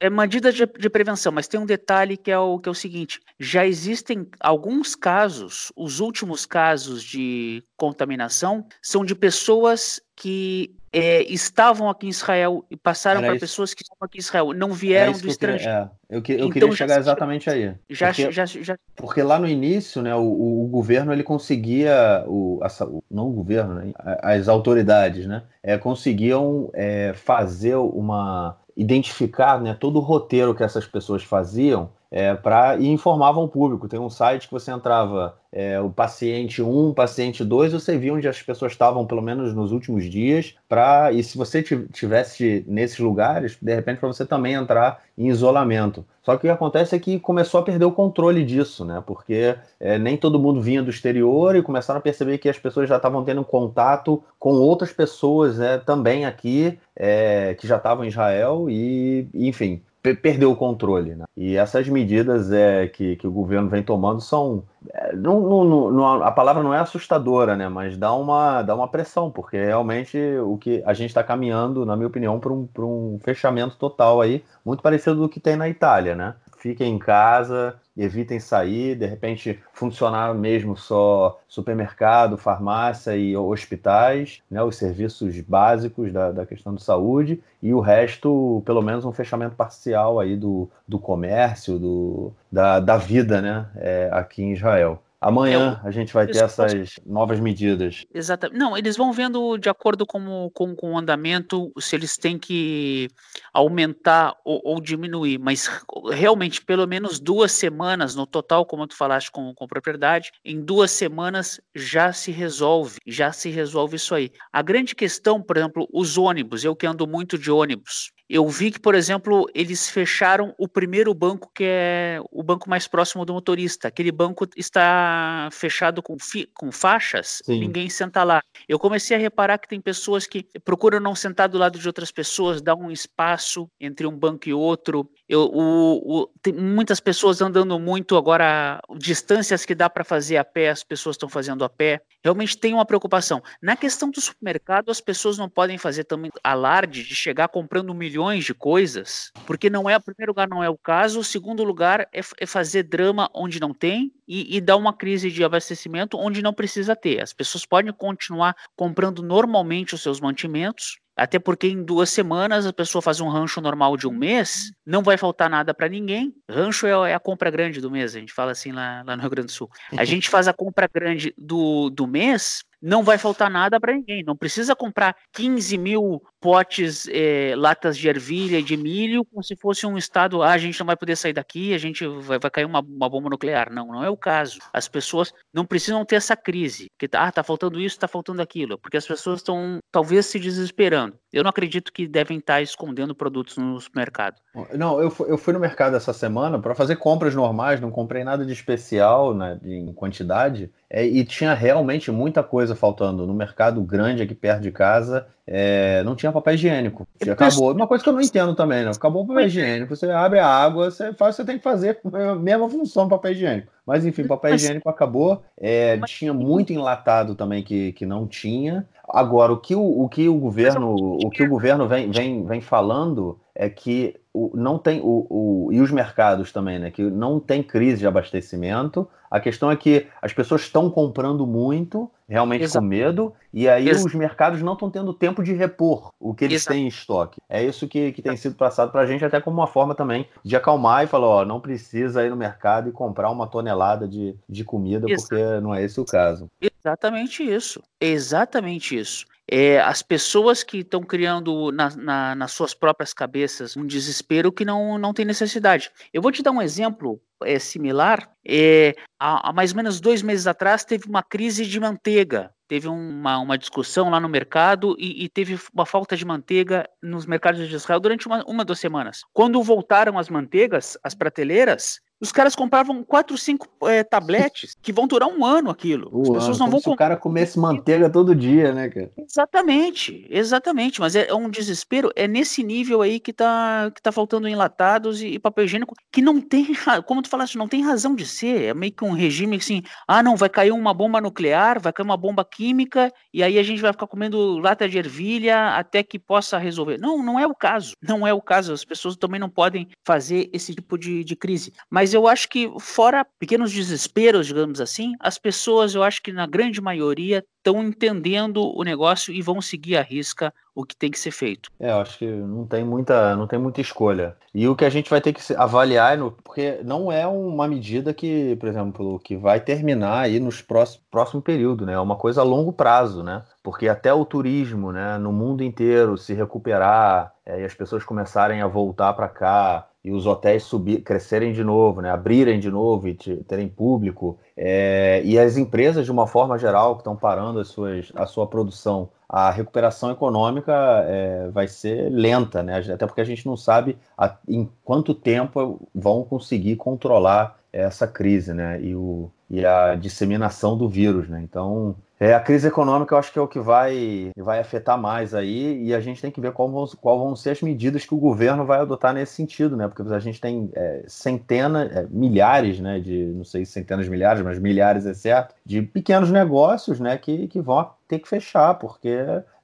É 0.00 0.10
medida 0.10 0.52
de, 0.52 0.66
de, 0.66 0.90
prevenção, 0.90 1.32
mas 1.32 1.48
tem 1.48 1.58
um 1.58 1.66
detalhe 1.66 2.16
que 2.16 2.30
é, 2.30 2.38
o, 2.38 2.58
que 2.58 2.68
é 2.68 2.72
o 2.72 2.74
seguinte: 2.74 3.20
já 3.38 3.66
existem 3.66 4.26
alguns 4.40 4.94
casos, 4.94 5.72
os 5.76 6.00
últimos 6.00 6.44
casos 6.46 7.02
de 7.02 7.62
contaminação 7.76 8.66
são 8.82 9.04
de 9.04 9.14
pessoas 9.14 10.00
que 10.16 10.74
é, 10.92 11.22
estavam 11.24 11.90
aqui 11.90 12.06
em 12.06 12.10
Israel 12.10 12.64
e 12.70 12.76
passaram 12.76 13.20
para 13.20 13.36
pessoas 13.36 13.74
que 13.74 13.82
estavam 13.82 14.06
aqui 14.06 14.18
em 14.18 14.20
Israel, 14.20 14.52
não 14.52 14.72
vieram 14.72 15.12
do 15.12 15.26
estrangeiro. 15.26 15.72
É, 15.72 15.90
eu, 16.08 16.18
eu 16.18 16.20
então, 16.20 16.50
queria 16.50 16.72
chegar 16.72 17.00
exatamente 17.00 17.50
aí. 17.50 17.74
Já, 17.90 18.08
porque, 18.08 18.30
já, 18.30 18.46
já, 18.46 18.78
porque 18.94 19.20
lá 19.20 19.38
no 19.38 19.48
início, 19.48 20.00
né, 20.00 20.14
o, 20.14 20.64
o 20.64 20.68
governo 20.68 21.12
ele 21.12 21.24
conseguia, 21.24 22.24
o, 22.28 22.60
a, 22.62 22.68
não 23.10 23.28
o 23.28 23.32
governo, 23.32 23.74
né, 23.74 23.92
as 24.22 24.46
autoridades, 24.46 25.26
né, 25.26 25.42
é, 25.62 25.76
conseguiam 25.76 26.70
é, 26.72 27.12
fazer 27.12 27.74
uma 27.74 28.56
identificar 28.76 29.60
né, 29.60 29.74
todo 29.74 29.96
o 29.96 30.02
roteiro 30.02 30.54
que 30.54 30.62
essas 30.62 30.86
pessoas 30.86 31.22
faziam 31.22 31.90
é, 32.14 32.38
e 32.78 32.88
informavam 32.88 33.42
o 33.42 33.48
público. 33.48 33.88
Tem 33.88 33.98
um 33.98 34.08
site 34.08 34.46
que 34.46 34.52
você 34.52 34.70
entrava, 34.70 35.36
é, 35.50 35.80
o 35.80 35.90
paciente 35.90 36.62
1, 36.62 36.94
paciente 36.94 37.44
2, 37.44 37.72
você 37.72 37.98
via 37.98 38.14
onde 38.14 38.28
as 38.28 38.40
pessoas 38.40 38.70
estavam, 38.70 39.04
pelo 39.04 39.20
menos 39.20 39.52
nos 39.52 39.72
últimos 39.72 40.04
dias, 40.08 40.54
para 40.68 41.10
e 41.10 41.24
se 41.24 41.36
você 41.36 41.60
tivesse 41.60 42.64
nesses 42.68 43.00
lugares, 43.00 43.58
de 43.60 43.74
repente 43.74 43.98
para 43.98 44.06
você 44.06 44.24
também 44.24 44.54
entrar 44.54 45.02
em 45.18 45.26
isolamento. 45.26 46.04
Só 46.22 46.32
que 46.36 46.38
o 46.38 46.40
que 46.42 46.48
acontece 46.48 46.94
é 46.94 47.00
que 47.00 47.18
começou 47.18 47.58
a 47.58 47.64
perder 47.64 47.84
o 47.84 47.92
controle 47.92 48.44
disso, 48.44 48.84
né? 48.84 49.02
Porque 49.04 49.56
é, 49.80 49.98
nem 49.98 50.16
todo 50.16 50.38
mundo 50.38 50.60
vinha 50.60 50.84
do 50.84 50.90
exterior 50.90 51.56
e 51.56 51.62
começaram 51.62 51.98
a 51.98 52.02
perceber 52.02 52.38
que 52.38 52.48
as 52.48 52.58
pessoas 52.58 52.88
já 52.88 52.96
estavam 52.96 53.24
tendo 53.24 53.44
contato 53.44 54.22
com 54.38 54.52
outras 54.52 54.92
pessoas 54.92 55.58
né, 55.58 55.78
também 55.78 56.24
aqui, 56.24 56.78
é, 56.94 57.54
que 57.58 57.66
já 57.66 57.76
estavam 57.76 58.04
em 58.04 58.08
Israel 58.08 58.66
e, 58.70 59.28
enfim, 59.34 59.82
perdeu 60.12 60.50
o 60.50 60.56
controle. 60.56 61.14
Né? 61.14 61.24
E 61.34 61.56
essas 61.56 61.88
medidas 61.88 62.52
é, 62.52 62.86
que, 62.88 63.16
que 63.16 63.26
o 63.26 63.30
governo 63.30 63.68
vem 63.68 63.82
tomando 63.82 64.20
são. 64.20 64.64
É, 64.92 65.16
não, 65.16 65.40
não, 65.40 65.90
não, 65.90 66.22
a 66.22 66.30
palavra 66.30 66.62
não 66.62 66.74
é 66.74 66.78
assustadora, 66.78 67.56
né? 67.56 67.68
mas 67.68 67.96
dá 67.96 68.12
uma, 68.12 68.60
dá 68.62 68.74
uma 68.74 68.86
pressão, 68.86 69.30
porque 69.30 69.56
realmente 69.56 70.18
o 70.44 70.58
que 70.58 70.82
a 70.84 70.92
gente 70.92 71.08
está 71.08 71.22
caminhando, 71.22 71.86
na 71.86 71.96
minha 71.96 72.08
opinião, 72.08 72.38
para 72.38 72.52
um, 72.52 72.68
um 72.78 73.18
fechamento 73.22 73.76
total 73.76 74.20
aí, 74.20 74.44
muito 74.64 74.82
parecido 74.82 75.16
do 75.16 75.28
que 75.28 75.40
tem 75.40 75.56
na 75.56 75.68
Itália. 75.68 76.14
Né? 76.14 76.34
Fiquem 76.64 76.94
em 76.94 76.98
casa, 76.98 77.78
evitem 77.94 78.40
sair, 78.40 78.96
de 78.96 79.04
repente 79.04 79.60
funcionar 79.74 80.34
mesmo 80.34 80.78
só 80.78 81.38
supermercado, 81.46 82.38
farmácia 82.38 83.14
e 83.14 83.36
hospitais, 83.36 84.40
né, 84.50 84.62
os 84.62 84.76
serviços 84.76 85.38
básicos 85.42 86.10
da, 86.10 86.32
da 86.32 86.46
questão 86.46 86.74
de 86.74 86.82
saúde, 86.82 87.38
e 87.62 87.74
o 87.74 87.80
resto, 87.80 88.62
pelo 88.64 88.80
menos 88.80 89.04
um 89.04 89.12
fechamento 89.12 89.54
parcial 89.54 90.18
aí 90.18 90.38
do, 90.38 90.66
do 90.88 90.98
comércio, 90.98 91.78
do, 91.78 92.32
da, 92.50 92.80
da 92.80 92.96
vida 92.96 93.42
né, 93.42 93.66
é, 93.76 94.08
aqui 94.10 94.42
em 94.42 94.54
Israel. 94.54 95.03
Amanhã 95.24 95.80
é, 95.82 95.88
a 95.88 95.90
gente 95.90 96.12
vai 96.12 96.26
ter 96.26 96.44
essas 96.44 97.00
novas 97.06 97.40
medidas. 97.40 98.04
Exatamente. 98.12 98.58
Não, 98.58 98.76
eles 98.76 98.94
vão 98.94 99.10
vendo 99.10 99.56
de 99.56 99.70
acordo 99.70 100.04
com, 100.04 100.50
com, 100.52 100.76
com 100.76 100.92
o 100.92 100.98
andamento 100.98 101.72
se 101.80 101.96
eles 101.96 102.18
têm 102.18 102.38
que 102.38 103.08
aumentar 103.50 104.36
ou, 104.44 104.60
ou, 104.62 104.80
diminuir, 104.82 105.38
mas 105.38 105.70
realmente 106.12 106.62
pelo 106.62 106.86
menos 106.86 107.18
duas 107.18 107.52
semanas 107.52 108.14
no 108.14 108.26
total, 108.26 108.66
como 108.66 108.86
tu 108.86 108.94
falaste 108.94 109.30
com, 109.30 109.54
com 109.54 109.66
propriedade, 109.66 110.30
em 110.44 110.60
duas 110.60 110.90
semanas 110.90 111.58
já 111.74 112.12
se 112.12 112.30
resolve, 112.30 112.98
já 113.06 113.32
se 113.32 113.48
resolve 113.48 113.96
isso 113.96 114.14
aí. 114.14 114.30
A 114.52 114.60
grande 114.60 114.94
questão, 114.94 115.40
por 115.40 115.56
exemplo, 115.56 115.88
os 115.90 116.18
ônibus, 116.18 116.64
eu 116.64 116.76
que 116.76 116.86
ando 116.86 117.06
muito 117.06 117.38
de 117.38 117.50
ônibus, 117.50 118.12
eu 118.34 118.48
vi 118.48 118.72
que, 118.72 118.80
por 118.80 118.96
exemplo, 118.96 119.48
eles 119.54 119.88
fecharam 119.88 120.52
o 120.58 120.66
primeiro 120.66 121.14
banco, 121.14 121.52
que 121.54 121.62
é 121.64 122.20
o 122.32 122.42
banco 122.42 122.68
mais 122.68 122.88
próximo 122.88 123.24
do 123.24 123.32
motorista. 123.32 123.86
Aquele 123.86 124.10
banco 124.10 124.44
está 124.56 125.48
fechado 125.52 126.02
com, 126.02 126.16
com 126.52 126.72
faixas, 126.72 127.40
Sim. 127.44 127.60
ninguém 127.60 127.88
senta 127.88 128.24
lá. 128.24 128.42
Eu 128.68 128.76
comecei 128.76 129.16
a 129.16 129.20
reparar 129.20 129.58
que 129.58 129.68
tem 129.68 129.80
pessoas 129.80 130.26
que 130.26 130.44
procuram 130.64 130.98
não 130.98 131.14
sentar 131.14 131.48
do 131.48 131.58
lado 131.58 131.78
de 131.78 131.86
outras 131.86 132.10
pessoas, 132.10 132.60
dar 132.60 132.74
um 132.74 132.90
espaço 132.90 133.70
entre 133.80 134.04
um 134.04 134.18
banco 134.18 134.48
e 134.48 134.52
outro. 134.52 135.08
Eu, 135.28 135.42
o, 135.42 136.22
o, 136.22 136.26
tem 136.42 136.52
muitas 136.52 136.98
pessoas 136.98 137.40
andando 137.40 137.78
muito 137.78 138.16
agora, 138.16 138.80
distâncias 138.98 139.64
que 139.64 139.76
dá 139.76 139.88
para 139.88 140.02
fazer 140.02 140.38
a 140.38 140.44
pé, 140.44 140.70
as 140.70 140.82
pessoas 140.82 141.14
estão 141.14 141.28
fazendo 141.28 141.64
a 141.64 141.68
pé. 141.68 142.02
Realmente 142.24 142.58
tem 142.58 142.74
uma 142.74 142.84
preocupação. 142.84 143.40
Na 143.62 143.76
questão 143.76 144.10
do 144.10 144.20
supermercado, 144.20 144.90
as 144.90 145.00
pessoas 145.00 145.38
não 145.38 145.48
podem 145.48 145.78
fazer 145.78 146.02
também 146.02 146.32
alarde 146.42 147.04
de 147.04 147.14
chegar 147.14 147.46
comprando 147.46 147.94
milhões 148.24 148.44
de 148.44 148.54
coisas, 148.54 149.30
porque 149.46 149.68
não 149.68 149.88
é, 149.88 149.96
em 149.96 150.00
primeiro 150.00 150.30
lugar, 150.30 150.48
não 150.48 150.64
é 150.64 150.68
o 150.68 150.78
caso. 150.78 151.20
O 151.20 151.24
segundo 151.24 151.62
lugar 151.62 152.00
é, 152.12 152.20
é 152.38 152.46
fazer 152.46 152.84
drama 152.84 153.30
onde 153.34 153.60
não 153.60 153.74
tem 153.74 154.12
e, 154.26 154.56
e 154.56 154.60
dar 154.60 154.76
uma 154.76 154.92
crise 154.92 155.30
de 155.30 155.44
abastecimento 155.44 156.18
onde 156.18 156.42
não 156.42 156.52
precisa 156.52 156.96
ter. 156.96 157.22
As 157.22 157.32
pessoas 157.32 157.66
podem 157.66 157.92
continuar 157.92 158.56
comprando 158.74 159.22
normalmente 159.22 159.94
os 159.94 160.02
seus 160.02 160.20
mantimentos, 160.20 160.98
até 161.16 161.38
porque 161.38 161.68
em 161.68 161.84
duas 161.84 162.10
semanas 162.10 162.66
a 162.66 162.72
pessoa 162.72 163.00
faz 163.00 163.20
um 163.20 163.28
rancho 163.28 163.60
normal 163.60 163.96
de 163.96 164.08
um 164.08 164.12
mês, 164.12 164.72
não 164.84 165.02
vai 165.02 165.16
faltar 165.16 165.48
nada 165.48 165.72
para 165.72 165.88
ninguém. 165.88 166.34
Rancho 166.50 166.86
é, 166.86 167.10
é, 167.10 167.14
a 167.14 167.20
compra 167.20 167.50
grande 167.50 167.80
do 167.80 167.90
mês, 167.90 168.16
a 168.16 168.20
gente 168.20 168.32
fala 168.32 168.52
assim 168.52 168.72
lá, 168.72 169.02
lá 169.06 169.14
no 169.14 169.22
Rio 169.22 169.30
Grande 169.30 169.46
do 169.46 169.52
Sul. 169.52 169.70
A 169.96 170.04
gente 170.04 170.28
faz 170.28 170.48
a 170.48 170.52
compra 170.52 170.88
grande 170.92 171.32
do, 171.38 171.90
do 171.90 172.06
mês, 172.06 172.64
não 172.84 173.02
vai 173.02 173.16
faltar 173.16 173.50
nada 173.50 173.80
para 173.80 173.94
ninguém. 173.94 174.22
Não 174.22 174.36
precisa 174.36 174.76
comprar 174.76 175.16
15 175.32 175.78
mil 175.78 176.22
potes, 176.38 177.08
é, 177.08 177.54
latas 177.56 177.96
de 177.96 178.06
ervilha 178.06 178.58
e 178.58 178.62
de 178.62 178.76
milho, 178.76 179.24
como 179.24 179.42
se 179.42 179.56
fosse 179.56 179.86
um 179.86 179.96
estado, 179.96 180.42
ah, 180.42 180.50
a 180.50 180.58
gente 180.58 180.78
não 180.78 180.86
vai 180.86 180.94
poder 180.94 181.16
sair 181.16 181.32
daqui, 181.32 181.72
a 181.72 181.78
gente 181.78 182.06
vai, 182.06 182.38
vai 182.38 182.50
cair 182.50 182.66
uma, 182.66 182.80
uma, 182.80 183.08
bomba 183.08 183.30
nuclear. 183.30 183.72
Não, 183.72 183.86
não 183.86 184.04
é 184.04 184.10
o 184.10 184.16
caso. 184.16 184.58
As 184.70 184.86
pessoas 184.86 185.32
não 185.52 185.64
precisam 185.64 186.04
ter 186.04 186.16
essa 186.16 186.36
crise, 186.36 186.90
que 186.98 187.08
ah, 187.14 187.32
tá 187.32 187.42
faltando 187.42 187.80
isso, 187.80 187.98
tá 187.98 188.06
faltando 188.06 188.42
aquilo, 188.42 188.78
porque 188.78 188.98
as 188.98 189.06
pessoas 189.06 189.38
estão 189.40 189.78
talvez 189.90 190.26
se 190.26 190.38
desesperando. 190.38 191.18
Eu 191.34 191.42
não 191.42 191.50
acredito 191.50 191.92
que 191.92 192.06
devem 192.06 192.38
estar 192.38 192.62
escondendo 192.62 193.12
produtos 193.12 193.56
no 193.56 193.80
supermercado. 193.80 194.36
Não, 194.72 195.00
eu 195.00 195.10
fui, 195.10 195.28
eu 195.28 195.36
fui 195.36 195.52
no 195.52 195.58
mercado 195.58 195.96
essa 195.96 196.12
semana 196.12 196.60
para 196.60 196.76
fazer 196.76 196.94
compras 196.94 197.34
normais, 197.34 197.80
não 197.80 197.90
comprei 197.90 198.22
nada 198.22 198.46
de 198.46 198.52
especial 198.52 199.34
né, 199.34 199.58
em 199.64 199.92
quantidade, 199.92 200.70
é, 200.88 201.04
e 201.04 201.24
tinha 201.24 201.52
realmente 201.52 202.12
muita 202.12 202.40
coisa 202.40 202.76
faltando 202.76 203.26
no 203.26 203.34
mercado 203.34 203.82
grande 203.82 204.22
aqui 204.22 204.32
perto 204.32 204.62
de 204.62 204.70
casa 204.70 205.26
é, 205.46 206.02
não 206.04 206.16
tinha 206.16 206.32
papel 206.32 206.54
higiênico. 206.54 207.06
Acabou. 207.30 207.72
Uma 207.72 207.86
coisa 207.86 208.02
que 208.02 208.08
eu 208.08 208.14
não 208.14 208.20
entendo 208.20 208.54
também, 208.54 208.84
né? 208.84 208.90
Acabou 208.94 209.24
o 209.24 209.26
papel 209.26 209.46
higiênico, 209.46 209.94
você 209.94 210.10
abre 210.10 210.38
a 210.38 210.46
água, 210.46 210.90
você 210.90 211.12
faz, 211.12 211.36
você 211.36 211.44
tem 211.44 211.58
que 211.58 211.62
fazer 211.62 212.00
a 212.12 212.34
mesma 212.34 212.68
função 212.68 213.04
do 213.04 213.10
papel 213.10 213.32
higiênico. 213.32 213.72
Mas 213.86 214.06
enfim, 214.06 214.26
papel 214.26 214.54
higiênico 214.54 214.88
acabou. 214.88 215.42
É, 215.58 215.98
tinha 216.06 216.32
muito 216.32 216.72
enlatado 216.72 217.34
também 217.34 217.62
que, 217.62 217.92
que 217.92 218.06
não 218.06 218.26
tinha. 218.26 218.86
Agora, 219.08 219.52
o 219.52 219.58
que 219.58 219.74
o, 219.74 220.02
o, 220.02 220.08
que 220.08 220.28
o 220.28 220.34
governo, 220.36 220.94
o 220.94 221.30
que 221.30 221.42
o 221.42 221.48
governo 221.48 221.86
vem, 221.86 222.10
vem, 222.10 222.44
vem 222.44 222.60
falando 222.60 223.38
é 223.54 223.68
que 223.68 224.16
o, 224.34 224.50
não 224.52 224.76
tem 224.78 225.00
o, 225.00 225.26
o, 225.30 225.72
e 225.72 225.80
os 225.80 225.92
mercados 225.92 226.50
também, 226.50 226.80
né? 226.80 226.90
Que 226.90 227.02
não 227.02 227.38
tem 227.38 227.62
crise 227.62 227.98
de 227.98 228.06
abastecimento. 228.06 229.08
A 229.30 229.38
questão 229.38 229.70
é 229.70 229.76
que 229.76 230.08
as 230.20 230.32
pessoas 230.32 230.62
estão 230.62 230.90
comprando 230.90 231.46
muito, 231.46 232.10
realmente 232.28 232.64
Exato. 232.64 232.80
com 232.80 232.88
medo, 232.88 233.32
e 233.52 233.68
aí 233.68 233.88
Exato. 233.88 234.06
os 234.06 234.14
mercados 234.14 234.60
não 234.60 234.72
estão 234.72 234.90
tendo 234.90 235.14
tempo 235.14 235.42
de 235.42 235.52
repor 235.52 236.12
o 236.18 236.34
que 236.34 236.44
eles 236.44 236.62
Exato. 236.62 236.74
têm 236.74 236.84
em 236.84 236.88
estoque. 236.88 237.40
É 237.48 237.62
isso 237.62 237.86
que, 237.86 238.10
que 238.10 238.22
tem 238.22 238.36
sido 238.36 238.56
passado 238.56 238.90
para 238.90 239.02
a 239.02 239.06
gente, 239.06 239.24
até 239.24 239.40
como 239.40 239.58
uma 239.60 239.68
forma 239.68 239.94
também 239.94 240.28
de 240.44 240.56
acalmar 240.56 241.04
e 241.04 241.06
falar: 241.06 241.28
ó, 241.28 241.44
não 241.44 241.60
precisa 241.60 242.26
ir 242.26 242.30
no 242.30 242.36
mercado 242.36 242.88
e 242.88 242.92
comprar 242.92 243.30
uma 243.30 243.46
tonelada 243.46 244.08
de, 244.08 244.36
de 244.48 244.64
comida, 244.64 245.06
porque 245.06 245.60
não 245.60 245.72
é 245.72 245.84
esse 245.84 246.00
o 246.00 246.04
caso. 246.04 246.50
Exatamente 246.60 247.42
isso. 247.42 247.80
Exatamente 248.00 248.98
isso 248.98 249.26
é, 249.50 249.80
as 249.80 250.02
pessoas 250.02 250.62
que 250.62 250.78
estão 250.78 251.02
criando 251.02 251.70
na, 251.70 251.90
na, 251.96 252.34
nas 252.34 252.52
suas 252.52 252.74
próprias 252.74 253.12
cabeças 253.12 253.76
um 253.76 253.86
desespero 253.86 254.50
que 254.50 254.64
não, 254.64 254.98
não 254.98 255.12
tem 255.12 255.24
necessidade. 255.24 255.90
Eu 256.12 256.22
vou 256.22 256.32
te 256.32 256.42
dar 256.42 256.50
um 256.50 256.62
exemplo 256.62 257.20
é, 257.42 257.58
similar. 257.58 258.30
É, 258.46 258.94
há, 259.18 259.50
há, 259.50 259.52
mais 259.52 259.72
ou 259.72 259.76
menos 259.76 260.00
dois 260.00 260.22
meses 260.22 260.46
atrás 260.46 260.84
teve 260.84 261.06
uma 261.06 261.22
crise 261.22 261.66
de 261.66 261.78
manteiga. 261.78 262.52
Teve 262.66 262.88
uma, 262.88 263.38
uma 263.38 263.58
discussão 263.58 264.08
lá 264.08 264.18
no 264.18 264.28
mercado 264.28 264.96
e, 264.98 265.24
e, 265.24 265.28
teve 265.28 265.60
uma 265.72 265.84
falta 265.84 266.16
de 266.16 266.24
manteiga 266.24 266.88
nos 267.02 267.26
mercados 267.26 267.68
de 267.68 267.74
Israel 267.74 268.00
durante 268.00 268.26
uma, 268.26 268.42
uma 268.46 268.64
duas 268.64 268.80
semanas. 268.80 269.20
Quando 269.34 269.62
voltaram 269.62 270.18
as 270.18 270.30
manteigas, 270.30 270.96
as 271.04 271.14
prateleiras, 271.14 272.00
os 272.20 272.32
caras 272.32 272.54
compravam 272.54 273.02
quatro, 273.02 273.36
cinco 273.36 273.68
é, 273.86 274.02
tabletes 274.02 274.74
que 274.80 274.92
vão 274.92 275.06
durar 275.06 275.28
um 275.28 275.44
ano 275.44 275.70
aquilo. 275.70 276.10
As 276.22 276.28
pessoas 276.30 276.58
não 276.58 276.70
vão 276.70 276.80
se 276.80 276.88
o 276.88 276.96
cara 276.96 277.16
comesse 277.16 277.58
manteiga 277.58 278.08
todo 278.08 278.34
dia, 278.34 278.72
né, 278.72 278.88
cara? 278.88 279.10
Exatamente, 279.18 280.26
exatamente. 280.30 281.00
Mas 281.00 281.16
é, 281.16 281.26
é, 281.28 281.34
um 281.34 281.50
desespero. 281.50 282.10
É 282.16 282.26
nesse 282.28 282.62
nível 282.62 283.02
aí 283.02 283.18
que 283.18 283.32
tá, 283.32 283.90
que 283.94 284.00
tá 284.00 284.12
faltando 284.12 284.48
enlatados 284.48 285.20
e, 285.20 285.28
e, 285.28 285.38
papel 285.38 285.64
higiênico, 285.64 285.94
que 286.12 286.22
não 286.22 286.40
tem, 286.40 286.68
como 287.06 287.20
tu 287.20 287.28
falaste, 287.28 287.58
não 287.58 287.68
tem 287.68 287.82
razão 287.82 288.14
de 288.14 288.26
ser. 288.26 288.62
É 288.62 288.74
meio 288.74 288.92
que 288.92 289.04
um 289.04 289.12
regime 289.12 289.56
assim: 289.56 289.82
ah, 290.06 290.22
não, 290.22 290.36
vai 290.36 290.48
cair 290.48 290.72
uma 290.72 290.94
bomba 290.94 291.20
nuclear, 291.20 291.80
vai 291.80 291.92
cair 291.92 292.04
uma 292.04 292.16
bomba 292.16 292.44
química, 292.44 293.12
e 293.32 293.42
aí 293.42 293.58
a 293.58 293.62
gente 293.62 293.82
vai 293.82 293.92
ficar 293.92 294.06
comendo 294.06 294.58
lata 294.58 294.88
de 294.88 294.98
ervilha 294.98 295.76
até 295.76 296.02
que 296.02 296.18
possa 296.18 296.58
resolver. 296.58 296.98
Não, 296.98 297.22
não 297.22 297.38
é 297.38 297.46
o 297.46 297.54
caso. 297.54 297.92
Não 298.02 298.26
é 298.26 298.32
o 298.32 298.40
caso. 298.40 298.72
As 298.72 298.84
pessoas 298.84 299.16
também 299.16 299.40
não 299.40 299.50
podem 299.50 299.88
fazer 300.06 300.48
esse 300.52 300.74
tipo 300.74 300.96
de, 300.96 301.24
de 301.24 301.36
crise. 301.36 301.72
Mas 301.90 302.03
eu 302.12 302.26
acho 302.26 302.48
que, 302.48 302.70
fora 302.80 303.24
pequenos 303.38 303.72
desesperos, 303.72 304.46
digamos 304.46 304.80
assim, 304.80 305.12
as 305.20 305.38
pessoas, 305.38 305.94
eu 305.94 306.02
acho 306.02 306.22
que 306.22 306.32
na 306.32 306.46
grande 306.46 306.80
maioria, 306.80 307.44
estão 307.64 307.82
entendendo 307.82 308.76
o 308.76 308.82
negócio 308.82 309.32
e 309.32 309.40
vão 309.40 309.62
seguir 309.62 309.96
à 309.96 310.02
risca 310.02 310.52
o 310.74 310.84
que 310.84 310.94
tem 310.94 311.10
que 311.10 311.18
ser 311.18 311.30
feito. 311.30 311.70
É, 311.80 311.90
eu 311.90 311.98
acho 311.98 312.18
que 312.18 312.26
não 312.26 312.66
tem 312.66 312.84
muita, 312.84 313.34
não 313.36 313.46
tem 313.46 313.58
muita 313.58 313.80
escolha. 313.80 314.36
E 314.52 314.68
o 314.68 314.76
que 314.76 314.84
a 314.84 314.90
gente 314.90 315.08
vai 315.08 315.20
ter 315.20 315.32
que 315.32 315.40
avaliar, 315.54 316.18
porque 316.42 316.80
não 316.84 317.10
é 317.10 317.26
uma 317.26 317.66
medida 317.66 318.12
que, 318.12 318.56
por 318.56 318.68
exemplo, 318.68 319.18
que 319.20 319.36
vai 319.36 319.60
terminar 319.60 320.20
aí 320.20 320.38
nos 320.38 320.60
próximos 320.60 321.02
próximo 321.10 321.40
período, 321.40 321.86
né? 321.86 321.92
É 321.92 322.00
uma 322.00 322.16
coisa 322.16 322.40
a 322.40 322.44
longo 322.44 322.72
prazo, 322.72 323.22
né? 323.22 323.44
Porque 323.62 323.88
até 323.88 324.12
o 324.12 324.24
turismo, 324.24 324.90
né, 324.90 325.16
no 325.16 325.32
mundo 325.32 325.62
inteiro 325.62 326.18
se 326.18 326.34
recuperar 326.34 327.32
é, 327.46 327.60
e 327.60 327.64
as 327.64 327.72
pessoas 327.72 328.04
começarem 328.04 328.60
a 328.60 328.66
voltar 328.66 329.12
para 329.12 329.28
cá 329.28 329.86
e 330.04 330.12
os 330.12 330.26
hotéis 330.26 330.64
subir, 330.64 331.02
crescerem 331.02 331.52
de 331.52 331.64
novo, 331.64 332.02
né, 332.02 332.10
abrirem 332.10 332.60
de 332.60 332.70
novo 332.70 333.08
e 333.08 333.14
terem 333.14 333.68
público, 333.68 334.38
é, 334.56 335.22
e 335.24 335.38
as 335.38 335.56
empresas 335.56 336.04
de 336.04 336.12
uma 336.12 336.26
forma 336.26 336.58
geral 336.58 336.94
que 336.94 337.00
estão 337.00 337.16
parando 337.16 337.58
as 337.58 337.68
suas, 337.68 338.12
a 338.14 338.26
sua 338.26 338.46
produção 338.46 339.08
a 339.28 339.50
recuperação 339.50 340.12
econômica 340.12 340.72
é, 341.08 341.48
vai 341.48 341.66
ser 341.66 342.08
lenta, 342.08 342.62
né? 342.62 342.78
até 342.78 343.04
porque 343.04 343.20
a 343.20 343.24
gente 343.24 343.44
não 343.46 343.56
sabe 343.56 343.98
a, 344.16 344.36
em 344.48 344.70
quanto 344.84 345.12
tempo 345.12 345.80
vão 345.92 346.22
conseguir 346.22 346.76
controlar 346.76 347.58
essa 347.72 348.06
crise 348.06 348.54
né? 348.54 348.80
e, 348.80 348.94
o, 348.94 349.28
e 349.50 349.66
a 349.66 349.96
disseminação 349.96 350.78
do 350.78 350.88
vírus. 350.88 351.28
Né? 351.28 351.40
Então, 351.42 351.96
é, 352.18 352.32
a 352.32 352.40
crise 352.40 352.68
econômica 352.68 353.14
eu 353.14 353.18
acho 353.18 353.32
que 353.32 353.38
é 353.38 353.42
o 353.42 353.48
que 353.48 353.58
vai, 353.58 354.30
vai 354.36 354.60
afetar 354.60 354.96
mais 354.96 355.34
aí, 355.34 355.82
e 355.84 355.94
a 355.94 356.00
gente 356.00 356.22
tem 356.22 356.30
que 356.30 356.40
ver 356.40 356.52
qual 356.52 356.70
vão, 356.70 356.86
qual 357.00 357.18
vão 357.18 357.34
ser 357.34 357.50
as 357.50 357.62
medidas 357.62 358.04
que 358.04 358.14
o 358.14 358.18
governo 358.18 358.64
vai 358.64 358.80
adotar 358.80 359.12
nesse 359.12 359.34
sentido, 359.34 359.76
né? 359.76 359.88
Porque 359.88 360.02
a 360.12 360.18
gente 360.20 360.40
tem 360.40 360.70
é, 360.74 361.02
centenas, 361.08 361.90
é, 361.90 362.06
milhares, 362.08 362.78
né? 362.78 363.00
De, 363.00 363.26
não 363.26 363.44
sei 363.44 363.64
se 363.64 363.72
centenas 363.72 364.08
milhares, 364.08 364.42
mas 364.42 364.58
milhares 364.58 365.06
é 365.06 365.14
certo, 365.14 365.54
de 365.66 365.82
pequenos 365.82 366.30
negócios, 366.30 367.00
né? 367.00 367.18
Que, 367.18 367.48
que 367.48 367.60
vão 367.60 367.90
ter 368.06 368.18
que 368.20 368.28
fechar, 368.28 368.74
porque 368.74 369.16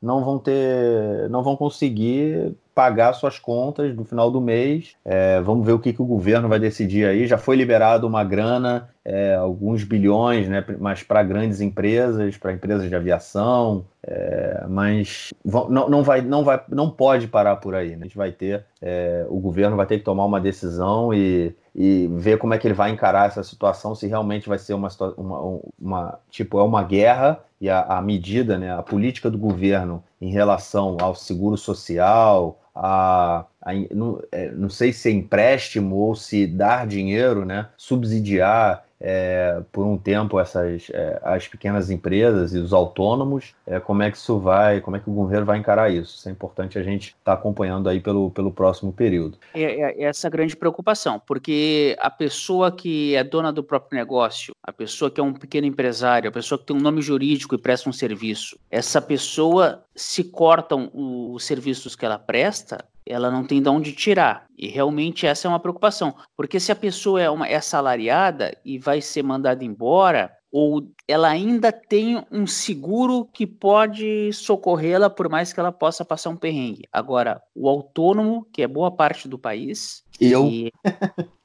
não 0.03 0.25
vão 0.25 0.39
ter, 0.39 1.29
não 1.31 1.43
vão 1.43 1.57
conseguir 1.57 2.55
pagar 2.75 3.13
suas 3.13 3.39
contas 3.39 3.95
no 3.95 4.05
final 4.05 4.31
do 4.31 4.41
mês. 4.41 4.95
É, 5.05 5.41
vamos 5.43 5.67
ver 5.67 5.73
o 5.73 5.79
que, 5.79 5.93
que 5.93 6.01
o 6.01 6.07
governo 6.07 6.49
vai 6.49 6.59
decidir 6.59 7.07
aí. 7.07 7.27
Já 7.27 7.37
foi 7.37 7.55
liberado 7.55 8.07
uma 8.07 8.25
grana, 8.25 8.89
é, 9.05 9.35
alguns 9.35 9.83
bilhões, 9.83 10.49
né, 10.49 10.65
mas 10.79 11.03
para 11.03 11.23
grandes 11.23 11.61
empresas, 11.61 12.37
para 12.37 12.53
empresas 12.53 12.89
de 12.89 12.95
aviação, 12.95 13.85
é, 14.03 14.65
mas 14.69 15.33
não, 15.45 15.89
não, 15.89 16.03
vai, 16.03 16.21
não, 16.21 16.45
vai, 16.45 16.63
não 16.69 16.91
pode 16.91 17.27
parar 17.27 17.57
por 17.57 17.75
aí. 17.75 17.91
Né? 17.91 17.99
A 18.01 18.05
gente 18.05 18.17
vai 18.17 18.31
ter, 18.31 18.65
é, 18.81 19.25
o 19.29 19.39
governo 19.39 19.77
vai 19.77 19.87
ter 19.87 19.99
que 19.99 20.05
tomar 20.05 20.25
uma 20.25 20.41
decisão 20.41 21.15
e, 21.15 21.55
e 21.75 22.09
ver 22.13 22.39
como 22.39 22.53
é 22.53 22.59
que 22.59 22.67
ele 22.67 22.75
vai 22.75 22.91
encarar 22.91 23.27
essa 23.27 23.43
situação, 23.43 23.95
se 23.95 24.07
realmente 24.07 24.49
vai 24.49 24.59
ser 24.59 24.75
uma, 24.75 24.89
uma, 25.17 25.61
uma 25.81 26.19
tipo, 26.29 26.59
é 26.59 26.63
uma 26.63 26.83
guerra 26.83 27.43
e 27.61 27.69
a, 27.69 27.81
a 27.83 28.03
medida, 28.03 28.59
né, 28.59 28.73
a 28.73 28.83
política 28.83 29.31
do 29.31 29.39
governo 29.39 30.03
em 30.21 30.31
relação 30.31 30.97
ao 31.01 31.15
seguro 31.15 31.57
social, 31.57 32.61
a, 32.75 33.45
a 33.63 33.73
não, 33.93 34.23
é, 34.31 34.51
não, 34.51 34.71
sei 34.71 34.93
se 34.93 35.09
é 35.09 35.13
empréstimo 35.13 35.97
ou 35.97 36.15
se 36.15 36.47
dar 36.47 36.87
dinheiro, 36.87 37.45
né, 37.45 37.69
subsidiar 37.77 38.85
é, 39.01 39.63
por 39.73 39.87
um 39.87 39.97
tempo 39.97 40.39
essas 40.39 40.91
é, 40.93 41.19
as 41.25 41.49
pequenas 41.49 41.89
empresas 41.89 42.55
e 42.55 42.59
os 42.59 42.73
autônomos, 42.73 43.55
é, 43.67 43.81
como 43.81 44.03
é 44.03 44.11
que 44.11 44.19
isso 44.19 44.39
vai, 44.39 44.81
como 44.81 44.97
é 44.97 45.01
que 45.01 45.09
o 45.09 45.13
governo 45.13 45.47
vai 45.47 45.59
encarar 45.59 45.91
isso? 45.91 46.19
Isso 46.19 46.29
é 46.29 46.33
importante 46.33 46.79
a 46.79 46.83
gente 46.83 47.09
estar 47.09 47.17
tá 47.25 47.33
acompanhando 47.33 47.89
aí 47.89 47.99
pelo, 47.99 48.31
pelo 48.31 48.53
próximo 48.53 48.93
período. 48.93 49.39
É, 49.55 49.63
é, 49.63 50.03
essa 50.03 50.29
grande 50.29 50.55
preocupação, 50.55 51.21
porque 51.27 51.97
a 51.99 52.11
pessoa 52.11 52.71
que 52.71 53.15
é 53.15 53.25
dona 53.25 53.51
do 53.51 53.65
próprio 53.65 53.99
negócio, 53.99 54.55
a 54.63 54.73
pessoa 54.73 55.11
que 55.11 55.21
é 55.21 55.25
um 55.25 55.33
pequeno 55.33 55.67
empresário, 55.67 56.29
a 56.29 56.33
pessoa 56.33 56.59
que 56.59 56.67
tem 56.67 56.77
um 56.77 56.81
nome 56.81 57.01
jurídico 57.01 57.55
e 57.55 57.59
presta 57.59 57.89
um 57.89 57.93
serviço, 57.93 58.59
essa 58.71 59.01
pessoa 59.01 59.83
se 59.95 60.25
cortam 60.25 60.91
os 60.95 61.45
serviços 61.45 61.97
que 61.97 62.05
ela 62.05 62.19
presta, 62.19 62.60
ela 63.07 63.31
não 63.31 63.45
tem 63.45 63.63
de 63.63 63.69
onde 63.69 63.93
tirar. 63.93 64.47
E 64.57 64.69
realmente 64.69 65.27
essa 65.27 65.47
é 65.47 65.49
uma 65.49 65.61
preocupação, 65.61 66.15
porque 66.37 66.61
se 66.61 66.71
a 66.71 66.77
pessoa 66.77 67.21
é, 67.21 67.29
uma, 67.29 67.47
é 67.47 67.57
assalariada 67.57 68.57
e 68.65 68.79
vai 68.79 69.01
ser 69.01 69.23
mandada 69.23 69.65
embora, 69.65 70.33
ou 70.53 70.83
ela 71.07 71.29
ainda 71.29 71.71
tem 71.71 72.25
um 72.31 72.47
seguro 72.47 73.25
que 73.25 73.47
pode 73.47 74.33
socorrê-la 74.33 75.09
por 75.09 75.29
mais 75.29 75.53
que 75.53 75.61
ela 75.61 75.71
possa 75.71 76.05
passar 76.05 76.31
um 76.31 76.37
perrengue. 76.37 76.89
Agora, 76.93 77.41
o 77.55 77.69
autônomo, 77.69 78.47
que 78.53 78.63
é 78.63 78.67
boa 78.67 78.91
parte 78.91 79.29
do 79.29 79.39
país. 79.39 80.03
Eu? 80.21 80.47
E... 80.47 80.73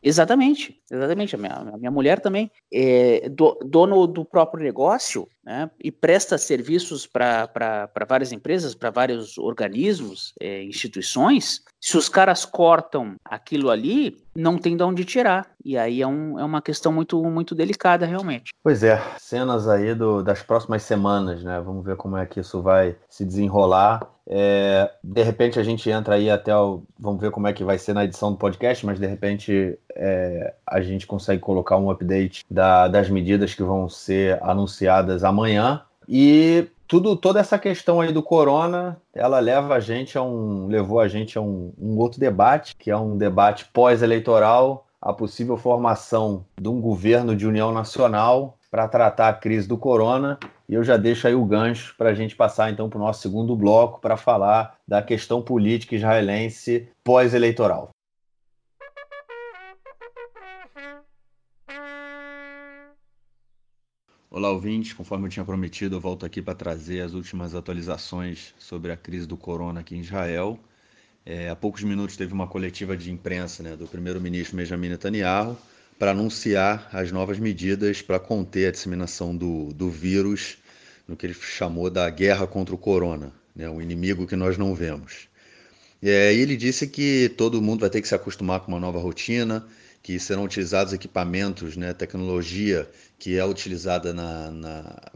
exatamente, 0.03 0.81
exatamente. 0.91 1.35
A 1.35 1.39
minha, 1.39 1.53
a 1.53 1.77
minha 1.77 1.91
mulher 1.91 2.19
também 2.19 2.51
é 2.73 3.29
do, 3.29 3.57
dono 3.65 4.05
do 4.05 4.25
próprio 4.25 4.63
negócio 4.63 5.27
né, 5.43 5.69
e 5.81 5.91
presta 5.91 6.37
serviços 6.37 7.07
para 7.07 7.89
várias 8.07 8.31
empresas, 8.31 8.75
para 8.75 8.89
vários 8.89 9.37
organismos, 9.37 10.33
é, 10.41 10.63
instituições. 10.63 11.61
Se 11.79 11.97
os 11.97 12.09
caras 12.09 12.43
cortam 12.43 13.15
aquilo 13.23 13.69
ali, 13.69 14.17
não 14.35 14.57
tem 14.57 14.75
de 14.75 14.83
onde 14.83 15.05
tirar. 15.05 15.49
E 15.63 15.77
aí 15.77 16.01
é, 16.01 16.07
um, 16.07 16.39
é 16.39 16.43
uma 16.43 16.61
questão 16.61 16.91
muito, 16.91 17.23
muito 17.23 17.55
delicada, 17.55 18.05
realmente. 18.05 18.51
Pois 18.63 18.83
é, 18.83 19.01
cenas 19.19 19.67
aí 19.67 19.95
do, 19.95 20.21
das 20.21 20.41
próximas 20.41 20.83
semanas, 20.83 21.43
né? 21.43 21.61
Vamos 21.61 21.85
ver 21.85 21.95
como 21.95 22.17
é 22.17 22.25
que 22.25 22.39
isso 22.39 22.61
vai 22.61 22.95
se 23.09 23.23
desenrolar. 23.23 24.14
É, 24.27 24.89
de 25.03 25.21
repente 25.21 25.59
a 25.59 25.63
gente 25.63 25.89
entra 25.89 26.15
aí 26.15 26.29
até 26.29 26.55
o. 26.55 26.83
Vamos 26.99 27.21
ver 27.21 27.31
como 27.31 27.47
é 27.47 27.53
que 27.53 27.63
vai 27.63 27.77
ser 27.77 27.93
na 27.93 28.05
edição 28.05 28.31
do 28.31 28.37
podcast, 28.37 28.85
mas 28.85 28.99
de 28.99 29.05
repente 29.05 29.77
é, 29.95 30.53
a 30.65 30.81
gente 30.81 31.05
consegue 31.05 31.41
colocar 31.41 31.77
um 31.77 31.91
update 31.91 32.43
da, 32.49 32.87
das 32.87 33.09
medidas 33.09 33.53
que 33.53 33.63
vão 33.63 33.87
ser 33.87 34.41
anunciadas 34.41 35.23
amanhã. 35.23 35.81
E 36.07 36.67
tudo, 36.87 37.15
toda 37.15 37.39
essa 37.39 37.57
questão 37.57 38.01
aí 38.01 38.11
do 38.11 38.21
corona, 38.21 38.97
ela 39.13 39.39
leva 39.39 39.75
a 39.75 39.79
gente 39.79 40.17
a 40.17 40.23
um, 40.23 40.67
levou 40.67 40.99
a 40.99 41.07
gente 41.07 41.37
a 41.37 41.41
um, 41.41 41.71
um 41.79 41.97
outro 41.97 42.19
debate, 42.19 42.75
que 42.77 42.91
é 42.91 42.97
um 42.97 43.17
debate 43.17 43.65
pós-eleitoral, 43.73 44.85
a 45.01 45.13
possível 45.13 45.55
formação 45.55 46.45
de 46.59 46.67
um 46.67 46.81
governo 46.81 47.35
de 47.35 47.45
união 47.45 47.71
nacional 47.71 48.57
para 48.75 48.89
tratar 48.89 49.29
a 49.29 49.33
crise 49.33 49.65
do 49.65 49.77
corona. 49.77 50.37
E 50.67 50.73
eu 50.73 50.83
já 50.83 50.97
deixo 50.97 51.25
aí 51.25 51.33
o 51.33 51.45
gancho 51.45 51.95
para 51.97 52.09
a 52.09 52.13
gente 52.13 52.35
passar 52.35 52.69
então 52.69 52.89
para 52.89 52.97
o 52.97 53.01
nosso 53.01 53.21
segundo 53.21 53.55
bloco 53.55 54.01
para 54.01 54.17
falar 54.17 54.75
da 54.85 55.01
questão 55.01 55.41
política 55.41 55.95
israelense 55.95 56.89
pós-eleitoral. 57.01 57.91
Olá, 64.29 64.51
ouvintes. 64.51 64.91
Conforme 64.91 65.27
eu 65.27 65.29
tinha 65.29 65.45
prometido, 65.45 65.95
eu 65.95 66.01
volto 66.01 66.25
aqui 66.25 66.41
para 66.41 66.53
trazer 66.53 66.99
as 66.99 67.13
últimas 67.13 67.55
atualizações 67.55 68.53
sobre 68.59 68.91
a 68.91 68.97
crise 68.97 69.25
do 69.25 69.37
corona 69.37 69.79
aqui 69.79 69.95
em 69.95 70.01
Israel. 70.01 70.59
É, 71.25 71.49
há 71.49 71.55
poucos 71.55 71.81
minutos 71.81 72.17
teve 72.17 72.33
uma 72.33 72.45
coletiva 72.45 72.97
de 72.97 73.09
imprensa 73.09 73.63
né, 73.63 73.77
do 73.77 73.87
primeiro-ministro 73.87 74.57
Benjamin 74.57 74.89
Netanyahu 74.89 75.57
para 75.97 76.11
anunciar 76.11 76.89
as 76.91 77.11
novas 77.11 77.39
medidas 77.39 78.01
para 78.01 78.19
conter 78.19 78.67
a 78.67 78.71
disseminação 78.71 79.35
do, 79.35 79.73
do 79.73 79.89
vírus 79.89 80.57
no 81.07 81.15
que 81.15 81.25
ele 81.25 81.33
chamou 81.33 81.89
da 81.89 82.09
guerra 82.09 82.47
contra 82.47 82.73
o 82.73 82.77
corona, 82.77 83.31
né, 83.55 83.69
um 83.69 83.81
inimigo 83.81 84.27
que 84.27 84.35
nós 84.35 84.57
não 84.57 84.73
vemos. 84.73 85.27
Aí 86.03 86.39
ele 86.39 86.57
disse 86.57 86.87
que 86.87 87.29
todo 87.29 87.61
mundo 87.61 87.81
vai 87.81 87.89
ter 87.89 88.01
que 88.01 88.07
se 88.07 88.15
acostumar 88.15 88.59
com 88.59 88.67
uma 88.67 88.79
nova 88.79 88.99
rotina, 88.99 89.65
que 90.03 90.19
serão 90.19 90.43
utilizados 90.43 90.93
equipamentos, 90.93 91.75
né, 91.75 91.93
tecnologia 91.93 92.87
que 93.17 93.37
é 93.37 93.45
utilizada 93.45 94.13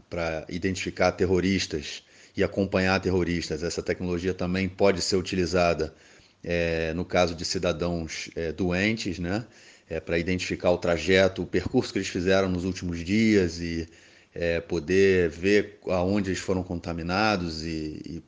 para 0.08 0.44
identificar 0.48 1.12
terroristas 1.12 2.02
e 2.36 2.42
acompanhar 2.42 2.98
terroristas. 3.00 3.62
Essa 3.62 3.82
tecnologia 3.82 4.34
também 4.34 4.68
pode 4.68 5.00
ser 5.02 5.16
utilizada 5.16 5.94
é, 6.42 6.92
no 6.94 7.04
caso 7.04 7.34
de 7.34 7.44
cidadãos 7.44 8.30
é, 8.34 8.50
doentes, 8.50 9.18
né, 9.18 9.44
é, 9.90 9.98
para 9.98 10.16
identificar 10.18 10.70
o 10.70 10.78
trajeto, 10.78 11.42
o 11.42 11.46
percurso 11.46 11.92
que 11.92 11.98
eles 11.98 12.08
fizeram 12.08 12.48
nos 12.48 12.64
últimos 12.64 13.04
dias 13.04 13.60
e 13.60 13.88
é, 14.32 14.60
poder 14.60 15.28
ver 15.28 15.80
aonde 15.88 16.30
eles 16.30 16.38
foram 16.38 16.62
contaminados 16.62 17.64
e, 17.64 18.00
e 18.06 18.22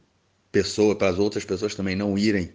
pessoa, 0.51 0.97
para 0.97 1.09
as 1.09 1.19
outras 1.19 1.45
pessoas 1.45 1.75
também 1.77 1.95
não 1.95 2.19
irem 2.19 2.53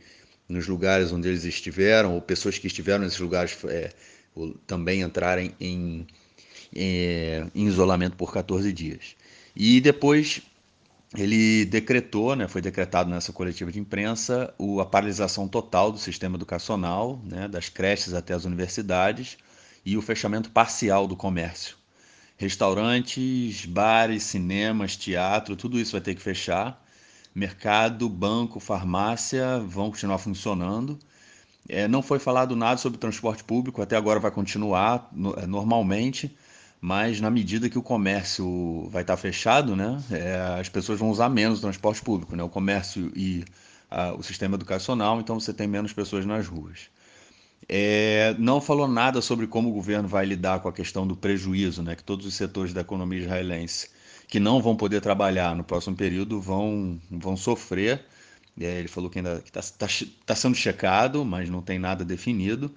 nos 0.48 0.68
lugares 0.68 1.12
onde 1.12 1.28
eles 1.30 1.46
estiveram, 1.46 2.16
ou 2.16 2.22
pessoas 2.22 2.58
que 2.58 2.68
estiveram 2.68 3.06
nesses 3.06 3.20
lugares 3.20 3.58
é, 3.66 3.90
também 4.66 5.02
entrarem 5.02 5.54
em, 5.60 6.06
em, 6.74 7.52
em, 7.56 7.66
isolamento 7.66 8.18
por 8.18 8.32
14 8.32 8.72
dias. 8.74 9.16
E 9.56 9.82
depois 9.82 10.42
ele 11.18 11.66
decretou, 11.66 12.36
né, 12.36 12.48
foi 12.48 12.62
decretado 12.62 13.10
nessa 13.10 13.34
coletiva 13.34 13.72
de 13.72 13.80
imprensa, 13.80 14.54
o, 14.58 14.80
a 14.80 14.86
paralisação 14.86 15.48
total 15.48 15.92
do 15.92 15.98
sistema 15.98 16.36
educacional, 16.36 17.20
né, 17.26 17.48
das 17.48 17.70
creches 17.70 18.14
até 18.14 18.34
as 18.34 18.46
universidades, 18.46 19.38
e 19.86 19.98
o 19.98 20.02
fechamento 20.02 20.52
parcial 20.52 21.08
do 21.08 21.16
comércio. 21.16 21.76
Restaurantes, 22.38 23.66
bares, 23.66 24.24
cinemas, 24.24 24.96
teatro, 24.96 25.56
tudo 25.56 25.80
isso 25.80 25.94
vai 25.94 26.02
ter 26.02 26.14
que 26.14 26.22
fechar 26.22 26.82
mercado, 27.38 28.10
banco, 28.10 28.60
farmácia 28.60 29.60
vão 29.60 29.92
continuar 29.92 30.18
funcionando. 30.18 30.98
É, 31.70 31.88
não 31.88 32.02
foi 32.02 32.18
falado 32.18 32.56
nada 32.56 32.78
sobre 32.78 32.98
transporte 32.98 33.44
público, 33.44 33.80
até 33.80 33.96
agora 33.96 34.20
vai 34.20 34.32
continuar 34.32 35.08
no, 35.12 35.34
é, 35.36 35.46
normalmente, 35.46 36.36
mas 36.80 37.20
na 37.20 37.30
medida 37.30 37.70
que 37.70 37.78
o 37.78 37.82
comércio 37.82 38.88
vai 38.90 39.02
estar 39.02 39.18
fechado, 39.18 39.76
né, 39.76 40.02
é, 40.12 40.60
as 40.60 40.70
pessoas 40.70 41.00
vão 41.00 41.10
usar 41.10 41.30
menos 41.30 41.60
o 41.60 41.62
transporte 41.62 42.02
público, 42.02 42.36
né, 42.36 42.44
o 42.44 42.50
comércio 42.50 43.12
e 43.16 43.44
a, 43.90 44.14
o 44.14 44.24
sistema 44.24 44.56
educacional, 44.56 45.20
então 45.20 45.40
você 45.40 45.54
tem 45.54 45.68
menos 45.68 45.94
pessoas 45.94 46.26
nas 46.26 46.48
ruas. 46.48 46.90
É, 47.70 48.36
não 48.38 48.62
falou 48.62 48.88
nada 48.88 49.22
sobre 49.22 49.48
como 49.48 49.70
o 49.70 49.74
governo 49.74 50.08
vai 50.08 50.26
lidar 50.26 50.60
com 50.60 50.70
a 50.70 50.74
questão 50.74 51.06
do 51.06 51.16
prejuízo, 51.16 51.84
né, 51.84 51.96
que 51.96 52.04
todos 52.04 52.26
os 52.26 52.34
setores 52.36 52.74
da 52.74 52.82
economia 52.82 53.20
israelense 53.20 53.90
que 54.28 54.40
não 54.40 54.62
vão 54.62 54.76
poder 54.76 55.02
trabalhar 55.02 55.56
no 55.56 55.64
próximo 55.64 55.96
período 55.96 56.42
vão, 56.42 57.00
vão 57.10 57.38
sofrer. 57.38 58.06
É, 58.60 58.80
ele 58.80 58.88
falou 58.88 59.10
que 59.10 59.20
ainda 59.20 59.42
está 59.46 59.62
tá, 59.62 59.88
tá 60.26 60.36
sendo 60.36 60.56
checado, 60.56 61.24
mas 61.24 61.50
não 61.50 61.62
tem 61.62 61.80
nada 61.80 62.04
definido. 62.04 62.74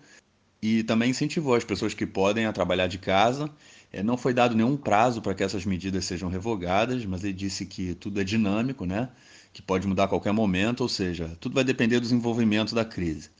E 0.62 0.84
também 0.84 1.10
incentivou 1.10 1.54
as 1.54 1.64
pessoas 1.64 1.94
que 1.94 2.06
podem 2.06 2.46
a 2.46 2.52
trabalhar 2.52 2.86
de 2.86 2.98
casa 2.98 3.50
é, 3.92 4.02
não 4.02 4.16
foi 4.16 4.32
dado 4.32 4.54
nenhum 4.54 4.76
prazo 4.76 5.20
para 5.20 5.34
que 5.34 5.42
essas 5.42 5.64
medidas 5.64 6.04
sejam 6.04 6.28
revogadas, 6.28 7.04
mas 7.04 7.24
ele 7.24 7.32
disse 7.32 7.66
que 7.66 7.94
tudo 7.94 8.20
é 8.20 8.24
dinâmico, 8.24 8.84
né? 8.84 9.08
que 9.52 9.60
pode 9.60 9.86
mudar 9.86 10.04
a 10.04 10.08
qualquer 10.08 10.32
momento, 10.32 10.82
ou 10.82 10.88
seja, 10.88 11.36
tudo 11.40 11.54
vai 11.54 11.64
depender 11.64 11.96
do 11.96 12.02
desenvolvimento 12.02 12.74
da 12.74 12.84
crise. 12.84 13.30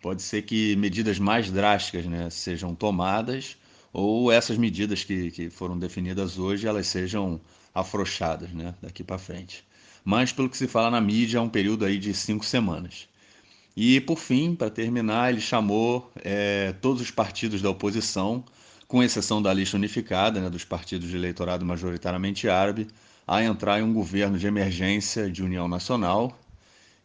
Pode 0.00 0.22
ser 0.22 0.42
que 0.42 0.76
medidas 0.76 1.18
mais 1.18 1.50
drásticas 1.50 2.06
né, 2.06 2.30
sejam 2.30 2.74
tomadas, 2.74 3.56
ou 3.92 4.30
essas 4.30 4.56
medidas 4.56 5.04
que, 5.04 5.30
que 5.30 5.50
foram 5.50 5.78
definidas 5.78 6.38
hoje 6.38 6.66
elas 6.66 6.86
sejam 6.86 7.40
afrouxadas 7.74 8.50
né, 8.50 8.74
daqui 8.82 9.02
para 9.02 9.18
frente. 9.18 9.64
Mas, 10.04 10.32
pelo 10.32 10.48
que 10.48 10.56
se 10.56 10.66
fala 10.66 10.90
na 10.90 11.00
mídia, 11.00 11.38
é 11.38 11.40
um 11.40 11.48
período 11.48 11.84
aí 11.84 11.98
de 11.98 12.14
cinco 12.14 12.44
semanas. 12.44 13.08
E, 13.76 14.00
por 14.00 14.18
fim, 14.18 14.54
para 14.54 14.70
terminar, 14.70 15.30
ele 15.30 15.40
chamou 15.40 16.10
é, 16.16 16.72
todos 16.80 17.02
os 17.02 17.10
partidos 17.10 17.60
da 17.60 17.70
oposição 17.70 18.44
com 18.88 19.02
exceção 19.02 19.42
da 19.42 19.52
lista 19.52 19.76
unificada, 19.76 20.40
né, 20.40 20.48
dos 20.48 20.64
partidos 20.64 21.10
de 21.10 21.14
eleitorado 21.14 21.64
majoritariamente 21.64 22.48
árabe, 22.48 22.88
a 23.26 23.44
entrar 23.44 23.78
em 23.78 23.82
um 23.82 23.92
governo 23.92 24.38
de 24.38 24.46
emergência 24.46 25.30
de 25.30 25.42
união 25.42 25.68
nacional. 25.68 26.36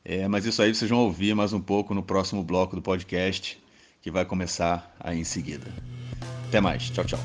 É, 0.06 0.28
mas 0.28 0.46
isso 0.46 0.62
aí 0.62 0.74
vocês 0.74 0.90
vão 0.90 1.00
ouvir 1.00 1.36
mais 1.36 1.52
um 1.52 1.62
pouco 1.62 1.94
no 1.94 2.02
próximo 2.02 2.42
bloco 2.42 2.76
do 2.76 2.82
podcast, 2.82 3.62
que 4.02 4.10
vai 4.10 4.24
começar 4.24 4.96
aí 5.00 5.20
em 5.20 5.26
seguida. 5.26 5.68
Até 6.48 6.62
mais. 6.62 6.90
Tchau, 6.90 7.04
tchau. 7.04 7.20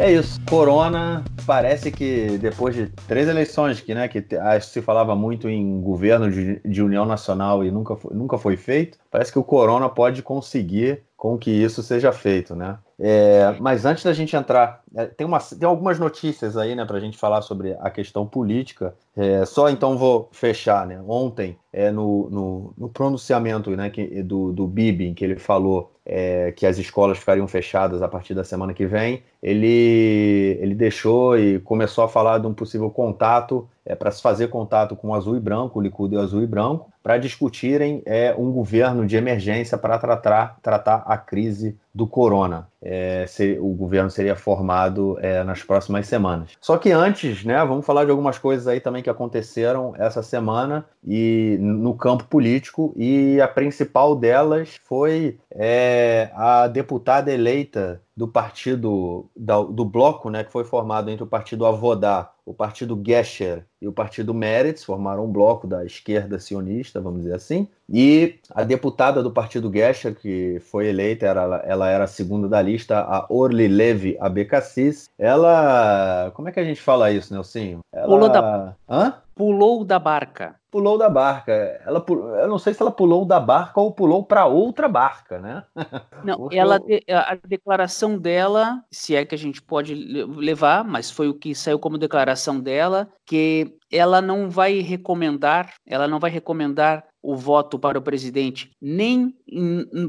É 0.00 0.10
isso. 0.10 0.40
Corona 0.48 1.22
parece 1.46 1.92
que 1.92 2.38
depois 2.38 2.74
de 2.74 2.86
três 3.06 3.28
eleições 3.28 3.82
que, 3.82 3.94
né, 3.94 4.08
que 4.08 4.24
se 4.62 4.80
falava 4.80 5.14
muito 5.14 5.46
em 5.46 5.78
governo 5.82 6.30
de, 6.30 6.58
de 6.64 6.82
união 6.82 7.04
nacional 7.04 7.62
e 7.62 7.70
nunca 7.70 7.94
foi, 7.94 8.16
nunca 8.16 8.38
foi 8.38 8.56
feito, 8.56 8.96
parece 9.10 9.30
que 9.30 9.38
o 9.38 9.44
Corona 9.44 9.90
pode 9.90 10.22
conseguir 10.22 11.02
com 11.18 11.36
que 11.36 11.50
isso 11.50 11.82
seja 11.82 12.12
feito, 12.12 12.56
né? 12.56 12.78
É, 12.98 13.54
mas 13.60 13.84
antes 13.84 14.02
da 14.02 14.14
gente 14.14 14.34
entrar, 14.34 14.82
é, 14.94 15.04
tem, 15.04 15.26
uma, 15.26 15.38
tem 15.38 15.68
algumas 15.68 15.98
notícias 15.98 16.56
aí, 16.56 16.74
né, 16.74 16.86
para 16.86 16.96
a 16.96 17.00
gente 17.00 17.18
falar 17.18 17.42
sobre 17.42 17.76
a 17.78 17.90
questão 17.90 18.26
política. 18.26 18.94
É, 19.14 19.44
só 19.44 19.68
então 19.68 19.98
vou 19.98 20.30
fechar, 20.32 20.86
né? 20.86 20.98
Ontem, 21.06 21.58
é, 21.70 21.90
no, 21.90 22.30
no, 22.30 22.74
no 22.76 22.88
pronunciamento 22.88 23.70
né, 23.72 23.90
que, 23.90 24.22
do, 24.22 24.50
do 24.50 24.66
Bibi, 24.66 25.08
em 25.08 25.14
que 25.14 25.22
ele 25.22 25.36
falou 25.36 25.92
é, 26.12 26.50
que 26.50 26.66
as 26.66 26.76
escolas 26.76 27.18
ficariam 27.18 27.46
fechadas 27.46 28.02
a 28.02 28.08
partir 28.08 28.34
da 28.34 28.42
semana 28.42 28.74
que 28.74 28.84
vem, 28.84 29.22
ele, 29.40 30.58
ele 30.60 30.74
deixou 30.74 31.38
e 31.38 31.60
começou 31.60 32.02
a 32.02 32.08
falar 32.08 32.38
de 32.38 32.48
um 32.48 32.52
possível 32.52 32.90
contato, 32.90 33.68
é, 33.86 33.94
para 33.94 34.10
se 34.10 34.20
fazer 34.20 34.48
contato 34.48 34.96
com 34.96 35.08
o 35.08 35.14
azul 35.14 35.36
e 35.36 35.40
branco, 35.40 35.78
o 35.78 35.82
Likud 35.82 36.12
e 36.12 36.18
o 36.18 36.20
azul 36.20 36.42
e 36.42 36.46
branco, 36.46 36.90
para 37.02 37.16
discutirem 37.16 38.02
é, 38.04 38.34
um 38.36 38.50
governo 38.52 39.06
de 39.06 39.16
emergência 39.16 39.78
para 39.78 39.98
tratar, 39.98 40.58
tratar 40.60 41.02
a 41.06 41.16
crise 41.16 41.76
do 41.94 42.06
corona. 42.06 42.68
É, 42.82 43.24
se, 43.26 43.58
o 43.60 43.68
governo 43.74 44.10
seria 44.10 44.36
formado 44.36 45.18
é, 45.20 45.42
nas 45.42 45.62
próximas 45.62 46.06
semanas. 46.06 46.50
Só 46.60 46.76
que 46.78 46.90
antes, 46.90 47.44
né, 47.44 47.62
vamos 47.64 47.84
falar 47.84 48.04
de 48.04 48.10
algumas 48.10 48.38
coisas 48.38 48.66
aí 48.66 48.80
também 48.80 49.02
que 49.02 49.10
aconteceram 49.10 49.94
essa 49.98 50.22
semana 50.22 50.84
e 51.06 51.56
no 51.60 51.94
campo 51.94 52.24
político 52.24 52.92
e 52.96 53.40
a 53.40 53.48
principal 53.48 54.14
delas 54.14 54.80
foi 54.84 55.38
é, 55.50 55.99
a 56.34 56.68
deputada 56.68 57.32
eleita 57.32 58.00
do 58.16 58.28
partido 58.28 59.30
do 59.34 59.84
bloco, 59.84 60.28
né, 60.28 60.44
que 60.44 60.52
foi 60.52 60.62
formado 60.62 61.10
entre 61.10 61.24
o 61.24 61.26
partido 61.26 61.64
Avodá, 61.64 62.30
o 62.44 62.52
partido 62.52 63.00
Gesher 63.02 63.64
e 63.80 63.88
o 63.88 63.92
partido 63.92 64.34
Meretz, 64.34 64.84
formaram 64.84 65.24
um 65.24 65.32
bloco 65.32 65.66
da 65.66 65.84
esquerda 65.84 66.38
sionista, 66.38 67.00
vamos 67.00 67.22
dizer 67.22 67.34
assim. 67.34 67.66
E 67.88 68.38
a 68.50 68.62
deputada 68.62 69.22
do 69.22 69.30
partido 69.30 69.72
Gesher, 69.72 70.14
que 70.14 70.60
foi 70.60 70.88
eleita, 70.88 71.26
era, 71.26 71.62
ela 71.64 71.88
era 71.88 72.04
a 72.04 72.08
segunda 72.08 72.46
da 72.46 72.60
lista, 72.60 73.00
a 73.00 73.26
Orly 73.30 73.68
Levi 73.68 74.18
Abekassis. 74.20 75.08
Ela, 75.18 76.30
como 76.34 76.48
é 76.48 76.52
que 76.52 76.60
a 76.60 76.64
gente 76.64 76.80
fala 76.80 77.10
isso, 77.10 77.32
Nelsinho? 77.32 77.80
Ela... 77.92 78.06
Pulou 78.06 78.28
da... 78.28 78.76
Hã? 78.88 79.14
Pulou 79.34 79.84
da 79.84 79.98
barca 79.98 80.59
pulou 80.70 80.96
da 80.96 81.08
barca. 81.08 81.52
Ela, 81.84 82.04
eu 82.08 82.48
não 82.48 82.58
sei 82.58 82.72
se 82.72 82.80
ela 82.80 82.90
pulou 82.90 83.24
da 83.24 83.40
barca 83.40 83.80
ou 83.80 83.92
pulou 83.92 84.24
para 84.24 84.46
outra 84.46 84.88
barca, 84.88 85.38
né? 85.38 85.64
Não, 86.24 86.48
ela 86.52 86.78
a 87.08 87.34
declaração 87.34 88.18
dela, 88.18 88.84
se 88.90 89.16
é 89.16 89.24
que 89.24 89.34
a 89.34 89.38
gente 89.38 89.62
pode 89.62 89.94
levar, 89.94 90.84
mas 90.84 91.10
foi 91.10 91.28
o 91.28 91.34
que 91.34 91.54
saiu 91.54 91.78
como 91.78 91.96
declaração 91.96 92.60
dela, 92.60 93.08
que 93.24 93.74
ela 93.90 94.20
não 94.20 94.48
vai 94.48 94.80
recomendar, 94.80 95.74
ela 95.86 96.06
não 96.06 96.20
vai 96.20 96.30
recomendar 96.30 97.04
o 97.22 97.36
voto 97.36 97.78
para 97.78 97.98
o 97.98 98.02
presidente 98.02 98.70
nem 98.80 99.34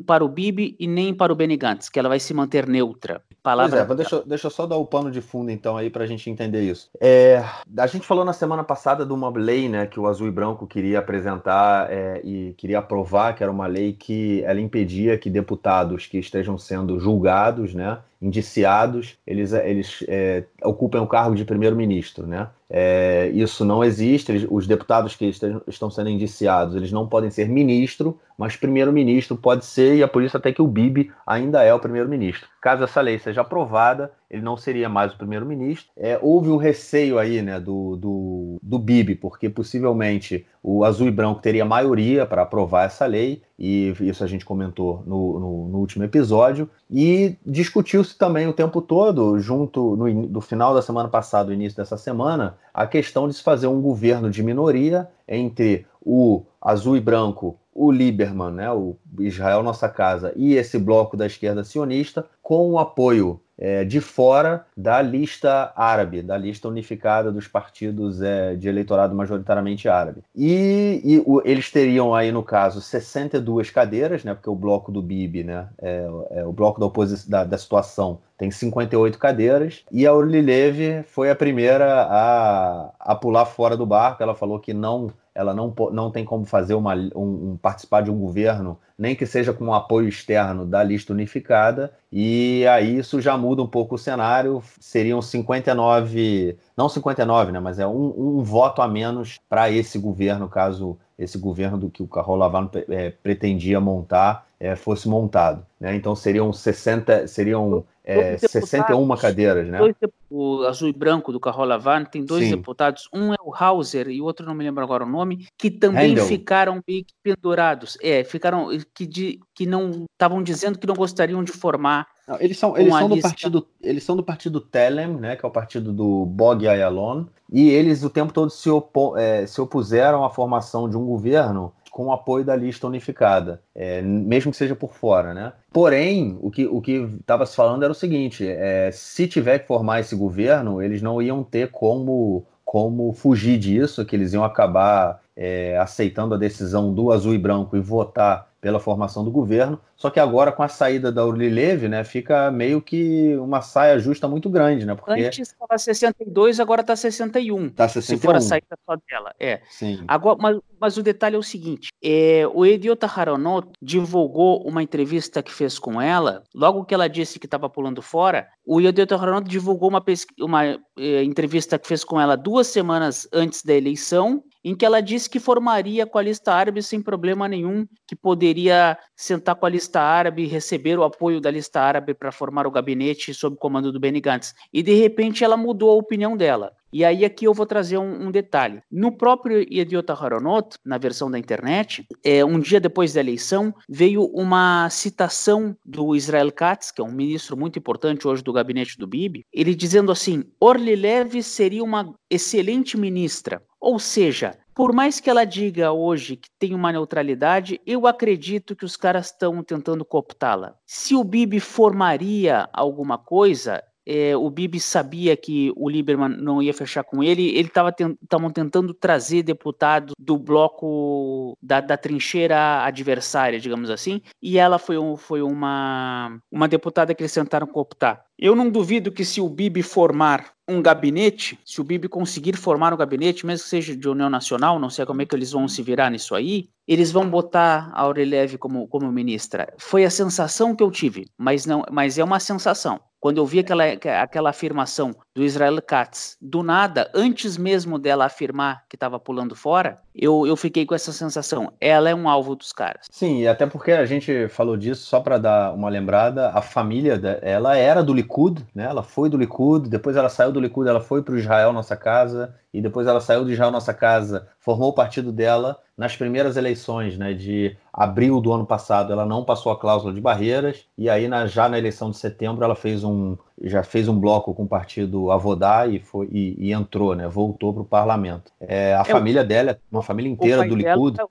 para 0.05 0.23
o 0.23 0.29
Bibi 0.29 0.75
e 0.79 0.87
nem 0.87 1.13
para 1.13 1.33
o 1.33 1.35
Benny 1.35 1.57
Gantz, 1.57 1.89
que 1.89 1.99
ela 1.99 2.07
vai 2.07 2.19
se 2.19 2.33
manter 2.33 2.67
neutra. 2.67 3.21
Palavra 3.43 3.85
pois 3.85 3.99
é, 3.99 4.03
deixa, 4.03 4.23
deixa 4.25 4.47
eu 4.47 4.51
só 4.51 4.65
dar 4.65 4.77
o 4.77 4.85
pano 4.85 5.09
de 5.11 5.19
fundo 5.19 5.49
então 5.49 5.75
aí 5.75 5.89
para 5.89 6.03
a 6.03 6.07
gente 6.07 6.29
entender 6.29 6.61
isso. 6.61 6.89
É, 7.01 7.43
a 7.77 7.87
gente 7.87 8.05
falou 8.05 8.23
na 8.23 8.33
semana 8.33 8.63
passada 8.63 9.05
de 9.05 9.11
uma 9.11 9.29
lei 9.29 9.67
né, 9.67 9.87
que 9.87 9.99
o 9.99 10.07
Azul 10.07 10.27
e 10.27 10.31
Branco 10.31 10.67
queria 10.67 10.99
apresentar 10.99 11.91
é, 11.91 12.21
e 12.23 12.53
queria 12.53 12.79
aprovar, 12.79 13.35
que 13.35 13.43
era 13.43 13.51
uma 13.51 13.67
lei 13.67 13.93
que 13.93 14.43
ela 14.43 14.61
impedia 14.61 15.17
que 15.17 15.29
deputados 15.29 16.05
que 16.05 16.19
estejam 16.19 16.57
sendo 16.57 16.99
julgados, 16.99 17.73
né, 17.73 17.97
indiciados, 18.21 19.17
eles, 19.25 19.51
eles 19.51 20.03
é, 20.07 20.43
ocupem 20.63 21.01
o 21.01 21.07
cargo 21.07 21.35
de 21.35 21.43
primeiro-ministro, 21.43 22.27
né? 22.27 22.49
É, 22.69 23.31
isso 23.33 23.65
não 23.65 23.83
existe. 23.83 24.31
Eles, 24.31 24.47
os 24.49 24.67
deputados 24.67 25.15
que 25.15 25.25
estão 25.67 25.89
sendo 25.89 26.09
indiciados, 26.09 26.75
eles 26.75 26.91
não 26.91 27.07
podem 27.07 27.31
ser 27.31 27.49
ministro, 27.49 28.19
mas 28.41 28.55
primeiro-ministro 28.55 29.37
pode 29.37 29.63
ser, 29.63 29.97
e 29.97 30.01
é 30.01 30.07
por 30.07 30.23
isso 30.23 30.35
até 30.35 30.51
que 30.51 30.63
o 30.63 30.67
Bibi 30.67 31.11
ainda 31.27 31.61
é 31.61 31.71
o 31.71 31.79
primeiro-ministro. 31.79 32.49
Caso 32.59 32.83
essa 32.83 32.99
lei 32.99 33.19
seja 33.19 33.41
aprovada, 33.41 34.11
ele 34.31 34.41
não 34.41 34.57
seria 34.57 34.89
mais 34.89 35.13
o 35.13 35.17
primeiro-ministro. 35.17 35.91
É, 35.95 36.17
houve 36.19 36.49
um 36.49 36.57
receio 36.57 37.19
aí 37.19 37.39
né, 37.43 37.59
do, 37.59 37.95
do, 37.97 38.57
do 38.59 38.79
Bibi, 38.79 39.13
porque 39.13 39.47
possivelmente 39.47 40.43
o 40.63 40.83
azul 40.83 41.07
e 41.07 41.11
branco 41.11 41.39
teria 41.39 41.63
maioria 41.63 42.25
para 42.25 42.41
aprovar 42.41 42.87
essa 42.87 43.05
lei, 43.05 43.43
e 43.59 43.93
isso 43.99 44.23
a 44.23 44.27
gente 44.27 44.43
comentou 44.43 45.03
no, 45.05 45.39
no, 45.39 45.67
no 45.67 45.77
último 45.77 46.03
episódio, 46.03 46.67
e 46.89 47.37
discutiu-se 47.45 48.17
também 48.17 48.47
o 48.47 48.53
tempo 48.53 48.81
todo, 48.81 49.37
junto 49.39 49.95
no, 49.95 50.41
final 50.41 50.73
da 50.73 50.81
semana 50.81 51.09
passada, 51.09 51.53
início 51.53 51.77
dessa 51.77 51.95
semana, 51.95 52.57
a 52.73 52.87
questão 52.87 53.27
de 53.27 53.35
se 53.35 53.43
fazer 53.43 53.67
um 53.67 53.79
governo 53.79 54.31
de 54.31 54.41
minoria 54.41 55.07
entre 55.27 55.85
o 56.03 56.43
azul 56.59 56.97
e 56.97 56.99
branco 56.99 57.59
o 57.73 57.91
Lieberman, 57.91 58.51
né, 58.51 58.71
o 58.71 58.97
Israel 59.19 59.63
Nossa 59.63 59.87
Casa, 59.87 60.33
e 60.35 60.55
esse 60.55 60.77
bloco 60.77 61.15
da 61.15 61.25
esquerda 61.25 61.63
sionista, 61.63 62.25
com 62.41 62.71
o 62.71 62.79
apoio 62.79 63.39
é, 63.57 63.85
de 63.85 64.01
fora 64.01 64.65
da 64.75 65.01
lista 65.01 65.71
árabe, 65.75 66.23
da 66.23 66.35
lista 66.35 66.67
unificada 66.67 67.31
dos 67.31 67.47
partidos 67.47 68.19
é, 68.19 68.55
de 68.55 68.67
eleitorado 68.67 69.13
majoritariamente 69.13 69.87
árabe. 69.87 70.23
E, 70.35 70.99
e 71.03 71.23
o, 71.25 71.41
eles 71.45 71.69
teriam 71.69 72.15
aí, 72.15 72.31
no 72.31 72.41
caso, 72.41 72.81
62 72.81 73.69
cadeiras, 73.69 74.23
né, 74.23 74.33
porque 74.33 74.49
o 74.49 74.55
bloco 74.55 74.91
do 74.91 75.01
Bibi, 75.01 75.43
né, 75.43 75.67
é, 75.79 76.07
é 76.31 76.45
o 76.45 76.51
bloco 76.51 76.79
da, 76.79 76.87
oposição, 76.87 77.29
da, 77.29 77.43
da 77.43 77.57
situação, 77.57 78.19
tem 78.41 78.49
58 78.49 79.19
cadeiras, 79.19 79.83
e 79.91 80.07
a 80.07 80.11
Orly 80.11 80.41
Levy 80.41 81.03
foi 81.03 81.29
a 81.29 81.35
primeira 81.35 82.07
a, 82.09 82.89
a 82.99 83.13
pular 83.13 83.45
fora 83.45 83.77
do 83.77 83.85
barco. 83.85 84.23
Ela 84.23 84.33
falou 84.33 84.57
que 84.59 84.73
não 84.73 85.13
ela 85.33 85.53
não, 85.53 85.73
não 85.93 86.11
tem 86.11 86.25
como 86.25 86.43
fazer 86.43 86.73
uma, 86.73 86.93
um, 86.93 87.51
um, 87.51 87.59
participar 87.61 88.01
de 88.01 88.09
um 88.09 88.17
governo, 88.17 88.77
nem 88.97 89.15
que 89.15 89.25
seja 89.27 89.53
com 89.53 89.65
um 89.65 89.73
apoio 89.73 90.09
externo 90.09 90.65
da 90.65 90.83
lista 90.83 91.13
unificada, 91.13 91.93
e 92.11 92.65
aí 92.67 92.97
isso 92.97 93.21
já 93.21 93.37
muda 93.37 93.61
um 93.61 93.67
pouco 93.67 93.95
o 93.95 93.97
cenário, 93.97 94.61
seriam 94.77 95.21
59, 95.21 96.57
não 96.75 96.89
59, 96.89 97.53
né, 97.53 97.61
mas 97.61 97.79
é 97.79 97.87
um, 97.87 98.39
um 98.39 98.43
voto 98.43 98.81
a 98.81 98.89
menos 98.89 99.39
para 99.47 99.71
esse 99.71 99.97
governo, 99.97 100.49
caso 100.49 100.97
esse 101.17 101.37
governo 101.37 101.77
do 101.77 101.89
que 101.89 102.03
o 102.03 102.07
Carol 102.07 102.35
Lavano 102.35 102.69
é, 102.89 103.11
pretendia 103.11 103.79
montar 103.79 104.45
é, 104.61 104.75
fosse 104.75 105.09
montado. 105.09 105.65
Né? 105.79 105.95
Então 105.95 106.15
seriam 106.15 106.53
60, 106.53 107.27
seriam 107.27 107.83
é, 108.03 108.37
61 108.37 109.15
cadeiras, 109.15 109.67
né? 109.67 109.77
Dois, 109.77 109.95
o 110.29 110.63
azul 110.63 110.89
e 110.89 110.93
branco 110.93 111.31
do 111.31 111.39
Carol 111.39 111.65
Lavano 111.65 112.05
tem 112.05 112.23
dois 112.23 112.45
Sim. 112.45 112.51
deputados. 112.51 113.07
Um 113.13 113.33
é 113.33 113.37
o 113.43 113.53
Hauser 113.53 114.09
e 114.09 114.21
outro 114.21 114.45
não 114.45 114.55
me 114.55 114.63
lembro 114.63 114.83
agora 114.83 115.03
o 115.03 115.09
nome, 115.09 115.47
que 115.57 115.69
também 115.69 116.11
Handel. 116.11 116.25
ficaram 116.25 116.81
meio 116.87 117.03
que 117.03 117.13
pendurados. 117.21 117.97
É, 118.01 118.23
ficaram 118.23 118.69
que, 118.93 119.05
de, 119.05 119.39
que 119.53 119.65
não 119.65 120.05
estavam 120.11 120.41
dizendo 120.41 120.79
que 120.79 120.87
não 120.87 120.95
gostariam 120.95 121.43
de 121.43 121.51
formar. 121.51 122.07
Não, 122.27 122.39
eles 122.39 122.57
são, 122.57 122.77
eles 122.77 122.93
são 122.93 123.09
do 123.09 123.19
partido, 123.19 123.67
eles 123.81 124.03
são 124.03 124.15
do 124.15 124.23
partido 124.23 124.61
Telem, 124.61 125.07
né, 125.07 125.35
que 125.35 125.45
é 125.45 125.49
o 125.49 125.51
partido 125.51 125.91
do 125.91 126.25
Bog 126.25 126.67
Ayalon, 126.67 127.25
e 127.51 127.69
eles 127.69 128.03
o 128.03 128.09
tempo 128.09 128.31
todo 128.31 128.49
se, 128.49 128.69
opo, 128.69 129.17
é, 129.17 129.45
se 129.45 129.59
opuseram 129.59 130.23
à 130.23 130.29
formação 130.29 130.89
de 130.89 130.95
um 130.97 131.05
governo 131.05 131.73
com 131.91 132.05
o 132.05 132.11
apoio 132.11 132.45
da 132.45 132.55
lista 132.55 132.87
unificada, 132.87 133.61
é, 133.75 134.01
mesmo 134.01 134.49
que 134.49 134.57
seja 134.57 134.75
por 134.75 134.93
fora, 134.93 135.33
né? 135.33 135.51
Porém, 135.73 136.39
o 136.41 136.49
que 136.49 136.65
o 136.65 136.81
que 136.81 136.93
estava 137.19 137.45
se 137.45 137.55
falando 137.55 137.83
era 137.83 137.91
o 137.91 137.95
seguinte: 137.95 138.47
é, 138.47 138.89
se 138.91 139.27
tiver 139.27 139.59
que 139.59 139.67
formar 139.67 139.99
esse 139.99 140.15
governo, 140.15 140.81
eles 140.81 141.01
não 141.01 141.21
iam 141.21 141.43
ter 141.43 141.69
como 141.69 142.45
como 142.63 143.11
fugir 143.11 143.59
disso, 143.59 144.05
que 144.05 144.15
eles 144.15 144.31
iam 144.31 144.45
acabar 144.45 145.19
é, 145.35 145.77
aceitando 145.77 146.33
a 146.33 146.37
decisão 146.37 146.93
do 146.93 147.11
azul 147.11 147.33
e 147.33 147.37
branco 147.37 147.75
e 147.75 147.81
votar 147.81 148.47
pela 148.61 148.79
formação 148.79 149.25
do 149.25 149.31
governo. 149.31 149.81
Só 149.97 150.11
que 150.11 150.19
agora, 150.19 150.51
com 150.51 150.61
a 150.61 150.67
saída 150.67 151.11
da 151.11 151.25
Urlileve, 151.25 151.89
né, 151.89 152.03
fica 152.03 152.51
meio 152.51 152.79
que 152.79 153.35
uma 153.37 153.61
saia 153.61 153.97
justa 153.97 154.27
muito 154.27 154.49
grande, 154.49 154.85
né? 154.85 154.93
Porque... 154.93 155.23
Antes 155.23 155.49
estava 155.49 155.77
62, 155.77 156.59
agora 156.59 156.81
está 156.81 156.95
61. 156.95 157.67
Está 157.67 157.89
61. 157.89 158.17
Se 158.17 158.23
for 158.23 158.35
a 158.35 158.41
saída 158.41 158.77
só 158.85 158.95
dela, 159.09 159.33
é. 159.39 159.61
Sim. 159.69 160.03
Agora, 160.07 160.37
mas, 160.39 160.59
mas 160.79 160.97
o 160.97 161.03
detalhe 161.03 161.35
é 161.35 161.39
o 161.39 161.43
seguinte, 161.43 161.89
é, 162.03 162.43
o 162.53 162.63
Ediota 162.65 163.07
Haronot 163.07 163.67
divulgou 163.81 164.61
uma 164.63 164.83
entrevista 164.83 165.41
que 165.41 165.51
fez 165.51 165.79
com 165.79 165.99
ela, 165.99 166.43
logo 166.53 166.85
que 166.85 166.93
ela 166.93 167.09
disse 167.09 167.39
que 167.39 167.47
estava 167.47 167.67
pulando 167.67 168.01
fora, 168.01 168.47
o 168.65 168.79
Ediota 168.79 169.15
Haronot 169.15 169.49
divulgou 169.49 169.89
uma, 169.89 170.03
uma 170.39 170.65
é, 170.65 171.23
entrevista 171.23 171.79
que 171.79 171.87
fez 171.87 172.03
com 172.03 172.21
ela 172.21 172.35
duas 172.37 172.67
semanas 172.67 173.27
antes 173.33 173.63
da 173.63 173.73
eleição, 173.73 174.43
em 174.63 174.75
que 174.75 174.85
ela 174.85 175.01
disse 175.01 175.29
que 175.29 175.39
formaria 175.39 176.05
com 176.05 176.17
a 176.17 176.21
lista 176.21 176.53
árabe 176.53 176.83
sem 176.83 177.01
problema 177.01 177.47
nenhum, 177.47 177.87
que 178.07 178.15
poderia 178.15 178.97
sentar 179.15 179.55
com 179.55 179.65
a 179.65 179.69
lista 179.69 179.99
árabe 179.99 180.45
receber 180.45 180.97
o 180.99 181.03
apoio 181.03 181.41
da 181.41 181.49
lista 181.49 181.81
árabe 181.81 182.13
para 182.13 182.31
formar 182.31 182.67
o 182.67 182.71
gabinete 182.71 183.33
sob 183.33 183.57
comando 183.57 183.91
do 183.91 183.99
Benny 183.99 184.21
Gantz. 184.21 184.53
E 184.71 184.83
de 184.83 184.93
repente 184.93 185.43
ela 185.43 185.57
mudou 185.57 185.91
a 185.91 185.95
opinião 185.95 186.37
dela. 186.37 186.73
E 186.91 187.05
aí 187.05 187.23
aqui 187.23 187.45
eu 187.45 187.53
vou 187.53 187.65
trazer 187.65 187.97
um, 187.97 188.27
um 188.27 188.31
detalhe. 188.31 188.81
No 188.91 189.11
próprio 189.11 189.61
Idiota 189.61 190.13
Haronot, 190.13 190.77
na 190.85 190.97
versão 190.97 191.31
da 191.31 191.39
internet, 191.39 192.05
é, 192.23 192.43
um 192.43 192.59
dia 192.59 192.79
depois 192.79 193.13
da 193.13 193.19
eleição, 193.19 193.73
veio 193.87 194.25
uma 194.25 194.89
citação 194.89 195.75
do 195.85 196.15
Israel 196.15 196.51
Katz, 196.51 196.91
que 196.91 197.01
é 197.01 197.03
um 197.03 197.11
ministro 197.11 197.55
muito 197.55 197.79
importante 197.79 198.27
hoje 198.27 198.43
do 198.43 198.53
gabinete 198.53 198.97
do 198.97 199.07
Bibi, 199.07 199.45
ele 199.53 199.73
dizendo 199.75 200.11
assim, 200.11 200.43
Orly 200.59 200.95
Leve 200.95 201.41
seria 201.41 201.83
uma 201.83 202.13
excelente 202.29 202.97
ministra, 202.97 203.61
ou 203.79 203.97
seja, 203.97 204.57
por 204.73 204.93
mais 204.93 205.19
que 205.19 205.29
ela 205.29 205.43
diga 205.43 205.91
hoje 205.91 206.37
que 206.37 206.49
tem 206.57 206.73
uma 206.73 206.91
neutralidade, 206.91 207.81
eu 207.85 208.07
acredito 208.07 208.75
que 208.75 208.85
os 208.85 208.95
caras 208.95 209.25
estão 209.27 209.61
tentando 209.63 210.05
cooptá-la. 210.05 210.75
Se 210.85 211.13
o 211.13 211.23
Bibi 211.23 211.59
formaria 211.59 212.69
alguma 212.71 213.17
coisa, 213.17 213.83
é, 214.05 214.35
o 214.35 214.49
Bibi 214.49 214.79
sabia 214.79 215.35
que 215.37 215.71
o 215.75 215.89
Lieberman 215.89 216.29
não 216.29 216.61
ia 216.61 216.73
fechar 216.73 217.03
com 217.03 217.23
ele, 217.23 217.49
ele 217.49 217.67
estava 217.67 217.93
estavam 218.23 218.49
tentando 218.49 218.93
trazer 218.93 219.43
deputado 219.43 220.13
do 220.17 220.37
bloco 220.37 221.57
da, 221.61 221.81
da, 221.81 221.97
trincheira 221.97 222.83
adversária, 222.83 223.59
digamos 223.59 223.89
assim, 223.89 224.21
e 224.41 224.57
ela 224.57 224.79
foi, 224.79 224.97
um, 224.97 225.15
foi 225.15 225.41
uma, 225.41 226.39
uma 226.51 226.67
deputada 226.67 227.13
que 227.13 227.21
eles 227.21 227.33
tentaram 227.33 227.67
cooptar. 227.67 228.25
Eu 228.41 228.55
não 228.55 228.71
duvido 228.71 229.11
que 229.11 229.23
se 229.23 229.39
o 229.39 229.47
Bibi 229.47 229.83
formar 229.83 230.53
um 230.67 230.81
gabinete, 230.81 231.59
se 231.63 231.79
o 231.79 231.83
Bibi 231.83 232.07
conseguir 232.07 232.57
formar 232.57 232.91
um 232.91 232.97
gabinete, 232.97 233.45
mesmo 233.45 233.63
que 233.63 233.69
seja 233.69 233.95
de 233.95 234.09
União 234.09 234.31
Nacional, 234.31 234.79
não 234.79 234.89
sei 234.89 235.05
como 235.05 235.21
é 235.21 235.27
que 235.27 235.35
eles 235.35 235.51
vão 235.51 235.67
se 235.67 235.83
virar 235.83 236.09
nisso 236.09 236.33
aí, 236.33 236.67
eles 236.87 237.11
vão 237.11 237.29
botar 237.29 237.91
a 237.93 238.01
Aureleve 238.01 238.57
como, 238.57 238.87
como 238.87 239.11
ministra. 239.11 239.71
Foi 239.77 240.03
a 240.05 240.09
sensação 240.09 240.75
que 240.75 240.81
eu 240.81 240.89
tive, 240.89 241.27
mas 241.37 241.67
não, 241.67 241.83
mas 241.91 242.17
é 242.17 242.23
uma 242.23 242.39
sensação. 242.39 242.99
Quando 243.21 243.37
eu 243.37 243.45
vi 243.45 243.59
aquela, 243.59 243.83
aquela 244.19 244.49
afirmação 244.49 245.15
do 245.35 245.43
Israel 245.43 245.79
Katz, 245.79 246.35
do 246.41 246.63
nada, 246.63 247.09
antes 247.13 247.55
mesmo 247.55 247.99
dela 247.99 248.25
afirmar 248.25 248.83
que 248.89 248.95
estava 248.95 249.19
pulando 249.19 249.55
fora, 249.55 249.99
eu, 250.15 250.47
eu 250.47 250.57
fiquei 250.57 250.87
com 250.87 250.95
essa 250.95 251.13
sensação. 251.13 251.71
Ela 251.79 252.09
é 252.09 252.15
um 252.15 252.27
alvo 252.27 252.55
dos 252.55 252.73
caras. 252.73 253.05
Sim, 253.11 253.41
e 253.41 253.47
até 253.47 253.67
porque 253.67 253.91
a 253.91 254.07
gente 254.07 254.47
falou 254.47 254.75
disso, 254.75 255.05
só 255.05 255.19
para 255.19 255.37
dar 255.37 255.71
uma 255.71 255.87
lembrada, 255.87 256.49
a 256.49 256.63
família 256.63 257.15
dela 257.15 257.77
era 257.77 258.03
do 258.03 258.11
Likud, 258.11 258.30
né? 258.73 258.85
Ela 258.85 259.03
foi 259.03 259.29
do 259.29 259.37
Likud, 259.37 259.89
depois 259.89 260.15
ela 260.15 260.29
saiu 260.29 260.51
do 260.51 260.59
Likud, 260.59 260.87
ela 260.87 261.01
foi 261.01 261.21
para 261.21 261.33
o 261.33 261.37
Israel 261.37 261.73
Nossa 261.73 261.95
Casa, 261.95 262.55
e 262.73 262.81
depois 262.81 263.07
ela 263.07 263.19
saiu 263.19 263.43
do 263.43 263.51
Israel 263.51 263.71
Nossa 263.71 263.93
Casa, 263.93 264.47
formou 264.59 264.89
o 264.89 264.93
partido 264.93 265.31
dela 265.31 265.77
nas 265.97 266.15
primeiras 266.15 266.57
eleições, 266.57 267.17
né, 267.17 267.33
de 267.33 267.75
abril 267.93 268.39
do 268.39 268.51
ano 268.51 268.65
passado, 268.65 269.11
ela 269.11 269.25
não 269.25 269.43
passou 269.43 269.71
a 269.71 269.77
cláusula 269.77 270.13
de 270.13 270.21
barreiras, 270.21 270.85
e 270.97 271.09
aí 271.09 271.27
na, 271.27 271.45
já 271.45 271.67
na 271.69 271.77
eleição 271.77 272.09
de 272.09 272.17
setembro 272.17 272.63
ela 272.63 272.75
fez 272.75 273.03
um, 273.03 273.37
já 273.61 273.83
fez 273.83 274.07
um 274.07 274.19
bloco 274.19 274.53
com 274.53 274.63
o 274.63 274.67
partido 274.67 275.29
Avodá 275.29 275.85
e, 275.85 275.99
foi, 275.99 276.27
e, 276.31 276.55
e 276.57 276.73
entrou, 276.73 277.13
né, 277.13 277.27
voltou 277.27 277.73
para 277.73 277.83
o 277.83 277.85
parlamento. 277.85 278.51
É, 278.59 278.95
a 278.95 279.01
é, 279.01 279.03
família 279.03 279.43
dela, 279.43 279.77
uma 279.91 280.01
família 280.01 280.31
inteira 280.31 280.67
do 280.67 280.75
Likud. 280.75 281.19
É 281.19 281.23
o 281.23 281.29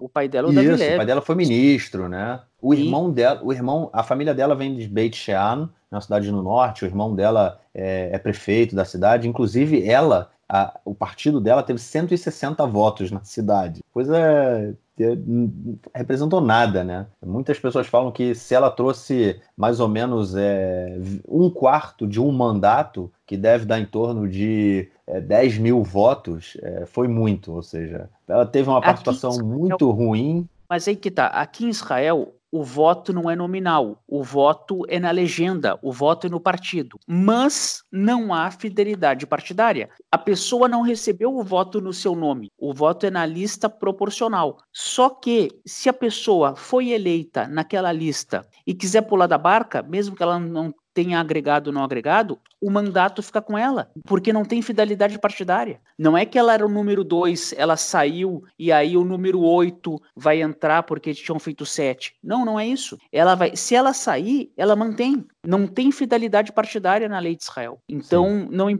o 0.00 0.08
pai 0.08 0.28
dela 0.28 0.48
é 0.48 0.50
o 0.50 0.54
Isso, 0.74 0.94
o 0.94 0.96
pai 0.96 1.06
dela 1.06 1.20
foi 1.20 1.34
ministro, 1.34 2.08
né? 2.08 2.40
O 2.60 2.72
irmão 2.72 3.10
dela, 3.10 3.40
o 3.44 3.52
irmão, 3.52 3.90
a 3.92 4.02
família 4.02 4.34
dela 4.34 4.54
vem 4.54 4.74
de 4.74 4.88
Beit 4.88 5.14
Shean, 5.14 5.68
na 5.90 6.00
cidade 6.00 6.32
no 6.32 6.42
norte, 6.42 6.84
o 6.84 6.86
irmão 6.86 7.14
dela 7.14 7.60
é, 7.72 8.10
é 8.12 8.18
prefeito 8.18 8.74
da 8.74 8.84
cidade, 8.84 9.28
inclusive 9.28 9.88
ela 9.88 10.30
a, 10.48 10.78
o 10.84 10.94
partido 10.94 11.40
dela 11.40 11.62
teve 11.62 11.78
160 11.78 12.66
votos 12.66 13.10
na 13.10 13.22
cidade. 13.24 13.82
Coisa 13.92 14.76
que 14.96 15.18
representou 15.94 16.40
nada, 16.40 16.84
né? 16.84 17.06
Muitas 17.24 17.58
pessoas 17.58 17.86
falam 17.86 18.12
que 18.12 18.34
se 18.34 18.54
ela 18.54 18.70
trouxe 18.70 19.40
mais 19.56 19.80
ou 19.80 19.88
menos 19.88 20.36
é, 20.36 20.96
um 21.28 21.50
quarto 21.50 22.06
de 22.06 22.20
um 22.20 22.30
mandato, 22.30 23.10
que 23.26 23.36
deve 23.36 23.64
dar 23.64 23.80
em 23.80 23.86
torno 23.86 24.28
de 24.28 24.88
é, 25.06 25.20
10 25.20 25.58
mil 25.58 25.82
votos, 25.82 26.56
é, 26.62 26.86
foi 26.86 27.08
muito. 27.08 27.52
Ou 27.52 27.62
seja, 27.62 28.08
ela 28.28 28.46
teve 28.46 28.68
uma 28.68 28.80
participação 28.80 29.44
muito 29.44 29.90
ruim. 29.90 30.48
Mas 30.68 30.86
aí 30.86 30.96
que 30.96 31.10
tá, 31.10 31.26
aqui 31.26 31.64
em 31.66 31.70
Israel, 31.70 32.33
o 32.54 32.62
voto 32.62 33.12
não 33.12 33.28
é 33.28 33.34
nominal, 33.34 34.00
o 34.06 34.22
voto 34.22 34.82
é 34.88 35.00
na 35.00 35.10
legenda, 35.10 35.76
o 35.82 35.90
voto 35.90 36.28
é 36.28 36.30
no 36.30 36.38
partido. 36.38 37.00
Mas 37.04 37.82
não 37.90 38.32
há 38.32 38.48
fidelidade 38.48 39.26
partidária. 39.26 39.90
A 40.08 40.16
pessoa 40.16 40.68
não 40.68 40.82
recebeu 40.82 41.34
o 41.34 41.42
voto 41.42 41.80
no 41.80 41.92
seu 41.92 42.14
nome, 42.14 42.52
o 42.56 42.72
voto 42.72 43.06
é 43.06 43.10
na 43.10 43.26
lista 43.26 43.68
proporcional. 43.68 44.58
Só 44.72 45.10
que 45.10 45.48
se 45.66 45.88
a 45.88 45.92
pessoa 45.92 46.54
foi 46.54 46.90
eleita 46.90 47.48
naquela 47.48 47.90
lista 47.90 48.46
e 48.64 48.72
quiser 48.72 49.02
pular 49.02 49.26
da 49.26 49.36
barca, 49.36 49.82
mesmo 49.82 50.14
que 50.14 50.22
ela 50.22 50.38
não 50.38 50.72
tenha 50.94 51.18
agregado 51.18 51.66
ou 51.66 51.74
não 51.74 51.82
agregado, 51.82 52.38
o 52.62 52.70
mandato 52.70 53.22
fica 53.22 53.42
com 53.42 53.58
ela, 53.58 53.90
porque 54.04 54.32
não 54.32 54.44
tem 54.44 54.62
fidelidade 54.62 55.18
partidária. 55.18 55.80
Não 55.98 56.16
é 56.16 56.24
que 56.24 56.38
ela 56.38 56.54
era 56.54 56.64
o 56.64 56.68
número 56.68 57.02
2, 57.02 57.54
ela 57.58 57.76
saiu 57.76 58.44
e 58.58 58.72
aí 58.72 58.96
o 58.96 59.04
número 59.04 59.40
8 59.40 60.00
vai 60.16 60.40
entrar 60.40 60.84
porque 60.84 61.12
tinham 61.12 61.38
feito 61.38 61.66
7. 61.66 62.14
Não, 62.22 62.44
não 62.44 62.58
é 62.58 62.66
isso. 62.66 62.96
Ela 63.12 63.34
vai, 63.34 63.56
se 63.56 63.74
ela 63.74 63.92
sair, 63.92 64.52
ela 64.56 64.76
mantém. 64.76 65.26
Não 65.44 65.66
tem 65.66 65.90
fidelidade 65.90 66.52
partidária 66.52 67.08
na 67.08 67.18
lei 67.18 67.36
de 67.36 67.42
Israel. 67.42 67.78
Então, 67.88 68.26
Sim. 68.26 68.48
não 68.50 68.70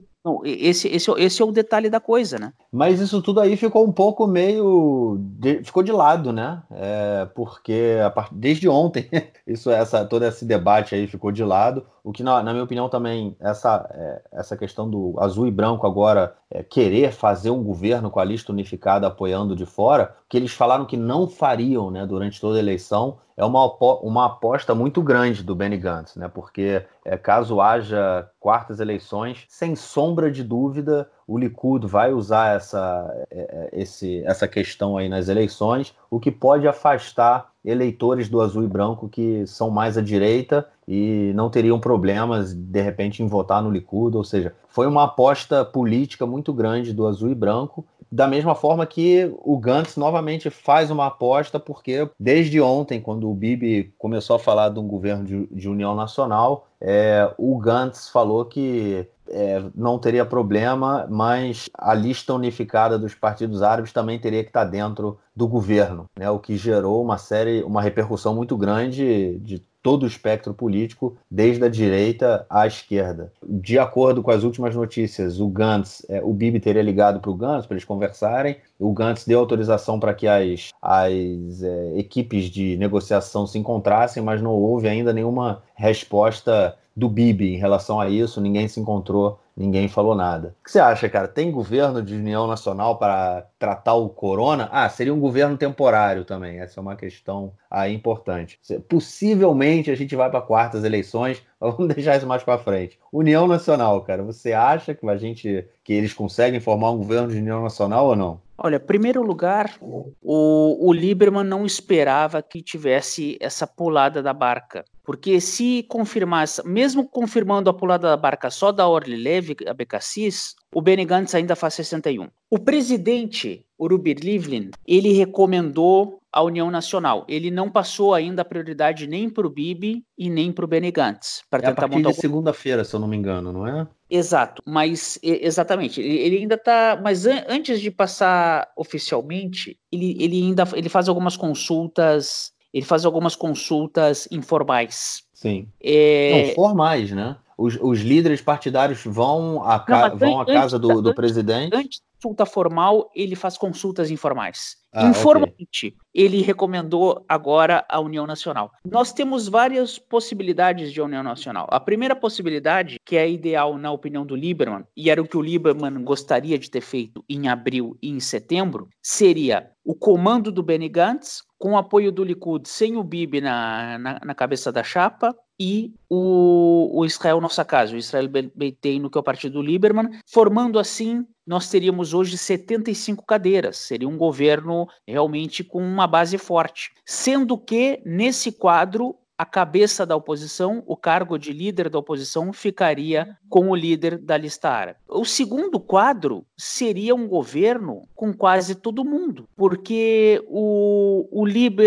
esse, 0.44 0.88
esse, 0.88 1.11
esse 1.18 1.42
é 1.42 1.44
o 1.44 1.53
detalhe 1.53 1.90
da 1.90 2.00
coisa, 2.00 2.38
né? 2.38 2.53
Mas 2.72 2.98
isso 2.98 3.20
tudo 3.20 3.40
aí 3.40 3.57
ficou 3.57 3.87
um 3.87 3.92
pouco 3.92 4.27
meio. 4.27 5.18
De, 5.20 5.62
ficou 5.62 5.83
de 5.83 5.92
lado, 5.92 6.33
né? 6.33 6.62
É, 6.70 7.29
porque 7.35 7.96
part... 8.14 8.31
desde 8.35 8.66
ontem, 8.66 9.07
isso, 9.46 9.70
essa, 9.70 10.05
todo 10.05 10.24
esse 10.24 10.46
debate 10.46 10.94
aí 10.94 11.07
ficou 11.07 11.31
de 11.31 11.44
lado. 11.44 11.87
O 12.05 12.12
que, 12.12 12.23
na, 12.23 12.43
na 12.43 12.53
minha 12.53 12.62
opinião, 12.62 12.87
também, 12.87 13.35
essa, 13.40 13.88
é, 13.90 14.23
essa 14.33 14.59
questão 14.59 14.88
do 14.90 15.14
azul 15.19 15.47
e 15.47 15.51
branco 15.51 15.87
agora 15.87 16.37
é, 16.51 16.62
querer 16.62 17.12
fazer 17.12 17.49
um 17.49 17.64
governo 17.64 18.11
com 18.11 18.21
a 18.21 18.25
lista 18.25 18.53
unificada 18.53 19.07
apoiando 19.07 19.57
de 19.57 19.64
fora, 19.64 20.14
que 20.29 20.37
eles 20.37 20.53
falaram 20.53 20.85
que 20.85 20.99
não 20.99 21.27
fariam 21.27 21.90
né, 21.90 22.05
durante 22.07 22.38
toda 22.38 22.59
a 22.59 22.61
eleição, 22.61 23.17
é 23.37 23.45
uma, 23.45 23.67
uma 24.03 24.27
aposta 24.27 24.75
muito 24.75 25.03
grande 25.03 25.43
do 25.43 25.55
Benny 25.55 25.77
Gantz, 25.77 26.14
né? 26.14 26.29
Porque 26.29 26.85
é, 27.05 27.17
caso 27.17 27.61
haja 27.61 28.29
quartas 28.38 28.81
eleições, 28.81 29.45
sem 29.49 29.75
sombra 29.75 30.31
de 30.31 30.45
dúvida, 30.45 31.11
o 31.27 31.38
Likud 31.38 31.87
vai 31.87 32.12
usar 32.12 32.55
essa, 32.55 33.27
é, 33.31 33.71
é, 33.73 33.81
esse, 33.81 34.23
essa 34.25 34.47
questão 34.47 34.97
aí 34.97 35.09
nas 35.09 35.29
eleições, 35.29 35.97
o 36.11 36.21
que 36.21 36.31
pode 36.31 36.69
afastar 36.69 37.51
eleitores 37.64 38.29
do 38.29 38.40
azul 38.40 38.62
e 38.62 38.69
branco 38.69 39.09
que 39.09 39.46
são 39.46 39.71
mais 39.71 39.96
à 39.96 40.02
direita 40.02 40.69
e 40.87 41.32
não 41.35 41.50
teriam 41.50 41.80
problemas 41.80 42.52
de 42.52 42.80
repente 42.80 43.22
em 43.22 43.26
votar 43.26 43.62
no 43.62 43.70
Likud, 43.70 44.16
ou 44.16 44.24
seja, 44.24 44.54
foi 44.68 44.87
uma 44.87 45.04
aposta 45.04 45.64
política 45.64 46.26
muito 46.26 46.52
grande 46.52 46.92
do 46.92 47.06
azul 47.06 47.30
e 47.30 47.35
branco 47.35 47.85
da 48.14 48.28
mesma 48.28 48.54
forma 48.54 48.87
que 48.87 49.28
o 49.42 49.58
Gantz 49.58 49.96
novamente 49.96 50.48
faz 50.48 50.88
uma 50.88 51.06
aposta, 51.06 51.58
porque 51.58 52.08
desde 52.16 52.60
ontem, 52.60 53.00
quando 53.00 53.28
o 53.28 53.35
Bibi 53.35 53.92
começou 53.98 54.37
a 54.37 54.38
falar 54.38 54.68
de 54.68 54.78
um 54.78 54.87
governo 54.87 55.24
de, 55.24 55.46
de 55.46 55.68
união 55.68 55.96
nacional, 55.96 56.68
é, 56.80 57.28
o 57.37 57.58
Gantz 57.58 58.08
falou 58.08 58.44
que 58.44 59.04
é, 59.28 59.64
não 59.74 59.98
teria 59.98 60.24
problema, 60.24 61.08
mas 61.10 61.68
a 61.76 61.92
lista 61.92 62.32
unificada 62.32 62.96
dos 62.96 63.16
partidos 63.16 63.62
árabes 63.62 63.92
também 63.92 64.16
teria 64.16 64.44
que 64.44 64.50
estar 64.50 64.64
dentro 64.64 65.18
do 65.35 65.48
governo, 65.48 66.06
né? 66.16 66.30
o 66.30 66.38
que 66.38 66.56
gerou 66.56 67.02
uma 67.02 67.18
série, 67.18 67.64
uma 67.64 67.82
repercussão 67.82 68.32
muito 68.32 68.56
grande 68.56 69.40
de 69.40 69.60
todo 69.85 70.04
o 70.04 70.06
espectro 70.06 70.54
político, 70.54 71.14
desde 71.30 71.62
a 71.62 71.68
direita 71.68 72.46
à 72.48 72.66
esquerda. 72.66 73.30
De 73.46 73.78
acordo 73.78 74.22
com 74.22 74.30
as 74.30 74.42
últimas 74.42 74.74
notícias, 74.74 75.38
o 75.38 75.46
Gantz, 75.46 76.02
é, 76.08 76.22
o 76.24 76.32
Bibi 76.32 76.58
teria 76.58 76.80
ligado 76.80 77.20
para 77.20 77.30
o 77.30 77.35
Gantz 77.35 77.66
para 77.66 77.74
eles 77.74 77.85
conversarem. 77.85 78.56
O 78.78 78.94
Gantz 78.94 79.26
deu 79.26 79.38
autorização 79.38 80.00
para 80.00 80.14
que 80.14 80.26
as, 80.26 80.70
as 80.80 81.62
é, 81.62 81.98
equipes 81.98 82.46
de 82.46 82.78
negociação 82.78 83.46
se 83.46 83.58
encontrassem, 83.58 84.22
mas 84.22 84.40
não 84.40 84.52
houve 84.52 84.88
ainda 84.88 85.12
nenhuma 85.12 85.62
resposta 85.74 86.74
do 86.97 87.09
Bibi 87.09 87.55
em 87.55 87.59
relação 87.59 88.01
a 88.01 88.09
isso, 88.09 88.40
ninguém 88.40 88.69
se 88.69 88.79
encontrou, 88.79 89.38
ninguém 89.57 89.88
falou 89.88 90.15
nada. 90.15 90.55
O 90.61 90.65
que 90.65 90.71
você 90.71 90.79
acha, 90.79 91.09
cara? 91.09 91.27
Tem 91.27 91.51
governo 91.51 92.03
de 92.03 92.15
união 92.15 92.47
nacional 92.47 92.99
para 92.99 93.47
tratar 93.59 93.95
o 93.95 94.09
corona? 94.09 94.69
Ah, 94.71 94.88
seria 94.88 95.13
um 95.13 95.21
governo 95.21 95.57
temporário 95.57 96.25
também, 96.25 96.61
essa 96.61 96.79
é 96.79 96.83
uma 96.83 96.97
questão 96.97 97.53
aí 97.71 97.92
importante. 97.92 98.61
Possivelmente 98.88 99.90
a 99.90 99.95
gente 99.95 100.15
vai 100.15 100.31
para 100.31 100.40
quartas 100.40 100.85
eleições, 100.85 101.42
vamos 101.61 101.88
deixar 101.95 102.17
isso 102.17 102.27
mais 102.27 102.42
para 102.42 102.59
frente. 102.59 102.99
União 103.13 103.47
Nacional, 103.47 104.01
cara, 104.03 104.23
você 104.23 104.53
acha 104.53 104.95
que 104.95 105.09
a 105.09 105.17
gente 105.17 105.67
que 105.83 105.92
eles 105.92 106.15
conseguem 106.15 106.61
formar 106.61 106.90
um 106.90 106.99
governo 106.99 107.29
de 107.29 107.38
união 107.38 107.63
nacional 107.63 108.07
ou 108.07 108.17
não? 108.17 108.40
Olha, 108.57 108.79
primeiro 108.79 109.21
lugar, 109.21 109.77
o, 109.81 110.88
o 110.88 110.92
Lieberman 110.92 111.42
não 111.42 111.67
esperava 111.67 112.40
que 112.40 112.63
tivesse 112.63 113.37
essa 113.40 113.67
pulada 113.67 114.23
da 114.23 114.33
barca. 114.33 114.85
Porque 115.05 115.40
se 115.40 115.83
confirmasse, 115.85 116.67
mesmo 116.67 117.07
confirmando 117.07 117.69
a 117.69 117.75
pulada 117.75 118.09
da 118.09 118.17
barca 118.17 118.50
só 118.50 118.73
da 118.73 118.88
Orly 118.88 119.17
Leve, 119.17 119.55
a 119.69 119.75
Becassis, 119.75 120.55
o 120.75 120.81
Benny 120.81 121.05
Gantz 121.05 121.35
ainda 121.35 121.55
faz 121.55 121.75
61. 121.75 122.29
O 122.50 122.59
presidente, 122.59 123.67
o 123.77 123.87
Rubir 123.87 124.19
Livlin, 124.21 124.71
ele 124.87 125.13
recomendou 125.13 126.21
a 126.33 126.42
União 126.42 126.69
Nacional. 126.69 127.25
Ele 127.29 127.48
não 127.48 127.71
passou 127.71 128.13
ainda 128.13 128.42
a 128.42 128.44
prioridade 128.44 129.07
nem 129.07 129.31
para 129.31 129.46
o 129.46 129.50
Bibi 129.50 130.05
e 130.19 130.29
nem 130.29 130.50
para 130.50 130.65
o 130.65 130.69
Benny 130.69 130.90
Gantz. 130.90 131.42
Para 131.48 131.61
é 131.61 131.67
tentar 131.67 131.87
a 131.87 131.88
partir 131.88 132.02
de 132.02 132.15
segunda-feira, 132.15 132.83
se 132.83 132.94
eu 132.94 132.98
não 132.98 133.07
me 133.07 133.17
engano, 133.17 133.52
não 133.52 133.67
é? 133.67 133.87
Exato, 134.11 134.61
mas 134.67 135.19
exatamente. 135.23 136.00
Ele 136.00 136.38
ainda 136.38 136.57
está, 136.57 137.00
mas 137.00 137.25
an 137.27 137.44
antes 137.48 137.81
de 137.81 137.90
passar 137.90 138.69
oficialmente, 138.77 139.79
ele, 139.92 140.17
ele 140.21 140.42
ainda 140.42 140.65
ele 140.75 140.88
faz 140.88 141.09
algumas 141.09 141.37
consultas 141.37 142.52
ele 142.75 142.85
faz 142.85 143.04
algumas 143.04 143.37
consultas 143.37 144.27
informais. 144.33 145.22
Sim. 145.33 145.68
É... 145.81 146.48
Não, 146.48 146.54
formais, 146.54 147.12
né? 147.12 147.37
Os, 147.56 147.79
os 147.81 148.00
líderes 148.00 148.42
partidários 148.42 149.04
vão 149.04 149.62
à, 149.62 149.79
ca... 149.79 150.08
vão 150.08 150.40
à 150.40 150.44
casa 150.44 150.77
do, 150.77 151.00
do 151.00 151.14
presidente. 151.14 151.72
Antes 151.72 152.00
da 152.00 152.04
consulta 152.20 152.44
formal, 152.44 153.08
ele 153.14 153.37
faz 153.37 153.56
consultas 153.56 154.10
informais. 154.10 154.77
Ah, 154.95 155.09
Informalmente, 155.09 155.88
okay. 155.88 155.95
ele 156.15 156.40
recomendou 156.40 157.25
agora 157.29 157.85
a 157.88 157.99
União 157.99 158.27
Nacional. 158.27 158.71
Nós 158.88 159.13
temos 159.13 159.49
várias 159.49 159.99
possibilidades 159.99 160.92
de 160.92 161.03
União 161.03 161.23
Nacional. 161.23 161.67
A 161.71 161.81
primeira 161.81 162.15
possibilidade, 162.15 163.01
que 163.05 163.17
é 163.17 163.29
ideal 163.29 163.77
na 163.77 163.90
opinião 163.90 164.25
do 164.25 164.37
Lieberman, 164.37 164.85
e 164.97 165.11
era 165.11 165.21
o 165.21 165.27
que 165.27 165.37
o 165.37 165.42
Lieberman 165.42 166.05
gostaria 166.05 166.57
de 166.57 166.71
ter 166.71 166.81
feito 166.81 167.25
em 167.29 167.49
abril 167.49 167.99
e 168.01 168.09
em 168.09 168.21
setembro, 168.21 168.88
seria 169.03 169.69
o 169.85 169.95
comando 169.95 170.53
do 170.53 170.63
Benny 170.63 170.88
Gantz, 170.88 171.42
com 171.59 171.73
o 171.73 171.77
apoio 171.77 172.13
do 172.13 172.23
Likud, 172.23 172.69
sem 172.69 172.97
o 172.97 173.03
Bibi 173.03 173.40
na, 173.40 173.99
na, 173.99 174.21
na 174.25 174.35
cabeça 174.35 174.71
da 174.71 174.85
chapa, 174.85 175.35
e 175.59 175.95
o, 176.09 176.90
o 177.01 177.05
Israel 177.05 177.40
Nossa 177.40 177.65
Casa, 177.65 177.95
o 177.95 177.99
Israel 177.99 178.29
Beiteino, 178.55 179.09
que 179.09 179.17
é 179.17 179.21
o 179.21 179.25
partido 179.25 179.55
do 179.55 179.63
Lieberman, 179.63 180.11
formando 180.27 180.79
assim, 180.79 181.25
nós 181.47 181.69
teríamos 181.69 182.13
hoje 182.13 182.37
75 182.37 183.25
cadeiras, 183.25 183.77
seria 183.77 184.09
um 184.09 184.17
governo 184.17 184.83
realmente 185.06 185.64
com 185.64 185.82
uma 185.82 186.06
base 186.06 186.38
forte. 186.38 186.92
Sendo 187.04 187.56
que, 187.58 188.00
nesse 188.04 188.52
quadro, 188.52 189.16
a 189.37 189.44
cabeça 189.44 190.06
da 190.06 190.14
oposição, 190.14 190.82
o 190.87 190.96
cargo 190.96 191.38
de 191.38 191.52
líder 191.52 191.90
da 191.90 191.98
oposição, 191.98 192.52
ficaria 192.52 193.37
com 193.48 193.68
o 193.68 193.74
líder 193.74 194.18
da 194.18 194.37
lista 194.37 194.68
árabe. 194.70 194.98
O 195.08 195.24
segundo 195.24 195.80
quadro 195.80 196.46
seria 196.56 197.14
um 197.14 197.26
governo 197.26 198.02
com 198.14 198.32
quase 198.32 198.76
todo 198.76 199.04
mundo, 199.04 199.48
porque 199.56 200.42
o, 200.46 201.28
o, 201.32 201.46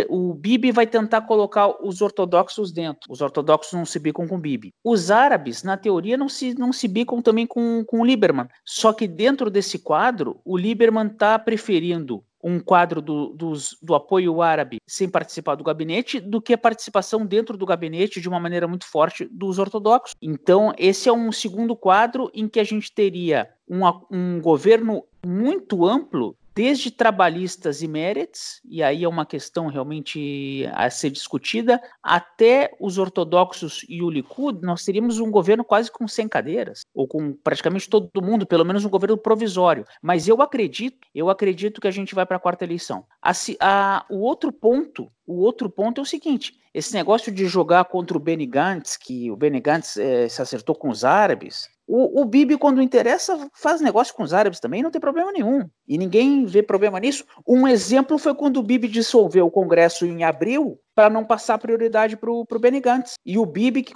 o 0.09 0.33
Bibi 0.33 0.71
vai 0.71 0.85
tentar 0.85 1.21
colocar 1.21 1.69
os 1.83 2.01
ortodoxos 2.01 2.71
dentro. 2.71 3.11
Os 3.11 3.21
ortodoxos 3.21 3.73
não 3.73 3.85
se 3.85 3.99
bicam 3.99 4.27
com 4.27 4.35
o 4.35 4.39
Bibi. 4.39 4.73
Os 4.83 5.09
árabes, 5.09 5.63
na 5.63 5.77
teoria, 5.77 6.17
não 6.17 6.29
se, 6.29 6.53
não 6.57 6.73
se 6.73 6.87
bicam 6.87 7.21
também 7.21 7.47
com, 7.47 7.83
com 7.85 8.01
o 8.01 8.05
Lieberman. 8.05 8.47
Só 8.65 8.91
que 8.91 9.07
dentro 9.07 9.49
desse 9.49 9.79
quadro, 9.79 10.39
o 10.43 10.57
Lieberman 10.57 11.07
está 11.07 11.39
preferindo 11.39 12.23
um 12.43 12.59
quadro 12.59 13.01
do, 13.01 13.35
do 13.81 13.95
apoio 13.95 14.41
árabe 14.41 14.79
sem 14.85 15.09
participar 15.09 15.55
do 15.55 15.63
gabinete 15.63 16.19
do 16.19 16.41
que 16.41 16.53
a 16.53 16.57
participação 16.57 17.25
dentro 17.25 17.57
do 17.57 17.65
gabinete 17.65 18.21
de 18.21 18.29
uma 18.29 18.39
maneira 18.39 18.67
muito 18.67 18.85
forte 18.85 19.25
dos 19.25 19.59
ortodoxos. 19.59 20.15
Então, 20.21 20.73
esse 20.77 21.09
é 21.09 21.13
um 21.13 21.31
segundo 21.31 21.75
quadro 21.75 22.29
em 22.33 22.47
que 22.47 22.59
a 22.59 22.63
gente 22.63 22.91
teria 22.91 23.49
um, 23.67 23.81
um 24.11 24.39
governo 24.39 25.03
muito 25.25 25.85
amplo 25.85 26.35
desde 26.57 26.89
trabalhistas 26.89 27.83
e 27.83 27.87
méritos, 27.87 28.59
e 28.65 28.81
aí 28.81 29.03
é 29.03 29.07
uma 29.07 29.27
questão 29.27 29.67
realmente 29.67 30.67
a 30.73 30.89
ser 30.89 31.11
discutida, 31.11 31.79
até 32.01 32.75
os 32.79 32.97
ortodoxos 32.97 33.85
e 33.87 34.01
o 34.01 34.09
Likud, 34.09 34.65
nós 34.65 34.83
teríamos 34.83 35.19
um 35.19 35.29
governo 35.29 35.63
quase 35.63 35.91
com 35.91 36.07
100 36.07 36.27
cadeiras, 36.27 36.81
ou 36.95 37.07
com 37.07 37.31
praticamente 37.31 37.87
todo 37.87 38.09
mundo, 38.23 38.47
pelo 38.47 38.65
menos 38.65 38.83
um 38.83 38.89
governo 38.89 39.15
provisório. 39.19 39.85
Mas 40.01 40.27
eu 40.27 40.41
acredito, 40.41 41.07
eu 41.13 41.29
acredito 41.29 41.79
que 41.79 41.87
a 41.87 41.91
gente 41.91 42.15
vai 42.15 42.25
para 42.25 42.37
a 42.37 42.39
quarta 42.39 42.65
eleição. 42.65 43.05
A, 43.21 43.33
a, 43.61 44.05
o 44.09 44.21
outro 44.21 44.51
ponto, 44.51 45.11
o 45.27 45.41
outro 45.41 45.69
ponto 45.69 45.99
é 45.99 46.01
o 46.01 46.05
seguinte, 46.05 46.53
esse 46.73 46.93
negócio 46.93 47.31
de 47.31 47.45
jogar 47.45 47.85
contra 47.85 48.15
o 48.15 48.19
Benny 48.19 48.45
Gantz, 48.45 48.95
que 48.95 49.29
o 49.29 49.35
Benny 49.35 49.59
Gantz 49.59 49.97
é, 49.97 50.29
se 50.29 50.41
acertou 50.41 50.73
com 50.73 50.89
os 50.89 51.03
árabes, 51.03 51.67
o, 51.85 52.21
o 52.21 52.25
Bibi, 52.25 52.57
quando 52.57 52.81
interessa, 52.81 53.49
faz 53.53 53.79
negócio 53.79 54.13
com 54.13 54.23
os 54.23 54.33
árabes 54.33 54.59
também, 54.59 54.83
não 54.83 54.91
tem 54.91 54.99
problema 54.99 55.31
nenhum. 55.31 55.69
E 55.87 55.97
ninguém 55.97 56.45
vê 56.45 56.61
problema 56.61 56.99
nisso. 56.99 57.25
Um 57.47 57.67
exemplo 57.67 58.17
foi 58.17 58.35
quando 58.35 58.57
o 58.57 58.63
Bibi 58.63 58.87
dissolveu 58.87 59.45
o 59.45 59.51
Congresso 59.51 60.05
em 60.05 60.23
abril 60.23 60.79
para 60.97 61.11
não 61.11 61.23
passar 61.23 61.59
prioridade 61.59 62.17
para 62.17 62.31
o 62.31 62.43
Benny 62.59 62.81
Gantz. 62.81 63.19
E 63.23 63.37
o 63.37 63.45
Bibi, 63.45 63.83
que, 63.83 63.93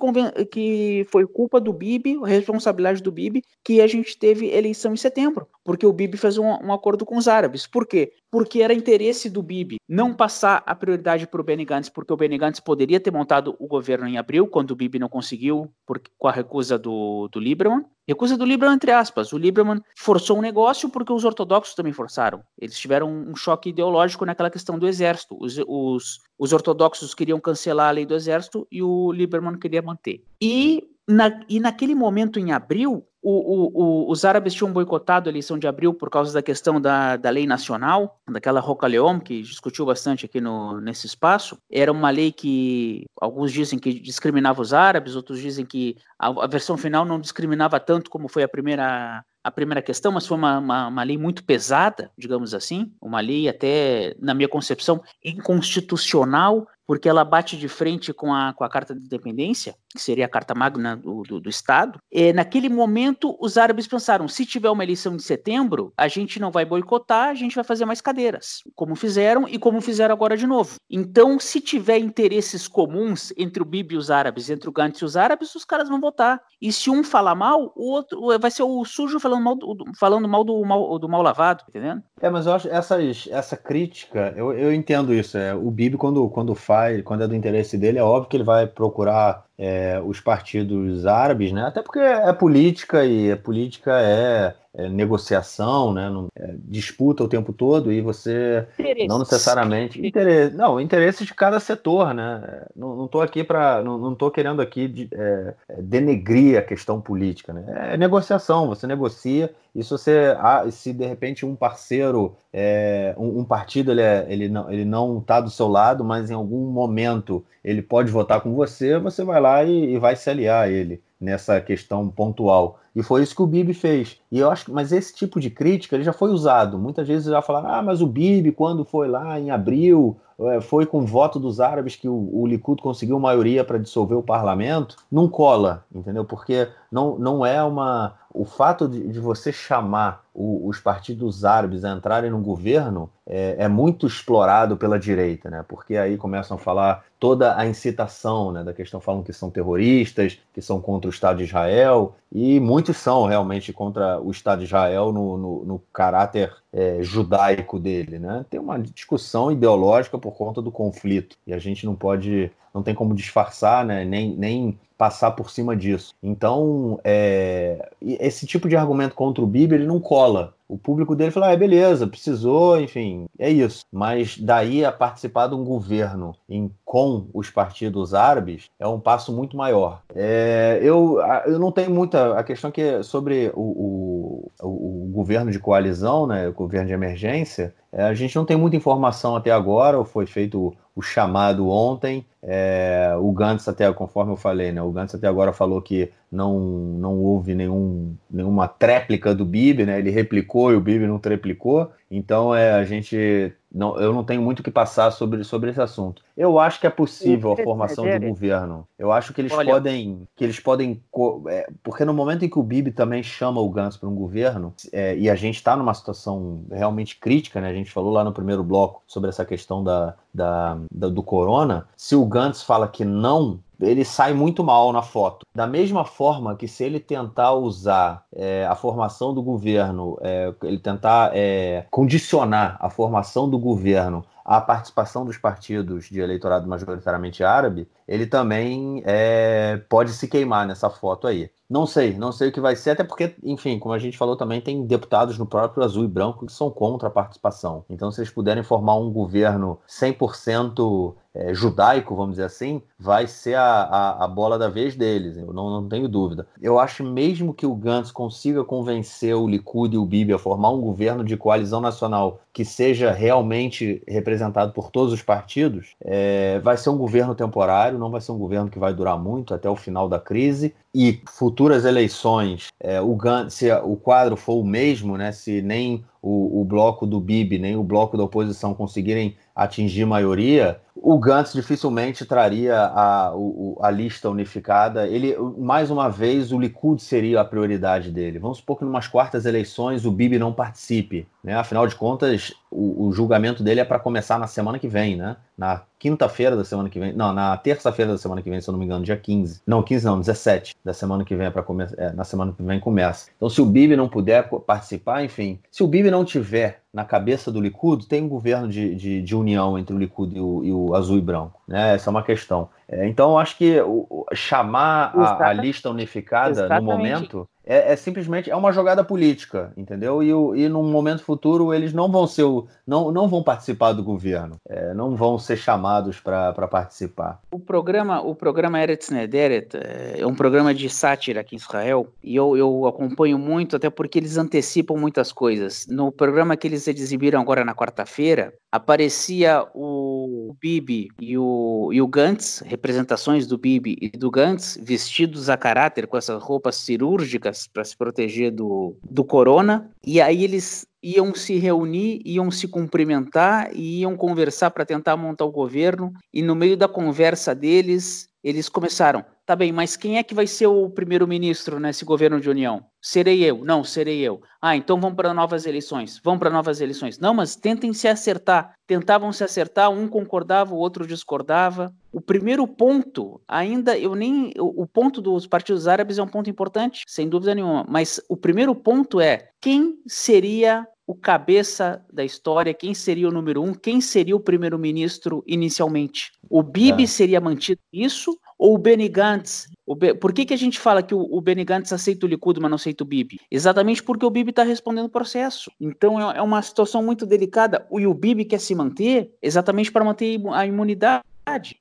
que 0.51 1.03
foi 1.09 1.25
culpa 1.25 1.59
do 1.59 1.73
Bibi, 1.73 2.19
responsabilidade 2.23 3.01
do 3.01 3.11
Bibi, 3.11 3.41
que 3.63 3.81
a 3.81 3.87
gente 3.87 4.15
teve 4.15 4.55
eleição 4.55 4.93
em 4.93 4.97
setembro. 4.97 5.47
Porque 5.63 5.83
o 5.83 5.91
Bibi 5.91 6.15
fez 6.15 6.37
um, 6.37 6.45
um 6.45 6.71
acordo 6.71 7.03
com 7.03 7.17
os 7.17 7.27
árabes. 7.27 7.65
Por 7.65 7.87
quê? 7.87 8.13
Porque 8.29 8.61
era 8.61 8.71
interesse 8.71 9.31
do 9.31 9.41
Bibi 9.41 9.77
não 9.89 10.13
passar 10.13 10.61
a 10.63 10.75
prioridade 10.75 11.25
para 11.25 11.41
o 11.41 11.43
Benny 11.43 11.65
Gantz, 11.65 11.89
porque 11.89 12.13
o 12.13 12.17
Benny 12.17 12.37
Gantz 12.37 12.59
poderia 12.59 12.99
ter 12.99 13.11
montado 13.11 13.55
o 13.57 13.67
governo 13.67 14.07
em 14.07 14.19
abril, 14.19 14.45
quando 14.45 14.71
o 14.71 14.75
Bibi 14.75 14.99
não 14.99 15.09
conseguiu, 15.09 15.73
por, 15.87 15.99
com 16.19 16.27
a 16.27 16.31
recusa 16.31 16.77
do, 16.77 17.27
do 17.29 17.39
Lieberman. 17.39 17.83
Recusa 18.07 18.37
do 18.37 18.45
Lieberman, 18.45 18.75
entre 18.75 18.91
aspas. 18.91 19.31
O 19.31 19.37
Lieberman 19.37 19.81
forçou 19.95 20.37
um 20.37 20.41
negócio 20.41 20.89
porque 20.89 21.13
os 21.13 21.23
ortodoxos 21.23 21.75
também 21.75 21.93
forçaram. 21.93 22.43
Eles 22.59 22.77
tiveram 22.77 23.09
um 23.09 23.35
choque 23.35 23.69
ideológico 23.69 24.25
naquela 24.25 24.49
questão 24.49 24.77
do 24.77 24.87
exército. 24.87 25.37
Os, 25.39 25.57
os, 25.67 26.19
os 26.37 26.53
ortodoxos 26.53 27.13
queriam 27.13 27.39
cancelar 27.39 27.89
a 27.89 27.91
lei 27.91 28.05
do 28.05 28.15
exército 28.15 28.67
e 28.71 28.81
o 28.81 29.11
Lieberman 29.11 29.57
queria 29.57 29.81
manter. 29.81 30.23
E, 30.41 30.90
na, 31.11 31.39
e 31.49 31.59
naquele 31.59 31.93
momento, 31.93 32.39
em 32.39 32.51
abril, 32.51 33.05
o, 33.21 33.31
o, 33.31 33.71
o, 33.73 34.11
os 34.11 34.25
árabes 34.25 34.53
tinham 34.53 34.73
boicotado 34.73 35.29
a 35.29 35.31
eleição 35.31 35.59
de 35.59 35.67
abril 35.67 35.93
por 35.93 36.09
causa 36.09 36.33
da 36.33 36.41
questão 36.41 36.81
da, 36.81 37.17
da 37.17 37.29
lei 37.29 37.45
nacional, 37.45 38.19
daquela 38.27 38.59
Roca 38.59 38.87
Leom, 38.87 39.19
que 39.19 39.41
discutiu 39.43 39.85
bastante 39.85 40.25
aqui 40.25 40.41
no, 40.41 40.81
nesse 40.81 41.05
espaço. 41.05 41.57
Era 41.71 41.91
uma 41.91 42.09
lei 42.09 42.31
que 42.31 43.05
alguns 43.19 43.51
dizem 43.51 43.77
que 43.77 43.93
discriminava 43.93 44.61
os 44.61 44.73
árabes, 44.73 45.15
outros 45.15 45.39
dizem 45.39 45.65
que 45.65 45.97
a, 46.17 46.29
a 46.29 46.47
versão 46.47 46.77
final 46.77 47.05
não 47.05 47.19
discriminava 47.19 47.79
tanto 47.79 48.09
como 48.09 48.27
foi 48.27 48.43
a 48.43 48.49
primeira 48.49 49.23
a 49.43 49.49
primeira 49.49 49.81
questão, 49.81 50.11
mas 50.11 50.27
foi 50.27 50.37
uma, 50.37 50.59
uma, 50.59 50.87
uma, 50.87 51.03
lei 51.03 51.17
muito 51.17 51.43
pesada, 51.43 52.11
digamos 52.15 52.53
assim, 52.53 52.93
uma 53.01 53.19
lei 53.19 53.49
até, 53.49 54.15
na 54.19 54.35
minha 54.35 54.47
concepção, 54.47 55.01
inconstitucional, 55.23 56.67
porque 56.91 57.07
ela 57.07 57.23
bate 57.23 57.55
de 57.55 57.69
frente 57.69 58.11
com 58.11 58.33
a, 58.33 58.51
com 58.51 58.65
a 58.65 58.69
Carta 58.69 58.93
de 58.93 59.05
Independência, 59.05 59.77
que 59.95 60.01
seria 60.01 60.25
a 60.25 60.27
Carta 60.27 60.53
Magna 60.53 60.97
do, 60.97 61.23
do, 61.23 61.39
do 61.39 61.49
Estado. 61.49 61.97
E, 62.11 62.33
naquele 62.33 62.67
momento, 62.67 63.37
os 63.39 63.57
árabes 63.57 63.87
pensaram: 63.87 64.27
se 64.27 64.45
tiver 64.45 64.69
uma 64.69 64.83
eleição 64.83 65.15
de 65.15 65.23
setembro, 65.23 65.93
a 65.95 66.09
gente 66.09 66.37
não 66.37 66.51
vai 66.51 66.65
boicotar, 66.65 67.29
a 67.29 67.33
gente 67.33 67.55
vai 67.55 67.63
fazer 67.63 67.85
mais 67.85 68.01
cadeiras, 68.01 68.61
como 68.75 68.93
fizeram 68.93 69.47
e 69.47 69.57
como 69.57 69.79
fizeram 69.79 70.13
agora 70.13 70.35
de 70.35 70.45
novo. 70.45 70.75
Então, 70.89 71.39
se 71.39 71.61
tiver 71.61 71.97
interesses 71.97 72.67
comuns 72.67 73.31
entre 73.37 73.63
o 73.63 73.65
Bibi 73.65 73.95
e 73.95 73.97
os 73.97 74.11
árabes, 74.11 74.49
entre 74.49 74.67
o 74.67 74.73
Gantz 74.73 74.99
e 74.99 75.05
os 75.05 75.15
árabes, 75.15 75.55
os 75.55 75.63
caras 75.63 75.87
vão 75.87 76.01
votar. 76.01 76.41
E 76.61 76.73
se 76.73 76.89
um 76.89 77.05
falar 77.05 77.35
mal, 77.35 77.71
o 77.73 77.89
outro 77.89 78.37
vai 78.37 78.51
ser 78.51 78.63
o 78.63 78.83
sujo 78.83 79.17
falando 79.17 79.43
mal 79.45 79.55
do, 79.55 79.77
falando 79.97 80.27
mal 80.27 80.43
do, 80.43 80.61
mal, 80.65 80.99
do 80.99 81.07
mal 81.07 81.21
lavado, 81.21 81.63
entendendo? 81.69 82.03
É, 82.19 82.29
mas 82.29 82.47
eu 82.47 82.53
acho 82.53 82.67
essas, 82.67 83.29
essa 83.31 83.55
crítica, 83.55 84.33
eu, 84.35 84.51
eu 84.51 84.73
entendo 84.73 85.13
isso. 85.13 85.37
É, 85.37 85.55
o 85.55 85.71
Bibi, 85.71 85.95
quando, 85.95 86.29
quando 86.29 86.53
faz 86.53 86.80
vai, 86.81 87.01
quando 87.01 87.23
é 87.23 87.27
do 87.27 87.35
interesse 87.35 87.77
dele, 87.77 87.99
é 87.99 88.03
óbvio 88.03 88.29
que 88.29 88.37
ele 88.37 88.43
vai 88.43 88.67
procurar 88.67 89.45
é, 89.61 90.01
os 90.03 90.19
partidos 90.19 91.05
árabes, 91.05 91.51
né? 91.51 91.61
Até 91.67 91.83
porque 91.83 91.99
é 91.99 92.33
política 92.33 93.05
e 93.05 93.31
a 93.31 93.37
política 93.37 94.01
é, 94.01 94.55
é 94.73 94.89
negociação, 94.89 95.93
né? 95.93 96.09
Não, 96.09 96.29
é, 96.35 96.55
disputa 96.63 97.23
o 97.23 97.27
tempo 97.27 97.53
todo 97.53 97.93
e 97.93 98.01
você 98.01 98.65
interesse. 98.79 99.07
não 99.07 99.19
necessariamente 99.19 100.03
interesse, 100.03 100.55
não 100.55 100.81
interesse 100.81 101.25
de 101.25 101.33
cada 101.35 101.59
setor, 101.59 102.11
né? 102.11 102.63
Não 102.75 103.05
estou 103.05 103.21
aqui 103.21 103.43
para 103.43 103.83
não, 103.83 104.15
tô 104.15 104.31
querendo 104.31 104.63
aqui 104.63 104.87
de, 104.87 105.09
é, 105.13 105.53
é, 105.69 105.81
denegrir 105.81 106.57
a 106.57 106.63
questão 106.63 106.99
política, 106.99 107.53
né? 107.53 107.91
É 107.93 107.97
negociação, 107.97 108.67
você 108.67 108.87
negocia 108.87 109.53
e 109.75 109.83
se 109.83 109.89
você, 109.89 110.35
ah, 110.39 110.65
se 110.71 110.91
de 110.91 111.05
repente 111.05 111.45
um 111.45 111.55
parceiro, 111.55 112.35
é, 112.51 113.13
um, 113.17 113.39
um, 113.39 113.45
partido 113.45 113.91
ele, 113.91 114.01
é, 114.01 114.25
ele 114.27 114.49
não 114.49 114.71
ele 114.71 114.85
não 114.85 115.19
está 115.19 115.39
do 115.39 115.49
seu 115.49 115.67
lado, 115.67 116.03
mas 116.03 116.31
em 116.31 116.33
algum 116.33 116.65
momento 116.71 117.43
ele 117.63 117.81
pode 117.81 118.11
votar 118.11 118.41
com 118.41 118.53
você, 118.55 118.97
você 118.97 119.23
vai 119.23 119.39
lá 119.39 119.50
e, 119.65 119.93
e 119.93 119.97
vai 119.97 120.15
se 120.15 120.29
aliar 120.29 120.65
a 120.65 120.69
ele 120.69 121.01
nessa 121.19 121.61
questão 121.61 122.09
pontual. 122.09 122.79
E 122.95 123.03
foi 123.03 123.21
isso 123.21 123.35
que 123.35 123.41
o 123.41 123.47
Bibi 123.47 123.73
fez. 123.73 124.19
E 124.31 124.39
eu 124.39 124.49
acho 124.49 124.65
que, 124.65 124.71
mas 124.71 124.91
esse 124.91 125.13
tipo 125.13 125.39
de 125.39 125.49
crítica 125.49 125.95
ele 125.95 126.03
já 126.03 126.11
foi 126.11 126.31
usado. 126.31 126.77
Muitas 126.77 127.07
vezes 127.07 127.29
já 127.29 127.41
falaram, 127.41 127.69
ah, 127.69 127.81
mas 127.81 128.01
o 128.01 128.07
Bibi, 128.07 128.51
quando 128.51 128.83
foi 128.83 129.07
lá 129.07 129.39
em 129.39 129.51
abril, 129.51 130.17
é, 130.39 130.59
foi 130.59 130.85
com 130.85 130.99
o 130.99 131.05
voto 131.05 131.39
dos 131.39 131.59
árabes 131.59 131.95
que 131.95 132.09
o, 132.09 132.29
o 132.33 132.47
Likud 132.47 132.81
conseguiu 132.81 133.19
maioria 133.19 133.63
para 133.63 133.77
dissolver 133.77 134.17
o 134.17 134.23
parlamento, 134.23 134.97
não 135.11 135.29
cola, 135.29 135.85
entendeu? 135.93 136.25
Porque 136.25 136.67
não, 136.91 137.17
não 137.17 137.45
é 137.45 137.63
uma. 137.63 138.15
O 138.33 138.43
fato 138.43 138.87
de, 138.87 139.07
de 139.07 139.19
você 139.19 139.53
chamar 139.53 140.20
o, 140.33 140.67
os 140.67 140.79
partidos 140.79 141.43
árabes 141.43 141.83
entrarem 141.83 142.31
no 142.31 142.39
governo 142.39 143.09
é, 143.27 143.55
é, 143.59 143.67
muito 143.67 144.07
explorado 144.07 144.77
pela 144.77 144.97
direita, 144.97 145.49
né? 145.49 145.63
Porque 145.67 145.97
aí 145.97 146.17
começam 146.17 146.55
a 146.55 146.59
falar 146.59 147.03
toda 147.19 147.57
a 147.57 147.65
incitação, 147.65 148.51
né? 148.51 148.63
Da 148.63 148.73
questão 148.73 149.01
falam 149.01 149.23
que 149.23 149.33
são 149.33 149.49
terroristas, 149.49 150.39
que 150.53 150.61
são 150.61 150.79
contra 150.79 151.09
o 151.09 151.13
Estado 151.13 151.37
de 151.37 151.43
Israel, 151.43 152.15
e 152.31 152.59
muitos 152.59 152.97
são 152.97 153.25
realmente 153.25 153.73
contra 153.73 154.19
o 154.21 154.31
Estado 154.31 154.59
de 154.59 154.65
Israel 154.65 155.11
no, 155.11 155.37
no, 155.37 155.65
no 155.65 155.79
caráter 155.91 156.53
é, 156.71 156.99
judaico 157.01 157.77
dele, 157.77 158.17
né? 158.17 158.45
Tem 158.49 158.59
uma 158.59 158.79
discussão 158.79 159.51
ideológica 159.51 160.17
por 160.17 160.31
conta 160.31 160.61
do 160.61 160.71
conflito, 160.71 161.35
e 161.45 161.53
a 161.53 161.59
gente 161.59 161.85
não 161.85 161.95
pode, 161.95 162.49
não 162.73 162.81
tem 162.81 162.95
como 162.95 163.13
disfarçar, 163.13 163.85
né? 163.85 164.05
Nem, 164.05 164.33
nem 164.35 164.79
passar 165.01 165.31
por 165.31 165.49
cima 165.49 165.75
disso. 165.75 166.13
Então, 166.21 166.99
é, 167.03 167.89
esse 167.99 168.45
tipo 168.45 168.69
de 168.69 168.75
argumento 168.75 169.15
contra 169.15 169.43
o 169.43 169.47
Bibi, 169.47 169.73
ele 169.73 169.87
não 169.87 169.99
cola. 169.99 170.53
O 170.71 170.77
público 170.77 171.17
dele 171.17 171.31
fala, 171.31 171.51
ah, 171.51 171.55
beleza, 171.57 172.07
precisou, 172.07 172.79
enfim, 172.79 173.25
é 173.37 173.49
isso. 173.49 173.83
Mas 173.91 174.37
daí 174.37 174.85
a 174.85 174.91
participar 174.91 175.47
de 175.47 175.53
um 175.53 175.65
governo 175.65 176.33
em, 176.47 176.71
com 176.85 177.27
os 177.33 177.49
partidos 177.49 178.13
árabes 178.13 178.69
é 178.79 178.87
um 178.87 178.97
passo 178.97 179.33
muito 179.33 179.57
maior. 179.57 180.01
É, 180.15 180.79
eu, 180.81 181.19
eu 181.45 181.59
não 181.59 181.73
tenho 181.73 181.91
muita. 181.91 182.39
A 182.39 182.43
questão 182.43 182.71
que 182.71 182.79
é 182.79 183.03
sobre 183.03 183.51
o, 183.53 184.47
o, 184.61 184.65
o, 184.65 185.11
governo 185.11 185.51
de 185.51 185.59
coalizão, 185.59 186.25
né, 186.25 186.47
o 186.47 186.53
governo 186.53 186.87
de 186.87 186.93
emergência, 186.93 187.75
é, 187.91 188.03
a 188.03 188.13
gente 188.13 188.37
não 188.37 188.45
tem 188.45 188.55
muita 188.55 188.77
informação 188.77 189.35
até 189.35 189.51
agora, 189.51 190.01
foi 190.05 190.25
feito 190.25 190.73
o 190.95 191.01
chamado 191.01 191.67
ontem. 191.69 192.25
É, 192.41 193.13
o 193.19 193.29
Gantz 193.33 193.67
até, 193.67 193.91
conforme 193.91 194.31
eu 194.31 194.37
falei, 194.37 194.71
né, 194.71 194.81
o 194.81 194.91
Gantz 194.91 195.15
até 195.15 195.27
agora 195.27 195.51
falou 195.51 195.81
que 195.81 196.11
não, 196.31 196.59
não 196.59 197.17
houve 197.19 197.53
nenhum, 197.53 198.15
nenhuma 198.29 198.67
tréplica 198.67 199.35
do 199.35 199.45
Bibi, 199.45 199.85
né, 199.85 199.99
ele 199.99 200.09
replicou 200.09 200.71
e 200.71 200.75
o 200.75 200.81
Bibi 200.81 201.05
não 201.05 201.19
triplicou. 201.19 201.91
Então 202.09 202.53
é, 202.55 202.71
a 202.71 202.83
gente 202.83 203.53
não, 203.73 203.97
eu 203.97 204.13
não 204.13 204.23
tenho 204.23 204.41
muito 204.41 204.59
o 204.59 204.63
que 204.63 204.69
passar 204.69 205.11
sobre, 205.11 205.45
sobre 205.45 205.69
esse 205.69 205.81
assunto. 205.81 206.21
Eu 206.35 206.59
acho 206.59 206.79
que 206.79 206.85
é 206.85 206.89
possível 206.89 207.53
a 207.53 207.57
formação 207.57 208.03
de 208.03 208.27
governo. 208.27 208.85
Eu 208.99 209.13
acho 209.13 209.33
que 209.33 209.39
eles 209.39 209.53
Olha, 209.53 209.73
podem. 209.73 210.27
que 210.35 210.43
eles 210.43 210.59
podem. 210.59 211.01
É, 211.47 211.69
porque 211.81 212.03
no 212.03 212.13
momento 212.13 212.43
em 212.43 212.49
que 212.49 212.59
o 212.59 212.63
Bibi 212.63 212.91
também 212.91 213.23
chama 213.23 213.61
o 213.61 213.69
Gans 213.69 213.95
para 213.95 214.09
um 214.09 214.15
governo, 214.15 214.73
é, 214.91 215.15
e 215.17 215.29
a 215.29 215.35
gente 215.35 215.55
está 215.55 215.77
numa 215.77 215.93
situação 215.93 216.65
realmente 216.69 217.17
crítica, 217.17 217.61
né? 217.61 217.69
A 217.69 217.73
gente 217.73 217.91
falou 217.91 218.11
lá 218.11 218.25
no 218.25 218.33
primeiro 218.33 218.63
bloco 218.63 219.01
sobre 219.07 219.29
essa 219.29 219.45
questão 219.45 219.81
da, 219.81 220.15
da, 220.33 220.77
da 220.91 221.07
do 221.07 221.23
corona. 221.23 221.87
Se 221.95 222.15
o 222.15 222.25
Gantz 222.25 222.63
fala 222.63 222.89
que 222.89 223.05
não, 223.05 223.59
ele 223.81 224.05
sai 224.05 224.33
muito 224.33 224.63
mal 224.63 224.93
na 224.93 225.01
foto. 225.01 225.45
Da 225.53 225.65
mesma 225.65 226.05
forma 226.05 226.55
que 226.55 226.67
se 226.67 226.83
ele 226.83 226.99
tentar 226.99 227.53
usar 227.53 228.25
é, 228.33 228.65
a 228.69 228.75
formação 228.75 229.33
do 229.33 229.41
governo, 229.41 230.17
é, 230.21 230.53
ele 230.63 230.77
tentar 230.77 231.31
é, 231.33 231.85
condicionar 231.89 232.77
a 232.79 232.89
formação 232.89 233.49
do 233.49 233.57
governo 233.57 234.23
à 234.45 234.59
participação 234.59 235.25
dos 235.25 235.37
partidos 235.37 236.05
de 236.09 236.19
eleitorado 236.19 236.67
majoritariamente 236.67 237.43
árabe, 237.43 237.87
ele 238.11 238.25
também 238.25 239.01
é, 239.05 239.77
pode 239.87 240.11
se 240.11 240.27
queimar 240.27 240.67
nessa 240.67 240.89
foto 240.89 241.27
aí. 241.27 241.49
Não 241.69 241.85
sei, 241.85 242.13
não 242.13 242.33
sei 242.33 242.49
o 242.49 242.51
que 242.51 242.59
vai 242.59 242.75
ser, 242.75 242.89
até 242.89 243.05
porque, 243.05 243.33
enfim, 243.41 243.79
como 243.79 243.95
a 243.95 243.97
gente 243.97 244.17
falou 244.17 244.35
também, 244.35 244.59
tem 244.59 244.85
deputados 244.85 245.37
no 245.37 245.45
próprio 245.45 245.85
Azul 245.85 246.03
e 246.03 246.09
Branco 246.09 246.45
que 246.45 246.51
são 246.51 246.69
contra 246.69 247.07
a 247.07 247.11
participação. 247.11 247.85
Então, 247.89 248.11
se 248.11 248.19
eles 248.19 248.29
puderem 248.29 248.61
formar 248.61 248.97
um 248.97 249.09
governo 249.09 249.79
100% 249.87 251.15
é, 251.33 251.53
judaico, 251.53 252.13
vamos 252.13 252.31
dizer 252.31 252.43
assim, 252.43 252.81
vai 252.99 253.25
ser 253.25 253.55
a, 253.55 253.83
a, 253.83 254.25
a, 254.25 254.27
bola 254.27 254.59
da 254.59 254.67
vez 254.67 254.95
deles, 254.95 255.37
eu 255.37 255.53
não, 255.53 255.69
não 255.69 255.87
tenho 255.87 256.09
dúvida. 256.09 256.45
Eu 256.61 256.77
acho 256.77 257.05
mesmo 257.05 257.53
que 257.53 257.65
o 257.65 257.73
Gantz 257.73 258.11
consiga 258.11 258.65
convencer 258.65 259.33
o 259.33 259.47
Likud 259.47 259.95
e 259.95 259.97
o 259.97 260.05
Bibi 260.05 260.33
a 260.33 260.37
formar 260.37 260.71
um 260.71 260.81
governo 260.81 261.23
de 261.23 261.37
coalizão 261.37 261.79
nacional 261.79 262.41
que 262.51 262.65
seja 262.65 263.11
realmente 263.11 264.03
representado 264.05 264.73
por 264.73 264.91
todos 264.91 265.13
os 265.13 265.21
partidos, 265.21 265.95
é, 266.03 266.59
vai 266.59 266.75
ser 266.75 266.89
um 266.89 266.97
governo 266.97 267.33
temporário, 267.33 267.97
não 268.01 268.11
vai 268.11 268.19
ser 268.19 268.31
um 268.31 268.37
governo 268.37 268.69
que 268.69 268.79
vai 268.79 268.93
durar 268.93 269.17
muito 269.17 269.53
até 269.53 269.69
o 269.69 269.75
final 269.75 270.09
da 270.09 270.19
crise, 270.19 270.75
e 270.93 271.21
futuras 271.29 271.85
eleições, 271.85 272.67
é, 272.79 272.99
o 272.99 273.17
se 273.49 273.71
o 273.71 273.95
quadro 273.95 274.35
for 274.35 274.55
o 274.55 274.65
mesmo, 274.65 275.17
né, 275.17 275.31
se 275.31 275.61
nem 275.61 276.03
o, 276.21 276.61
o 276.61 276.65
bloco 276.65 277.05
do 277.05 277.19
Bibi 277.19 277.57
nem 277.57 277.75
o 277.75 277.83
bloco 277.83 278.15
da 278.15 278.23
oposição 278.23 278.73
conseguirem 278.73 279.35
atingir 279.55 280.05
maioria, 280.05 280.79
o 280.95 281.17
Gantz 281.17 281.53
dificilmente 281.53 282.25
traria 282.25 282.75
a, 282.77 283.29
a, 283.29 283.33
a, 283.81 283.91
lista 283.91 284.29
unificada. 284.29 285.07
Ele, 285.07 285.35
mais 285.57 285.89
uma 285.89 286.09
vez, 286.09 286.51
o 286.51 286.59
Likud 286.59 287.01
seria 287.01 287.41
a 287.41 287.45
prioridade 287.45 288.11
dele. 288.11 288.39
Vamos 288.39 288.59
supor 288.59 288.77
que, 288.77 288.85
em 288.85 288.87
umas 288.87 289.07
quartas 289.07 289.45
eleições, 289.45 290.05
o 290.05 290.11
Bibi 290.11 290.37
não 290.37 290.53
participe. 290.53 291.27
Né? 291.43 291.55
Afinal 291.55 291.87
de 291.87 291.95
contas, 291.95 292.53
o, 292.69 293.07
o 293.07 293.11
julgamento 293.11 293.63
dele 293.63 293.79
é 293.79 293.85
para 293.85 293.99
começar 293.99 294.37
na 294.37 294.47
semana 294.47 294.77
que 294.77 294.87
vem, 294.87 295.15
né? 295.15 295.37
Na 295.57 295.81
quinta-feira 295.97 296.55
da 296.55 296.63
semana 296.63 296.89
que 296.89 296.99
vem. 296.99 297.13
Não, 297.13 297.33
na 297.33 297.57
terça-feira 297.57 298.11
da 298.11 298.17
semana 298.17 298.41
que 298.41 298.49
vem, 298.49 298.61
se 298.61 298.69
eu 298.69 298.71
não 298.71 298.79
me 298.79 298.85
engano, 298.85 299.03
dia 299.03 299.17
15. 299.17 299.61
Não, 299.65 299.81
15 299.81 300.05
não, 300.05 300.19
17 300.19 300.75
da 300.83 300.93
semana 300.93 301.23
que 301.25 301.35
vem 301.35 301.47
é 301.47 301.49
para 301.49 301.63
começar. 301.63 301.95
É, 301.97 302.11
na 302.11 302.23
semana 302.23 302.51
que 302.51 302.61
vem 302.61 302.79
começa. 302.79 303.29
Então, 303.35 303.49
se 303.49 303.61
o 303.61 303.65
Bibi 303.65 303.95
não 303.95 304.07
puder 304.07 304.47
participar, 304.49 305.23
enfim, 305.23 305.59
se 305.71 305.83
o 305.83 305.87
Não 306.11 306.25
tiver 306.25 306.81
na 306.93 307.05
cabeça 307.05 307.51
do 307.51 307.61
Likud, 307.61 308.05
tem 308.05 308.23
um 308.23 308.27
governo 308.27 308.67
de, 308.67 308.93
de, 308.95 309.21
de 309.21 309.35
união 309.35 309.79
entre 309.79 309.95
o 309.95 309.97
Likud 309.97 310.35
e 310.35 310.39
o, 310.39 310.63
e 310.63 310.71
o, 310.73 310.93
azul 310.93 311.17
e 311.17 311.21
branco. 311.21 311.61
Né? 311.67 311.95
Essa 311.95 312.09
é 312.09 312.11
uma 312.11 312.21
questão. 312.21 312.69
É, 312.87 313.07
então, 313.07 313.31
eu 313.31 313.37
acho 313.37 313.57
que 313.57 313.79
o, 313.79 314.25
chamar 314.33 315.13
a, 315.17 315.47
a, 315.47 315.53
lista 315.53 315.89
unificada 315.89 316.51
Exatamente. 316.51 316.83
no 316.83 316.91
momento 316.91 317.49
é, 317.71 317.93
é, 317.93 317.95
simplesmente 317.95 318.51
é 318.51 318.55
uma 318.55 318.73
jogada 318.73 319.01
política, 319.01 319.71
entendeu? 319.77 320.21
E, 320.21 320.33
o, 320.33 320.53
e 320.53 320.67
num 320.67 320.83
momento 320.83 321.23
futuro 321.23 321.73
eles 321.73 321.93
não 321.93 322.11
vão 322.11 322.27
ser 322.27 322.43
o, 322.43 322.67
não, 322.85 323.13
não 323.13 323.29
vão 323.29 323.41
participar 323.41 323.93
do 323.93 324.03
governo, 324.03 324.57
é, 324.67 324.93
não 324.93 325.15
vão 325.15 325.39
ser 325.39 325.55
chamados 325.55 326.19
para 326.19 326.67
participar. 326.67 327.39
O 327.49 327.59
programa 327.59 328.21
o 328.21 328.35
programa 328.35 328.81
Eretz 328.81 329.09
Nederet 329.09 329.69
é 330.17 330.27
um 330.27 330.35
programa 330.35 330.73
de 330.73 330.89
sátira 330.89 331.39
aqui 331.39 331.55
em 331.55 331.59
Israel 331.59 332.07
e 332.21 332.35
eu, 332.35 332.57
eu 332.57 332.85
acompanho 332.85 333.39
muito 333.39 333.77
até 333.77 333.89
porque 333.89 334.19
eles 334.19 334.35
antecipam 334.35 334.97
muitas 334.97 335.31
coisas. 335.31 335.87
No 335.87 336.11
programa 336.11 336.57
que 336.57 336.67
eles 336.67 336.85
exibiram 336.89 337.39
agora 337.39 337.63
na 337.63 337.73
quarta-feira 337.73 338.53
aparecia 338.69 339.65
o 339.73 340.53
Bibi 340.59 341.07
e 341.21 341.37
o, 341.37 341.89
e 341.93 342.01
o 342.01 342.07
Gantz, 342.07 342.59
representações 342.65 343.47
do 343.47 343.57
Bibi 343.57 343.97
e 344.01 344.09
do 344.09 344.29
Gantz 344.29 344.77
vestidos 344.81 345.49
a 345.49 345.55
caráter 345.55 346.05
com 346.05 346.17
essas 346.17 346.41
roupas 346.43 346.75
cirúrgicas 346.75 347.60
para 347.67 347.83
se 347.83 347.95
proteger 347.95 348.51
do, 348.51 348.95
do 349.03 349.23
corona. 349.23 349.89
E 350.05 350.21
aí 350.21 350.43
eles 350.43 350.85
iam 351.03 351.33
se 351.33 351.57
reunir, 351.57 352.21
iam 352.25 352.51
se 352.51 352.67
cumprimentar 352.67 353.71
e 353.73 354.01
iam 354.01 354.15
conversar 354.15 354.71
para 354.71 354.85
tentar 354.85 355.17
montar 355.17 355.45
o 355.45 355.51
governo. 355.51 356.13
E 356.33 356.41
no 356.41 356.55
meio 356.55 356.77
da 356.77 356.87
conversa 356.87 357.55
deles, 357.55 358.29
eles 358.43 358.67
começaram: 358.67 359.23
tá 359.45 359.55
bem, 359.55 359.71
mas 359.71 359.95
quem 359.95 360.17
é 360.17 360.23
que 360.23 360.33
vai 360.33 360.47
ser 360.47 360.67
o 360.67 360.89
primeiro-ministro 360.89 361.79
nesse 361.79 362.03
governo 362.03 362.39
de 362.39 362.49
união? 362.49 362.85
Serei 363.01 363.43
eu. 363.43 363.63
Não, 363.63 363.83
serei 363.83 364.19
eu. 364.19 364.41
Ah, 364.61 364.75
então 364.75 364.99
vamos 364.99 365.15
para 365.15 365.33
novas 365.33 365.65
eleições. 365.65 366.19
Vamos 366.23 366.39
para 366.39 366.49
novas 366.49 366.81
eleições. 366.81 367.19
Não, 367.19 367.33
mas 367.33 367.55
tentem 367.55 367.93
se 367.93 368.07
acertar. 368.07 368.73
Tentavam 368.87 369.31
se 369.31 369.43
acertar, 369.43 369.89
um 369.89 370.07
concordava, 370.07 370.73
o 370.73 370.77
outro 370.77 371.05
discordava. 371.05 371.93
O 372.11 372.21
primeiro 372.21 372.67
ponto, 372.67 373.41
ainda 373.47 373.97
eu 373.97 374.15
nem. 374.15 374.51
O, 374.57 374.85
ponto 374.85 375.21
dos 375.21 375.47
partidos 375.47 375.87
árabes 375.87 376.17
é 376.17 376.23
um 376.23 376.27
ponto 376.27 376.49
importante, 376.49 377.03
sem 377.07 377.29
dúvida 377.29 377.55
nenhuma. 377.55 377.85
Mas 377.87 378.19
o 378.27 378.35
primeiro 378.35 378.75
ponto 378.75 379.19
é 379.21 379.49
quem 379.61 379.97
seria 380.07 380.85
o 381.05 381.15
cabeça 381.15 382.03
da 382.11 382.23
história, 382.23 382.73
quem 382.73 382.93
seria 382.93 383.27
o 383.27 383.31
número 383.31 383.61
um, 383.61 383.73
quem 383.73 383.99
seria 383.99 384.35
o 384.35 384.39
primeiro-ministro 384.39 385.43
inicialmente. 385.45 386.31
O 386.49 386.63
Bibi 386.63 387.03
é. 387.03 387.07
seria 387.07 387.41
mantido 387.41 387.81
isso 387.91 388.37
ou 388.57 388.75
o 388.75 388.77
Benny 388.77 389.09
Gantz? 389.09 389.67
O 389.85 389.95
Be... 389.95 390.13
Por 390.13 390.31
que, 390.31 390.45
que 390.45 390.53
a 390.53 390.57
gente 390.57 390.79
fala 390.79 391.01
que 391.01 391.15
o, 391.15 391.19
o 391.19 391.41
Benny 391.41 391.65
Gantz 391.65 391.91
aceita 391.91 392.25
o 392.25 392.29
Likud, 392.29 392.59
mas 392.59 392.69
não 392.69 392.75
aceita 392.75 393.03
o 393.03 393.07
Bibi? 393.07 393.39
Exatamente 393.49 394.03
porque 394.03 394.25
o 394.25 394.29
Bibi 394.29 394.51
está 394.51 394.63
respondendo 394.63 395.05
o 395.05 395.09
processo. 395.09 395.71
Então 395.79 396.31
é, 396.31 396.37
é 396.37 396.41
uma 396.41 396.61
situação 396.61 397.01
muito 397.03 397.25
delicada. 397.25 397.85
E 397.91 398.05
o 398.05 398.13
Bibi 398.13 398.45
quer 398.45 398.59
se 398.59 398.75
manter 398.75 399.33
exatamente 399.41 399.91
para 399.91 400.05
manter 400.05 400.39
a 400.53 400.65
imunidade 400.65 401.23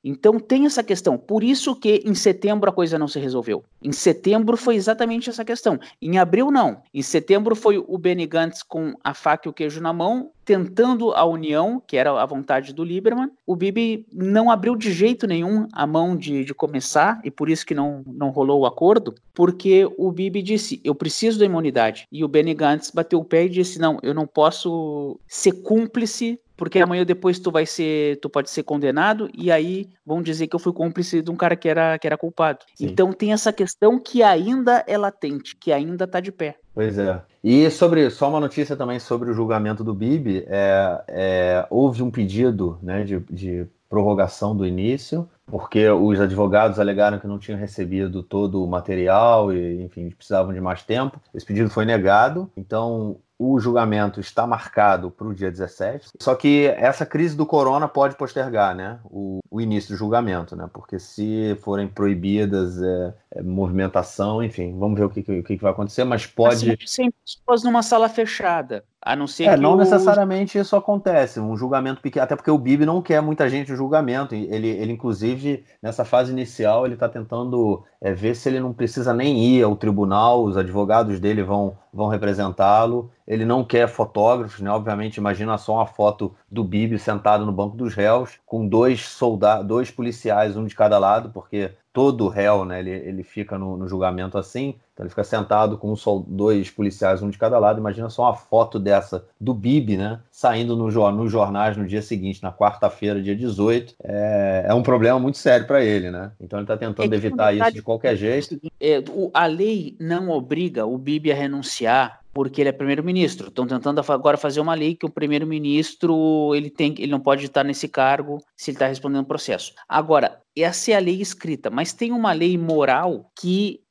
então 0.03 0.39
tem 0.39 0.65
essa 0.65 0.83
questão. 0.83 1.17
Por 1.17 1.43
isso 1.43 1.75
que 1.75 2.01
em 2.05 2.15
setembro 2.15 2.69
a 2.69 2.73
coisa 2.73 2.97
não 2.97 3.07
se 3.07 3.19
resolveu. 3.19 3.63
Em 3.81 3.91
setembro 3.91 4.57
foi 4.57 4.75
exatamente 4.75 5.29
essa 5.29 5.45
questão. 5.45 5.79
Em 6.01 6.17
abril 6.17 6.51
não. 6.51 6.81
Em 6.93 7.01
setembro 7.01 7.55
foi 7.55 7.77
o 7.77 7.97
Benny 7.97 8.25
Gantz 8.25 8.63
com 8.63 8.93
a 9.03 9.13
faca 9.13 9.47
e 9.47 9.49
o 9.49 9.53
queijo 9.53 9.79
na 9.79 9.93
mão, 9.93 10.31
tentando 10.43 11.11
a 11.13 11.23
união, 11.23 11.81
que 11.85 11.95
era 11.95 12.11
a 12.21 12.25
vontade 12.25 12.73
do 12.73 12.83
Lieberman. 12.83 13.29
O 13.45 13.55
Bibi 13.55 14.05
não 14.11 14.49
abriu 14.51 14.75
de 14.75 14.91
jeito 14.91 15.27
nenhum 15.27 15.67
a 15.71 15.85
mão 15.85 16.15
de, 16.15 16.43
de 16.43 16.53
começar, 16.53 17.21
e 17.23 17.31
por 17.31 17.49
isso 17.49 17.65
que 17.65 17.75
não, 17.75 18.03
não 18.05 18.29
rolou 18.29 18.61
o 18.61 18.65
acordo, 18.65 19.15
porque 19.33 19.87
o 19.97 20.11
Bibi 20.11 20.41
disse, 20.41 20.81
eu 20.83 20.95
preciso 20.95 21.39
da 21.39 21.45
imunidade. 21.45 22.07
E 22.11 22.23
o 22.23 22.27
Benny 22.27 22.53
Gantz 22.53 22.91
bateu 22.91 23.19
o 23.19 23.25
pé 23.25 23.45
e 23.45 23.49
disse, 23.49 23.79
não, 23.79 23.97
eu 24.01 24.13
não 24.13 24.27
posso 24.27 25.19
ser 25.27 25.53
cúmplice 25.61 26.39
porque 26.61 26.77
amanhã 26.77 27.03
depois 27.03 27.39
tu 27.39 27.49
vai 27.49 27.65
ser, 27.65 28.19
tu 28.19 28.29
pode 28.29 28.47
ser 28.51 28.61
condenado 28.61 29.27
e 29.33 29.51
aí 29.51 29.89
vão 30.05 30.21
dizer 30.21 30.45
que 30.45 30.55
eu 30.55 30.59
fui 30.59 30.71
cúmplice 30.71 31.19
de 31.19 31.31
um 31.31 31.35
cara 31.35 31.55
que 31.55 31.67
era, 31.67 31.97
que 31.97 32.05
era 32.05 32.15
culpado. 32.15 32.59
Sim. 32.75 32.85
Então 32.85 33.11
tem 33.11 33.33
essa 33.33 33.51
questão 33.51 33.99
que 33.99 34.21
ainda 34.21 34.85
é 34.85 34.95
latente, 34.95 35.55
que 35.55 35.73
ainda 35.73 36.03
está 36.03 36.19
de 36.19 36.31
pé. 36.31 36.57
Pois 36.71 36.99
é. 36.99 37.19
E 37.43 37.67
sobre 37.71 38.07
só 38.11 38.29
uma 38.29 38.39
notícia 38.39 38.75
também 38.75 38.99
sobre 38.99 39.31
o 39.31 39.33
julgamento 39.33 39.83
do 39.83 39.91
Bibi, 39.91 40.45
é, 40.47 41.03
é, 41.07 41.67
houve 41.67 42.03
um 42.03 42.11
pedido 42.11 42.77
né, 42.83 43.03
de, 43.03 43.19
de 43.31 43.65
prorrogação 43.89 44.55
do 44.55 44.63
início, 44.63 45.27
porque 45.51 45.89
os 45.89 46.19
advogados 46.19 46.79
alegaram 46.79 47.19
que 47.19 47.27
não 47.27 47.37
tinham 47.37 47.59
recebido 47.59 48.23
todo 48.23 48.63
o 48.63 48.67
material 48.67 49.53
e, 49.53 49.83
enfim, 49.83 50.09
precisavam 50.09 50.53
de 50.53 50.61
mais 50.61 50.81
tempo. 50.81 51.19
Esse 51.33 51.45
pedido 51.45 51.69
foi 51.69 51.85
negado, 51.85 52.49
então 52.55 53.17
o 53.43 53.59
julgamento 53.59 54.19
está 54.19 54.45
marcado 54.45 55.09
para 55.09 55.25
o 55.25 55.33
dia 55.33 55.49
17. 55.49 56.09
Só 56.19 56.35
que 56.35 56.67
essa 56.77 57.07
crise 57.07 57.35
do 57.35 57.43
corona 57.43 57.87
pode 57.87 58.15
postergar 58.15 58.75
né, 58.75 58.99
o, 59.05 59.39
o 59.49 59.59
início 59.59 59.95
do 59.95 59.97
julgamento, 59.97 60.55
né? 60.55 60.69
Porque 60.71 60.99
se 60.99 61.57
forem 61.61 61.87
proibidas 61.87 62.79
é, 62.79 63.13
é, 63.31 63.41
movimentação, 63.41 64.43
enfim, 64.43 64.77
vamos 64.77 64.99
ver 64.99 65.05
o 65.05 65.09
que, 65.09 65.19
o 65.19 65.43
que 65.43 65.57
vai 65.57 65.71
acontecer, 65.71 66.03
mas 66.03 66.27
pode. 66.27 66.69
Assim, 66.69 66.77
sempre 66.85 67.15
pessoas 67.25 67.63
numa 67.63 67.81
sala 67.81 68.07
fechada. 68.07 68.83
A 69.03 69.15
não 69.15 69.25
ser 69.25 69.45
é, 69.45 69.57
não 69.57 69.73
o... 69.73 69.77
necessariamente 69.77 70.59
isso 70.59 70.75
acontece. 70.75 71.39
Um 71.39 71.57
julgamento 71.57 71.99
pequeno, 71.99 72.23
até 72.23 72.35
porque 72.35 72.51
o 72.51 72.57
Bibi 72.59 72.85
não 72.85 73.01
quer 73.01 73.19
muita 73.21 73.49
gente 73.49 73.71
no 73.71 73.77
julgamento. 73.77 74.35
Ele, 74.35 74.67
ele 74.67 74.91
inclusive, 74.91 75.40
nessa 75.81 76.05
fase 76.05 76.31
inicial, 76.31 76.85
ele 76.85 76.95
está 76.95 77.07
tentando 77.09 77.83
é, 77.99 78.13
ver 78.13 78.35
se 78.35 78.49
ele 78.49 78.59
não 78.59 78.73
precisa 78.73 79.13
nem 79.13 79.37
ir 79.43 79.63
ao 79.63 79.75
tribunal, 79.75 80.43
os 80.43 80.57
advogados 80.57 81.19
dele 81.19 81.43
vão, 81.43 81.77
vão 81.93 82.07
representá-lo. 82.07 83.11
Ele 83.27 83.45
não 83.45 83.63
quer 83.63 83.87
fotógrafos, 83.87 84.59
né? 84.59 84.69
Obviamente, 84.71 85.17
imagina 85.17 85.57
só 85.57 85.75
uma 85.75 85.85
foto 85.85 86.35
do 86.49 86.63
Bibi 86.63 86.97
sentado 86.99 87.45
no 87.45 87.51
banco 87.51 87.75
dos 87.75 87.93
réus, 87.93 88.39
com 88.45 88.67
dois 88.67 89.01
soldados, 89.01 89.67
dois 89.67 89.91
policiais, 89.91 90.57
um 90.57 90.65
de 90.65 90.75
cada 90.75 90.97
lado, 90.97 91.29
porque 91.29 91.71
todo 91.93 92.27
réu, 92.27 92.63
né? 92.65 92.79
Ele, 92.79 92.91
ele 92.91 93.23
fica 93.23 93.57
no, 93.57 93.77
no 93.77 93.87
julgamento 93.87 94.37
assim, 94.37 94.75
então 94.93 95.03
ele 95.03 95.09
fica 95.09 95.23
sentado 95.23 95.77
com 95.77 95.91
um, 95.91 96.25
dois 96.27 96.69
policiais, 96.69 97.21
um 97.21 97.29
de 97.29 97.37
cada 97.37 97.59
lado. 97.59 97.79
Imagina 97.79 98.09
só 98.09 98.23
uma 98.23 98.35
foto 98.35 98.79
dessa 98.79 99.25
do 99.39 99.53
Bibi, 99.53 99.97
né? 99.97 100.19
Saindo 100.31 100.75
no, 100.75 100.89
nos 101.11 101.31
jornais 101.31 101.75
no 101.75 101.85
dia 101.85 102.01
seguinte, 102.01 102.41
na 102.41 102.51
quarta-feira, 102.51 103.21
dia 103.21 103.35
18. 103.35 103.95
É, 104.03 104.65
é 104.69 104.73
um 104.73 104.83
problema 104.83 105.19
muito 105.19 105.37
sério 105.37 105.67
para 105.67 105.83
ele, 105.83 106.11
né? 106.11 106.31
Então 106.39 106.59
ele 106.59 106.63
está 106.63 106.77
tentando 106.77 107.13
é 107.13 107.17
evitar 107.17 107.53
isso 107.53 107.73
de 107.73 107.81
qualquer 107.81 108.15
jeito. 108.15 108.59
É, 108.79 109.03
a 109.33 109.45
lei 109.45 109.95
não 109.99 110.29
obriga 110.29 110.85
o 110.85 110.97
Bibi 110.97 111.31
a 111.31 111.35
renunciar 111.35 112.20
porque 112.33 112.61
ele 112.61 112.69
é 112.69 112.73
primeiro-ministro. 112.73 113.47
Estão 113.47 113.67
tentando 113.67 113.99
agora 114.07 114.37
fazer 114.37 114.59
uma 114.59 114.73
lei 114.73 114.95
que 114.95 115.05
o 115.05 115.11
primeiro-ministro 115.11 116.53
ele 116.55 116.69
tem, 116.69 116.93
ele 116.97 117.11
não 117.11 117.19
pode 117.19 117.45
estar 117.45 117.63
nesse 117.63 117.87
cargo 117.87 118.37
se 118.55 118.71
ele 118.71 118.75
está 118.75 118.87
respondendo 118.87 119.25
processo. 119.25 119.73
Agora, 119.87 120.41
essa 120.55 120.91
é 120.91 120.95
a 120.95 120.99
lei 120.99 121.21
escrita, 121.21 121.69
mas 121.69 121.93
tem 121.93 122.11
uma 122.11 122.33
lei 122.33 122.57
moral 122.57 123.31
que, 123.39 123.81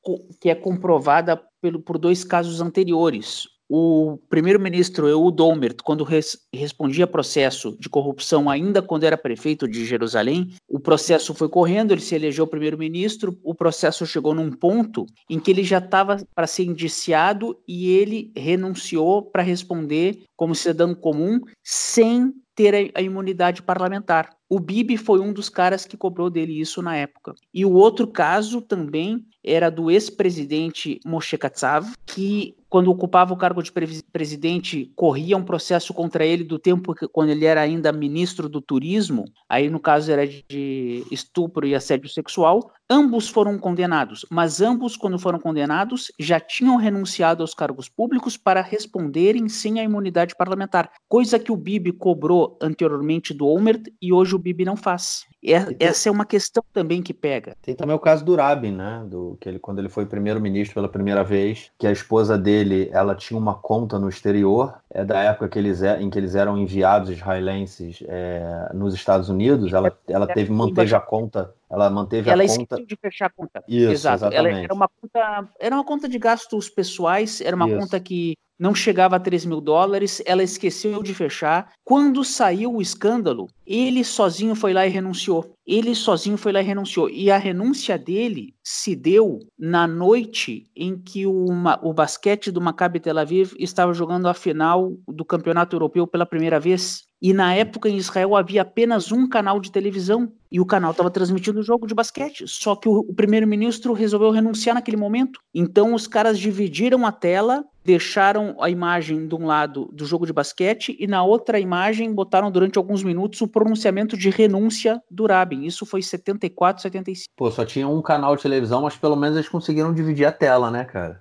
que 0.41 0.51
é 0.51 0.55
comprovada 0.55 1.41
pelo, 1.61 1.80
por 1.80 1.99
dois 1.99 2.24
casos 2.24 2.61
anteriores 2.61 3.47
o 3.72 4.18
primeiro-ministro 4.28 5.08
Ehud 5.08 5.40
Olmert, 5.40 5.76
quando 5.84 6.02
res, 6.02 6.36
respondia 6.52 7.06
processo 7.06 7.76
de 7.78 7.88
corrupção, 7.88 8.50
ainda 8.50 8.82
quando 8.82 9.04
era 9.04 9.16
prefeito 9.16 9.68
de 9.68 9.84
Jerusalém, 9.84 10.52
o 10.68 10.80
processo 10.80 11.32
foi 11.32 11.48
correndo, 11.48 11.92
ele 11.92 12.00
se 12.00 12.16
elegeu 12.16 12.48
primeiro-ministro, 12.48 13.38
o 13.44 13.54
processo 13.54 14.04
chegou 14.04 14.34
num 14.34 14.50
ponto 14.50 15.06
em 15.28 15.38
que 15.38 15.52
ele 15.52 15.62
já 15.62 15.78
estava 15.78 16.16
para 16.34 16.48
ser 16.48 16.64
indiciado 16.64 17.56
e 17.68 17.90
ele 17.90 18.32
renunciou 18.36 19.22
para 19.22 19.44
responder 19.44 20.24
como 20.34 20.52
cidadão 20.52 20.92
comum 20.92 21.38
sem 21.62 22.34
ter 22.56 22.74
a, 22.74 22.98
a 22.98 23.02
imunidade 23.02 23.62
parlamentar. 23.62 24.30
O 24.48 24.58
Bibi 24.58 24.96
foi 24.96 25.20
um 25.20 25.32
dos 25.32 25.48
caras 25.48 25.86
que 25.86 25.96
cobrou 25.96 26.28
dele 26.28 26.60
isso 26.60 26.82
na 26.82 26.96
época. 26.96 27.34
E 27.54 27.64
o 27.64 27.72
outro 27.72 28.06
caso 28.08 28.60
também 28.60 29.24
era 29.45 29.70
do 29.70 29.91
ex-presidente 29.91 31.01
Moshe 31.05 31.36
Katsav, 31.36 31.86
que 32.07 32.55
quando 32.70 32.88
ocupava 32.88 33.34
o 33.34 33.36
cargo 33.36 33.61
de 33.61 33.72
presidente, 34.12 34.93
corria 34.95 35.36
um 35.36 35.43
processo 35.43 35.93
contra 35.93 36.24
ele 36.24 36.45
do 36.45 36.57
tempo 36.57 36.95
que, 36.95 37.09
quando 37.09 37.30
ele 37.30 37.45
era 37.45 37.61
ainda 37.61 37.91
ministro 37.93 38.49
do 38.49 38.61
turismo, 38.61 39.24
aí 39.49 39.68
no 39.68 39.80
caso 39.80 40.12
era 40.12 40.24
de 40.24 41.05
estupro 41.11 41.66
e 41.66 41.74
assédio 41.74 42.09
sexual. 42.09 42.70
Ambos 42.88 43.28
foram 43.28 43.59
condenados, 43.59 44.24
mas 44.30 44.61
ambos, 44.61 44.97
quando 44.97 45.18
foram 45.18 45.41
condenados, 45.41 46.12
já 46.18 46.38
tinham 46.38 46.76
renunciado 46.76 47.43
aos 47.43 47.55
cargos 47.55 47.88
públicos 47.88 48.36
para 48.36 48.62
responderem 48.62 49.49
sem 49.49 49.80
a 49.80 49.84
imunidade 49.84 50.36
parlamentar, 50.36 50.91
coisa 51.09 51.38
que 51.38 51.51
o 51.51 51.57
Bibi 51.57 51.93
cobrou 51.93 52.57
anteriormente 52.62 53.34
do 53.34 53.47
Olmert 53.47 53.82
e 54.01 54.12
hoje 54.12 54.34
o 54.36 54.38
Bibi 54.38 54.64
não 54.64 54.76
faz. 54.76 55.26
É, 55.43 55.86
essa 55.86 56.09
é 56.09 56.12
uma 56.12 56.26
questão 56.26 56.62
também 56.72 57.03
que 57.03 57.14
pega. 57.14 57.57
Tem 57.62 57.74
também 57.74 57.97
o 57.97 58.01
caso 58.01 58.24
do 58.24 58.36
Rabin, 58.36 58.72
né? 58.72 59.05
Do, 59.09 59.29
que 59.36 59.48
ele, 59.48 59.58
quando 59.58 59.78
ele 59.78 59.88
foi 59.88 60.06
primeiro-ministro 60.06 60.74
pela 60.74 60.88
primeira 60.88 61.22
vez, 61.22 61.70
que 61.78 61.86
a 61.86 61.92
esposa 61.92 62.38
dele 62.38 62.88
ela 62.92 63.14
tinha 63.14 63.38
uma 63.38 63.54
conta 63.54 63.98
no 63.98 64.08
exterior, 64.08 64.74
é 64.90 65.04
da 65.04 65.20
época 65.20 65.48
que 65.48 65.58
eles, 65.58 65.82
é, 65.82 66.00
em 66.00 66.08
que 66.08 66.18
eles 66.18 66.34
eram 66.34 66.56
enviados 66.58 67.10
israelenses 67.10 68.02
é, 68.06 68.70
nos 68.74 68.94
Estados 68.94 69.28
Unidos. 69.28 69.72
Ela, 69.72 69.92
ela 70.08 70.26
teve, 70.26 70.52
manteve 70.52 70.94
a 70.94 71.00
conta 71.00 71.54
ela 71.70 71.88
manteve 71.88 72.28
ela 72.28 72.42
a 72.42 72.46
conta. 72.46 72.52
Ela 72.52 72.62
esqueceu 72.62 72.86
de 72.86 72.96
fechar 72.96 73.26
a 73.26 73.30
conta. 73.30 73.64
Isso, 73.68 73.92
Exato. 73.92 74.16
Exatamente. 74.16 74.48
Ela 74.48 74.64
era 74.64 74.74
uma 74.74 74.88
conta, 74.88 75.48
era 75.60 75.74
uma 75.76 75.84
conta 75.84 76.08
de 76.08 76.18
gastos 76.18 76.68
pessoais, 76.68 77.40
era 77.40 77.54
uma 77.54 77.68
Isso. 77.68 77.78
conta 77.78 78.00
que 78.00 78.36
não 78.61 78.74
chegava 78.74 79.16
a 79.16 79.18
3 79.18 79.46
mil 79.46 79.58
dólares, 79.58 80.22
ela 80.26 80.42
esqueceu 80.42 81.02
de 81.02 81.14
fechar. 81.14 81.72
Quando 81.82 82.22
saiu 82.22 82.74
o 82.74 82.82
escândalo, 82.82 83.48
ele 83.66 84.04
sozinho 84.04 84.54
foi 84.54 84.74
lá 84.74 84.86
e 84.86 84.90
renunciou. 84.90 85.54
Ele 85.66 85.94
sozinho 85.94 86.36
foi 86.36 86.52
lá 86.52 86.61
e 86.61 86.64
renunciou. 86.64 87.08
E 87.08 87.30
a 87.30 87.38
renúncia 87.38 87.96
dele 87.96 88.54
se 88.62 88.94
deu 88.94 89.38
na 89.58 89.86
noite 89.86 90.70
em 90.76 90.98
que 90.98 91.26
o, 91.26 91.46
o 91.82 91.94
basquete 91.94 92.50
do 92.50 92.61
Maccabi 92.61 93.00
Tel 93.00 93.18
Aviv 93.18 93.54
estava 93.58 93.94
jogando 93.94 94.28
a 94.28 94.34
final 94.34 94.92
do 95.08 95.24
Campeonato 95.24 95.74
Europeu 95.74 96.06
pela 96.06 96.26
primeira 96.26 96.61
vez. 96.61 97.04
E 97.22 97.32
na 97.32 97.54
época 97.54 97.88
em 97.88 97.96
Israel 97.96 98.36
havia 98.36 98.61
apenas 98.61 99.11
um 99.11 99.26
canal 99.26 99.58
de 99.58 99.72
televisão 99.72 100.30
e 100.51 100.61
o 100.61 100.66
canal 100.66 100.90
estava 100.90 101.11
transmitindo 101.11 101.61
o 101.61 101.62
jogo 101.62 101.86
de 101.86 101.94
basquete. 101.94 102.44
Só 102.46 102.74
que 102.74 102.88
o, 102.88 103.01
o 103.01 103.14
primeiro-ministro 103.14 103.92
resolveu 103.92 104.30
renunciar 104.30 104.74
naquele 104.74 104.96
momento. 104.96 105.40
Então 105.55 105.94
os 105.94 106.07
caras 106.07 106.38
dividiram 106.38 107.07
a 107.07 107.12
tela, 107.12 107.64
deixaram 107.84 108.57
a 108.61 108.68
imagem 108.68 109.26
de 109.26 109.34
um 109.34 109.46
lado 109.46 109.88
do 109.92 110.05
jogo 110.05 110.26
de 110.26 110.32
basquete 110.32 110.96
e 110.98 111.07
na 111.07 111.22
outra 111.22 111.59
imagem 111.59 112.12
botaram 112.12 112.51
durante 112.51 112.78
alguns 112.78 113.03
minutos 113.03 113.40
o 113.40 113.48
pronunciamento 113.48 114.16
de 114.16 114.28
renúncia 114.28 115.01
do 115.11 115.26
Rabin. 115.26 115.64
Isso 115.64 115.86
foi 115.86 116.03
74, 116.03 116.82
75. 116.82 117.32
Pô, 117.36 117.51
só 117.51 117.64
tinha 117.64 117.88
um 117.88 118.03
canal 118.03 118.36
de 118.36 118.42
televisão, 118.42 118.82
mas 118.82 118.96
pelo 118.96 119.16
menos 119.16 119.36
eles 119.36 119.48
conseguiram 119.48 119.94
dividir 119.94 120.26
a 120.26 120.32
tela, 120.32 120.70
né, 120.70 120.84
cara? 120.84 121.20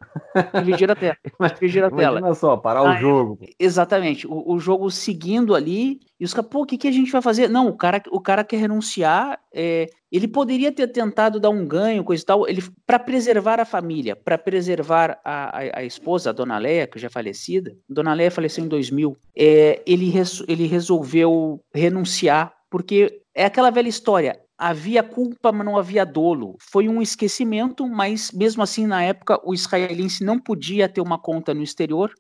Dividir 0.54 0.92
a 0.92 0.96
tela. 0.96 1.18
Dividir 1.60 1.84
a 1.84 1.90
tela. 1.90 2.20
Imagina 2.20 2.36
só, 2.36 2.58
parar 2.58 2.82
ah, 2.82 2.96
o 2.96 2.98
jogo. 2.98 3.40
Exatamente. 3.60 4.28
O, 4.28 4.54
o 4.54 4.60
jogo 4.60 4.90
seguindo 4.90 5.56
ali 5.56 6.00
e 6.20 6.26
os 6.26 6.34
caras, 6.34 6.50
pô, 6.50 6.62
o 6.62 6.66
que, 6.66 6.78
que 6.78 6.88
a 6.88 6.92
gente 6.92 7.12
vai 7.12 7.22
fazer? 7.22 7.48
Não, 7.48 7.68
o 7.70 7.78
cara, 7.78 8.04
o 8.12 8.20
cara 8.20 8.44
quer 8.44 8.58
renunciar. 8.58 9.40
É, 9.54 9.88
ele 10.12 10.28
poderia 10.28 10.72
ter 10.72 10.88
tentado 10.88 11.40
dar 11.40 11.50
um 11.50 11.66
ganho, 11.66 12.04
coisa 12.04 12.22
e 12.22 12.26
tal, 12.26 12.48
ele 12.48 12.62
para 12.86 13.00
preservar 13.00 13.60
a 13.60 13.66
família, 13.66 14.16
para 14.18 14.38
preservar 14.38 15.20
a, 15.24 15.58
a, 15.58 15.80
a, 15.80 15.84
esposa, 15.86 16.32
a 16.32 16.34
Dona 16.34 16.58
Leia, 16.58 16.88
que 16.88 17.00
já 17.00 17.08
é 17.08 17.10
falecida. 17.10 17.74
Dona 17.88 18.14
Leia 18.14 18.30
faleceu 18.30 18.66
em 18.66 18.68
2000. 18.68 19.16
É, 19.34 19.82
ele, 19.86 20.10
res, 20.10 20.44
ele 20.48 20.68
resolveu 20.68 21.64
renunciar, 21.74 22.54
porque 22.70 23.22
é 23.34 23.46
aquela 23.46 23.70
velha 23.70 23.88
história. 23.88 24.38
havia 24.58 25.02
culpa, 25.02 25.54
mas 25.54 25.66
não 25.66 25.78
havia 25.78 26.06
dolo. 26.06 26.58
Foi 26.60 26.90
um 26.90 27.02
esquecimento, 27.02 27.88
mas 27.88 28.30
mesmo 28.34 28.62
assim, 28.62 28.86
na 28.86 29.02
época, 29.02 29.40
o 29.46 29.54
israelense 29.54 30.22
não 30.26 30.38
podia 30.38 30.90
ter 30.90 31.00
uma 31.00 31.18
conta 31.18 31.54
no 31.54 31.64
exterior 31.64 32.12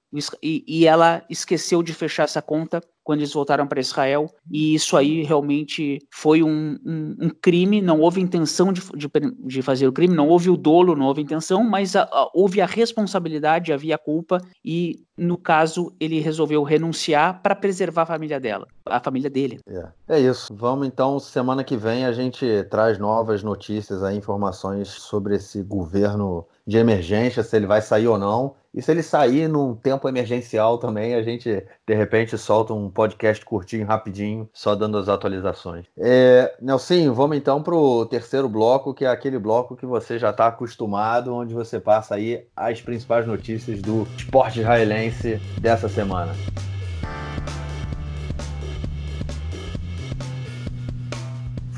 e, 0.41 0.64
e 0.66 0.88
ela 0.88 1.22
esqueceu 1.30 1.84
de 1.84 1.93
fechar 1.93 2.24
essa 2.24 2.41
conta 2.41 2.82
quando 3.10 3.22
eles 3.22 3.34
voltaram 3.34 3.66
para 3.66 3.80
Israel, 3.80 4.32
e 4.51 4.76
isso 4.76 4.95
aí 4.95 5.24
realmente 5.24 5.97
foi 6.14 6.43
um, 6.43 6.78
um, 6.86 7.16
um 7.22 7.30
crime, 7.41 7.82
não 7.82 8.01
houve 8.01 8.22
intenção 8.22 8.72
de, 8.72 8.82
de, 8.95 9.10
de, 9.47 9.64
fazer 9.64 9.88
o 9.88 9.91
crime, 9.91 10.14
não 10.14 10.28
houve 10.28 10.47
o 10.47 10.55
dolo, 10.55 10.95
não 10.95 11.07
houve 11.07 11.24
intenção, 11.24 11.64
mas 11.64 11.95
a, 11.95 12.03
a, 12.03 12.30
houve 12.36 12.62
a 12.62 12.68
responsabilidade, 12.68 13.74
havia 13.74 13.97
culpa, 13.97 14.38
e 14.64 15.03
no 15.18 15.39
caso 15.39 15.91
ele 15.99 16.20
resolveu 16.20 16.62
renunciar 16.62 17.41
para 17.41 17.55
preservar 17.55 18.03
a 18.03 18.05
família 18.05 18.39
dela, 18.39 18.68
a 18.86 18.99
família 18.99 19.28
dele. 19.28 19.60
É. 19.68 19.88
é 20.07 20.20
isso, 20.20 20.53
vamos 20.55 20.86
então, 20.86 21.18
semana 21.18 21.64
que 21.64 21.76
vem 21.76 22.05
a 22.05 22.12
gente 22.12 22.45
traz 22.70 22.99
novas 22.99 23.41
notícias, 23.41 24.03
aí, 24.03 24.16
informações 24.18 24.88
sobre 24.88 25.34
esse 25.34 25.64
governo 25.64 26.45
de 26.66 26.78
emergência, 26.78 27.43
se 27.43 27.55
ele 27.55 27.66
vai 27.66 27.82
sair 27.82 28.07
ou 28.07 28.18
não. 28.18 28.55
E 28.74 28.82
se 28.82 28.91
ele 28.91 29.01
sair 29.01 29.47
num 29.47 29.74
tempo 29.74 30.07
emergencial 30.07 30.78
também, 30.78 31.16
a 31.16 31.24
gente 31.24 31.66
de 31.88 31.95
repente 31.95 32.38
solta 32.38 32.72
um 32.72 32.89
podcast 32.89 33.43
curtinho, 33.43 33.88
rapidinho, 33.88 34.47
só 34.53 34.76
dando 34.76 34.97
as 34.97 35.10
atualizações. 35.10 35.86
É, 35.97 36.55
vamos 37.12 37.38
então 37.38 37.64
para 37.64 37.74
o 37.74 38.05
terceiro 38.05 38.47
bloco, 38.47 38.93
que 38.93 39.05
é 39.05 39.07
aquele 39.07 39.39
bloco 39.39 39.76
que 39.76 39.88
você 39.88 40.20
já 40.20 40.30
está 40.30 40.47
acostumado, 40.47 41.34
onde 41.34 41.53
você 41.53 41.80
passa 41.80 42.16
aí 42.16 42.45
as 42.55 42.80
principais 42.80 43.26
notícias 43.26 43.82
do 43.82 44.07
esporte 44.16 44.60
israelense 44.60 45.41
dessa 45.60 45.89
semana. 45.89 46.34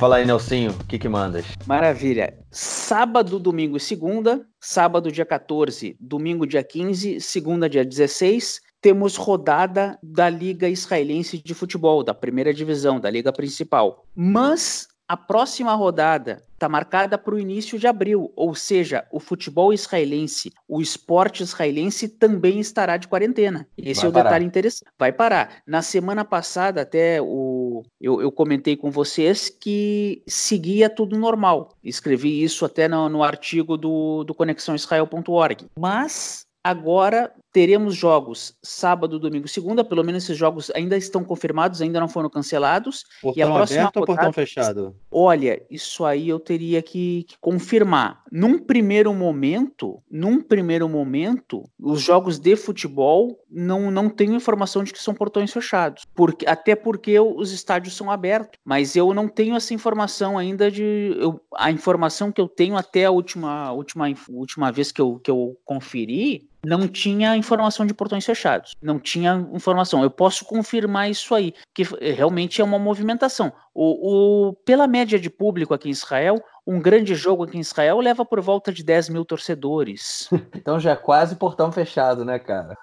Fala 0.02 0.16
aí, 0.16 0.26
Nelsinho, 0.26 0.72
o 0.72 0.84
que 0.88 0.98
que 0.98 1.08
mandas? 1.08 1.46
Maravilha. 1.68 2.36
Sábado, 2.50 3.38
domingo 3.38 3.78
e 3.78 3.80
segunda. 3.80 4.44
Sábado, 4.60 5.12
dia 5.12 5.24
14, 5.24 5.96
domingo, 6.00 6.48
dia 6.48 6.64
15, 6.64 7.22
segunda, 7.22 7.70
dia 7.70 7.86
16. 7.86 8.62
Temos 8.82 9.16
rodada 9.16 10.00
da 10.02 10.28
Liga 10.28 10.68
Israelense 10.68 11.38
de 11.38 11.54
Futebol, 11.54 12.04
da 12.04 12.16
primeira 12.16 12.52
divisão, 12.52 13.00
da 13.00 13.12
Liga 13.12 13.32
Principal. 13.32 14.04
Mas 14.16 14.88
a 15.12 15.18
próxima 15.18 15.74
rodada 15.76 16.42
está 16.54 16.70
marcada 16.70 17.18
para 17.18 17.36
o 17.36 17.40
início 17.40 17.78
de 17.78 17.86
abril, 17.86 18.32
ou 18.34 18.56
seja, 18.56 19.06
o 19.12 19.20
futebol 19.20 19.74
israelense, 19.74 20.54
o 20.70 20.80
esporte 20.80 21.44
israelense 21.44 22.08
também 22.08 22.62
estará 22.62 22.96
de 22.96 23.10
quarentena. 23.10 23.68
Esse 23.78 24.00
Vai 24.00 24.06
é 24.06 24.10
o 24.10 24.14
parar. 24.14 24.24
detalhe 24.24 24.46
interessante. 24.46 24.90
Vai 24.98 25.12
parar. 25.12 25.64
Na 25.68 25.82
semana 25.82 26.24
passada, 26.24 26.84
até 26.84 27.22
o, 27.22 27.84
eu, 28.00 28.22
eu, 28.22 28.32
comentei 28.32 28.78
com 28.78 28.90
vocês 28.90 29.50
que 29.50 30.24
seguia 30.26 30.90
tudo 30.90 31.18
normal. 31.18 31.76
Escrevi 31.84 32.42
isso 32.42 32.64
até 32.64 32.88
no, 32.88 33.10
no 33.10 33.22
artigo 33.22 33.76
do, 33.76 34.24
do 34.24 34.34
conexãoisrael.org. 34.34 35.66
Mas 35.78 36.46
agora 36.64 37.34
Teremos 37.52 37.96
jogos 37.96 38.58
sábado, 38.64 39.20
domingo, 39.20 39.48
segunda. 39.48 39.84
Pelo 39.84 40.04
menos 40.04 40.24
esses 40.24 40.38
jogos 40.38 40.72
ainda 40.74 40.96
estão 40.96 41.24
confirmados, 41.24 41.82
ainda 41.82 42.00
não 42.00 42.08
foram 42.08 42.30
cancelados. 42.30 43.06
Portão 43.22 43.40
e 43.40 43.42
a 43.42 43.54
próxima 43.54 43.82
aberto 43.82 44.00
rodada, 44.00 44.12
ou 44.12 44.16
portão 44.16 44.34
fechado? 44.34 44.96
Olha, 45.12 45.62
isso 45.70 46.06
aí 46.06 46.30
eu 46.30 46.40
teria 46.40 46.82
que, 46.82 47.26
que, 47.28 47.38
confirmar. 47.40 48.24
Num 48.32 48.58
primeiro 48.58 49.14
momento, 49.14 50.02
num 50.10 50.42
primeiro 50.42 50.88
momento, 50.88 51.64
os 51.78 52.02
jogos 52.02 52.40
de 52.40 52.56
futebol 52.56 53.38
não, 53.50 53.92
não 53.92 54.10
tenho 54.10 54.34
informação 54.34 54.82
de 54.84 54.94
que 54.94 55.00
são 55.00 55.14
portões 55.14 55.52
fechados. 55.52 56.06
Porque, 56.16 56.48
até 56.48 56.74
porque 56.74 57.20
os 57.20 57.52
estádios 57.52 57.98
são 57.98 58.10
abertos. 58.10 58.60
Mas 58.64 58.96
eu 58.96 59.14
não 59.14 59.28
tenho 59.28 59.56
essa 59.56 59.74
informação 59.74 60.38
ainda 60.38 60.72
de. 60.72 61.16
Eu, 61.20 61.42
a 61.56 61.70
informação 61.70 62.32
que 62.32 62.40
eu 62.40 62.48
tenho 62.48 62.78
até 62.78 63.06
a 63.06 63.12
última, 63.12 63.74
última, 63.74 64.06
última 64.30 64.72
vez 64.72 64.92
que 64.92 65.02
eu, 65.02 65.20
que 65.20 65.30
eu 65.30 65.58
conferi 65.66 66.50
não 66.66 66.88
tinha 66.88 67.36
informação 67.36 67.86
de 67.86 67.94
portões 67.94 68.26
fechados. 68.26 68.76
Não 68.82 69.00
tinha 69.00 69.48
informação. 69.54 70.04
Eu 70.04 70.12
posso 70.12 70.46
confirmar 70.46 71.10
isso 71.10 71.34
aí, 71.34 71.54
que 71.74 71.84
realmente 72.14 72.62
é 72.62 72.64
uma 72.64 72.80
movimentação. 72.80 73.52
O, 73.74 74.50
o, 74.50 74.54
pela 74.54 74.88
média 74.88 75.20
de 75.20 75.30
público 75.30 75.74
aqui 75.74 75.90
em 75.90 75.92
Israel, 75.92 76.44
um 76.66 76.80
grande 76.80 77.16
jogo 77.16 77.44
aqui 77.44 77.58
em 77.58 77.62
Israel 77.62 78.00
leva 78.00 78.24
por 78.24 78.40
volta 78.42 78.72
de 78.72 78.84
10 78.84 79.10
mil 79.10 79.26
torcedores. 79.26 80.30
Então 80.62 80.80
já 80.80 80.92
é 80.92 80.96
quase 80.96 81.36
portão 81.36 81.72
fechado, 81.72 82.24
né, 82.24 82.38
cara? 82.38 82.78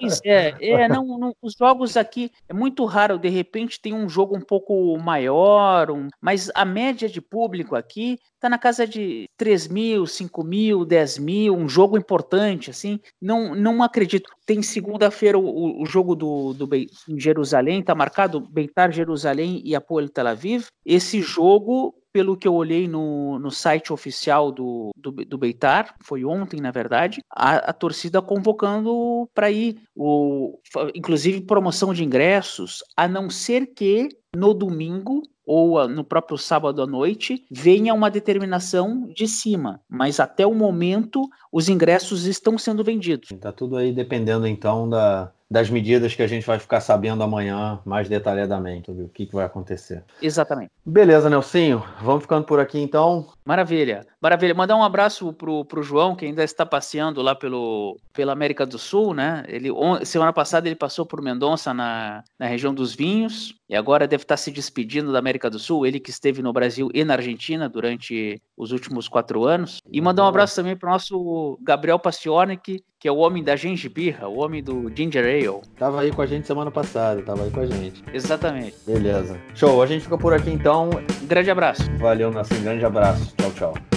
Pois 0.00 0.20
é, 0.24 0.56
é 0.60 0.88
não, 0.88 1.18
não, 1.18 1.32
os 1.40 1.54
jogos 1.56 1.96
aqui 1.96 2.32
é 2.48 2.52
muito 2.52 2.84
raro, 2.84 3.16
de 3.16 3.28
repente 3.28 3.80
tem 3.80 3.92
um 3.94 4.08
jogo 4.08 4.36
um 4.36 4.40
pouco 4.40 4.98
maior, 4.98 5.90
um, 5.90 6.08
mas 6.20 6.50
a 6.52 6.64
média 6.64 7.08
de 7.08 7.20
público 7.20 7.76
aqui 7.76 8.18
tá 8.40 8.48
na 8.48 8.58
casa 8.58 8.86
de 8.86 9.28
3 9.36 9.68
mil, 9.68 10.06
5 10.06 10.44
mil, 10.44 10.84
10 10.84 11.18
mil, 11.18 11.54
um 11.54 11.68
jogo 11.68 11.96
importante, 11.96 12.70
assim. 12.70 13.00
Não, 13.20 13.54
não 13.54 13.82
acredito. 13.82 14.30
Tem 14.44 14.62
segunda-feira 14.62 15.38
o, 15.38 15.82
o, 15.82 15.86
jogo 15.86 16.14
do, 16.14 16.52
do 16.52 16.68
em 16.74 17.18
Jerusalém, 17.18 17.82
tá 17.82 17.94
marcado 17.94 18.40
Beitar 18.40 18.92
Jerusalém 18.92 19.60
e 19.64 19.74
Apoel 19.74 20.08
Tel 20.08 20.28
Aviv. 20.28 20.66
Esse 20.84 21.20
jogo 21.20 21.94
pelo 22.16 22.34
que 22.34 22.48
eu 22.48 22.54
olhei 22.54 22.88
no, 22.88 23.38
no 23.38 23.50
site 23.50 23.92
oficial 23.92 24.50
do, 24.50 24.88
do, 24.96 25.12
do 25.12 25.36
Beitar, 25.36 25.94
foi 26.00 26.24
ontem, 26.24 26.62
na 26.62 26.70
verdade, 26.70 27.22
a, 27.30 27.56
a 27.56 27.72
torcida 27.74 28.22
convocando 28.22 29.28
para 29.34 29.50
ir, 29.50 29.82
o, 29.94 30.58
inclusive 30.94 31.42
promoção 31.42 31.92
de 31.92 32.02
ingressos, 32.02 32.82
a 32.96 33.06
não 33.06 33.28
ser 33.28 33.66
que 33.74 34.08
no 34.34 34.54
domingo 34.54 35.20
ou 35.44 35.86
no 35.86 36.02
próprio 36.02 36.38
sábado 36.38 36.80
à 36.80 36.86
noite 36.86 37.44
venha 37.50 37.92
uma 37.92 38.10
determinação 38.10 39.06
de 39.14 39.28
cima, 39.28 39.82
mas 39.86 40.18
até 40.18 40.46
o 40.46 40.54
momento 40.54 41.20
os 41.52 41.68
ingressos 41.68 42.24
estão 42.24 42.56
sendo 42.56 42.82
vendidos. 42.82 43.30
Está 43.30 43.52
tudo 43.52 43.76
aí 43.76 43.92
dependendo 43.92 44.46
então 44.46 44.88
da, 44.88 45.30
das 45.50 45.70
medidas 45.70 46.14
que 46.14 46.22
a 46.22 46.26
gente 46.26 46.46
vai 46.46 46.58
ficar 46.58 46.80
sabendo 46.80 47.22
amanhã 47.22 47.80
mais 47.84 48.08
detalhadamente, 48.08 48.90
o 48.90 49.08
que, 49.08 49.26
que 49.26 49.34
vai 49.34 49.44
acontecer. 49.44 50.02
Exatamente. 50.20 50.70
Beleza, 50.84 51.30
Nelsinho. 51.30 51.84
Vamos 52.02 52.22
ficando 52.22 52.44
por 52.44 52.58
aqui 52.58 52.80
então. 52.80 53.26
Maravilha. 53.44 54.06
Maravilha. 54.20 54.54
Mandar 54.54 54.76
um 54.76 54.82
abraço 54.82 55.32
pro, 55.32 55.64
pro 55.64 55.82
João, 55.82 56.16
que 56.16 56.24
ainda 56.24 56.42
está 56.42 56.66
passeando 56.66 57.22
lá 57.22 57.34
pelo, 57.34 57.96
pela 58.12 58.32
América 58.32 58.66
do 58.66 58.78
Sul, 58.78 59.14
né? 59.14 59.44
Ele, 59.48 59.70
semana 60.04 60.32
passada 60.32 60.68
ele 60.68 60.76
passou 60.76 61.06
por 61.06 61.22
Mendonça 61.22 61.72
na, 61.72 62.24
na 62.38 62.46
região 62.46 62.74
dos 62.74 62.94
vinhos 62.94 63.54
e 63.68 63.74
agora 63.74 64.06
deve 64.06 64.22
estar 64.22 64.36
se 64.36 64.50
despedindo 64.50 65.12
da 65.12 65.18
América 65.18 65.50
do 65.50 65.58
Sul. 65.58 65.86
Ele 65.86 66.00
que 66.00 66.10
esteve 66.10 66.42
no 66.42 66.52
Brasil 66.52 66.88
e 66.94 67.04
na 67.04 67.14
Argentina 67.14 67.68
durante 67.68 68.40
os 68.56 68.72
últimos 68.72 69.08
quatro 69.08 69.44
anos. 69.44 69.80
E 69.90 70.00
mandar 70.00 70.24
um 70.24 70.28
abraço 70.28 70.56
também 70.56 70.76
pro 70.76 70.90
nosso 70.90 71.58
Gabriel 71.62 71.98
Pastiornik, 71.98 72.82
que 72.98 73.08
é 73.08 73.12
o 73.12 73.16
homem 73.16 73.42
da 73.42 73.56
gengibirra, 73.56 74.28
o 74.28 74.38
homem 74.38 74.62
do 74.62 74.90
ginger 74.94 75.24
ale. 75.24 75.62
Tava 75.78 76.00
aí 76.00 76.12
com 76.12 76.22
a 76.22 76.26
gente 76.26 76.46
semana 76.46 76.70
passada, 76.70 77.22
tava 77.22 77.44
aí 77.44 77.50
com 77.50 77.60
a 77.60 77.66
gente. 77.66 78.02
Exatamente. 78.12 78.76
Beleza. 78.86 79.38
Show, 79.54 79.82
a 79.82 79.86
gente 79.86 80.02
fica 80.02 80.16
por 80.16 80.32
aqui 80.32 80.50
então. 80.50 80.90
Um 81.22 81.26
grande 81.26 81.50
abraço. 81.50 81.82
Valeu, 81.98 82.30
Nassim, 82.30 82.62
grande 82.62 82.84
abraço. 82.84 83.34
Tchau, 83.36 83.52
tchau. 83.52 83.95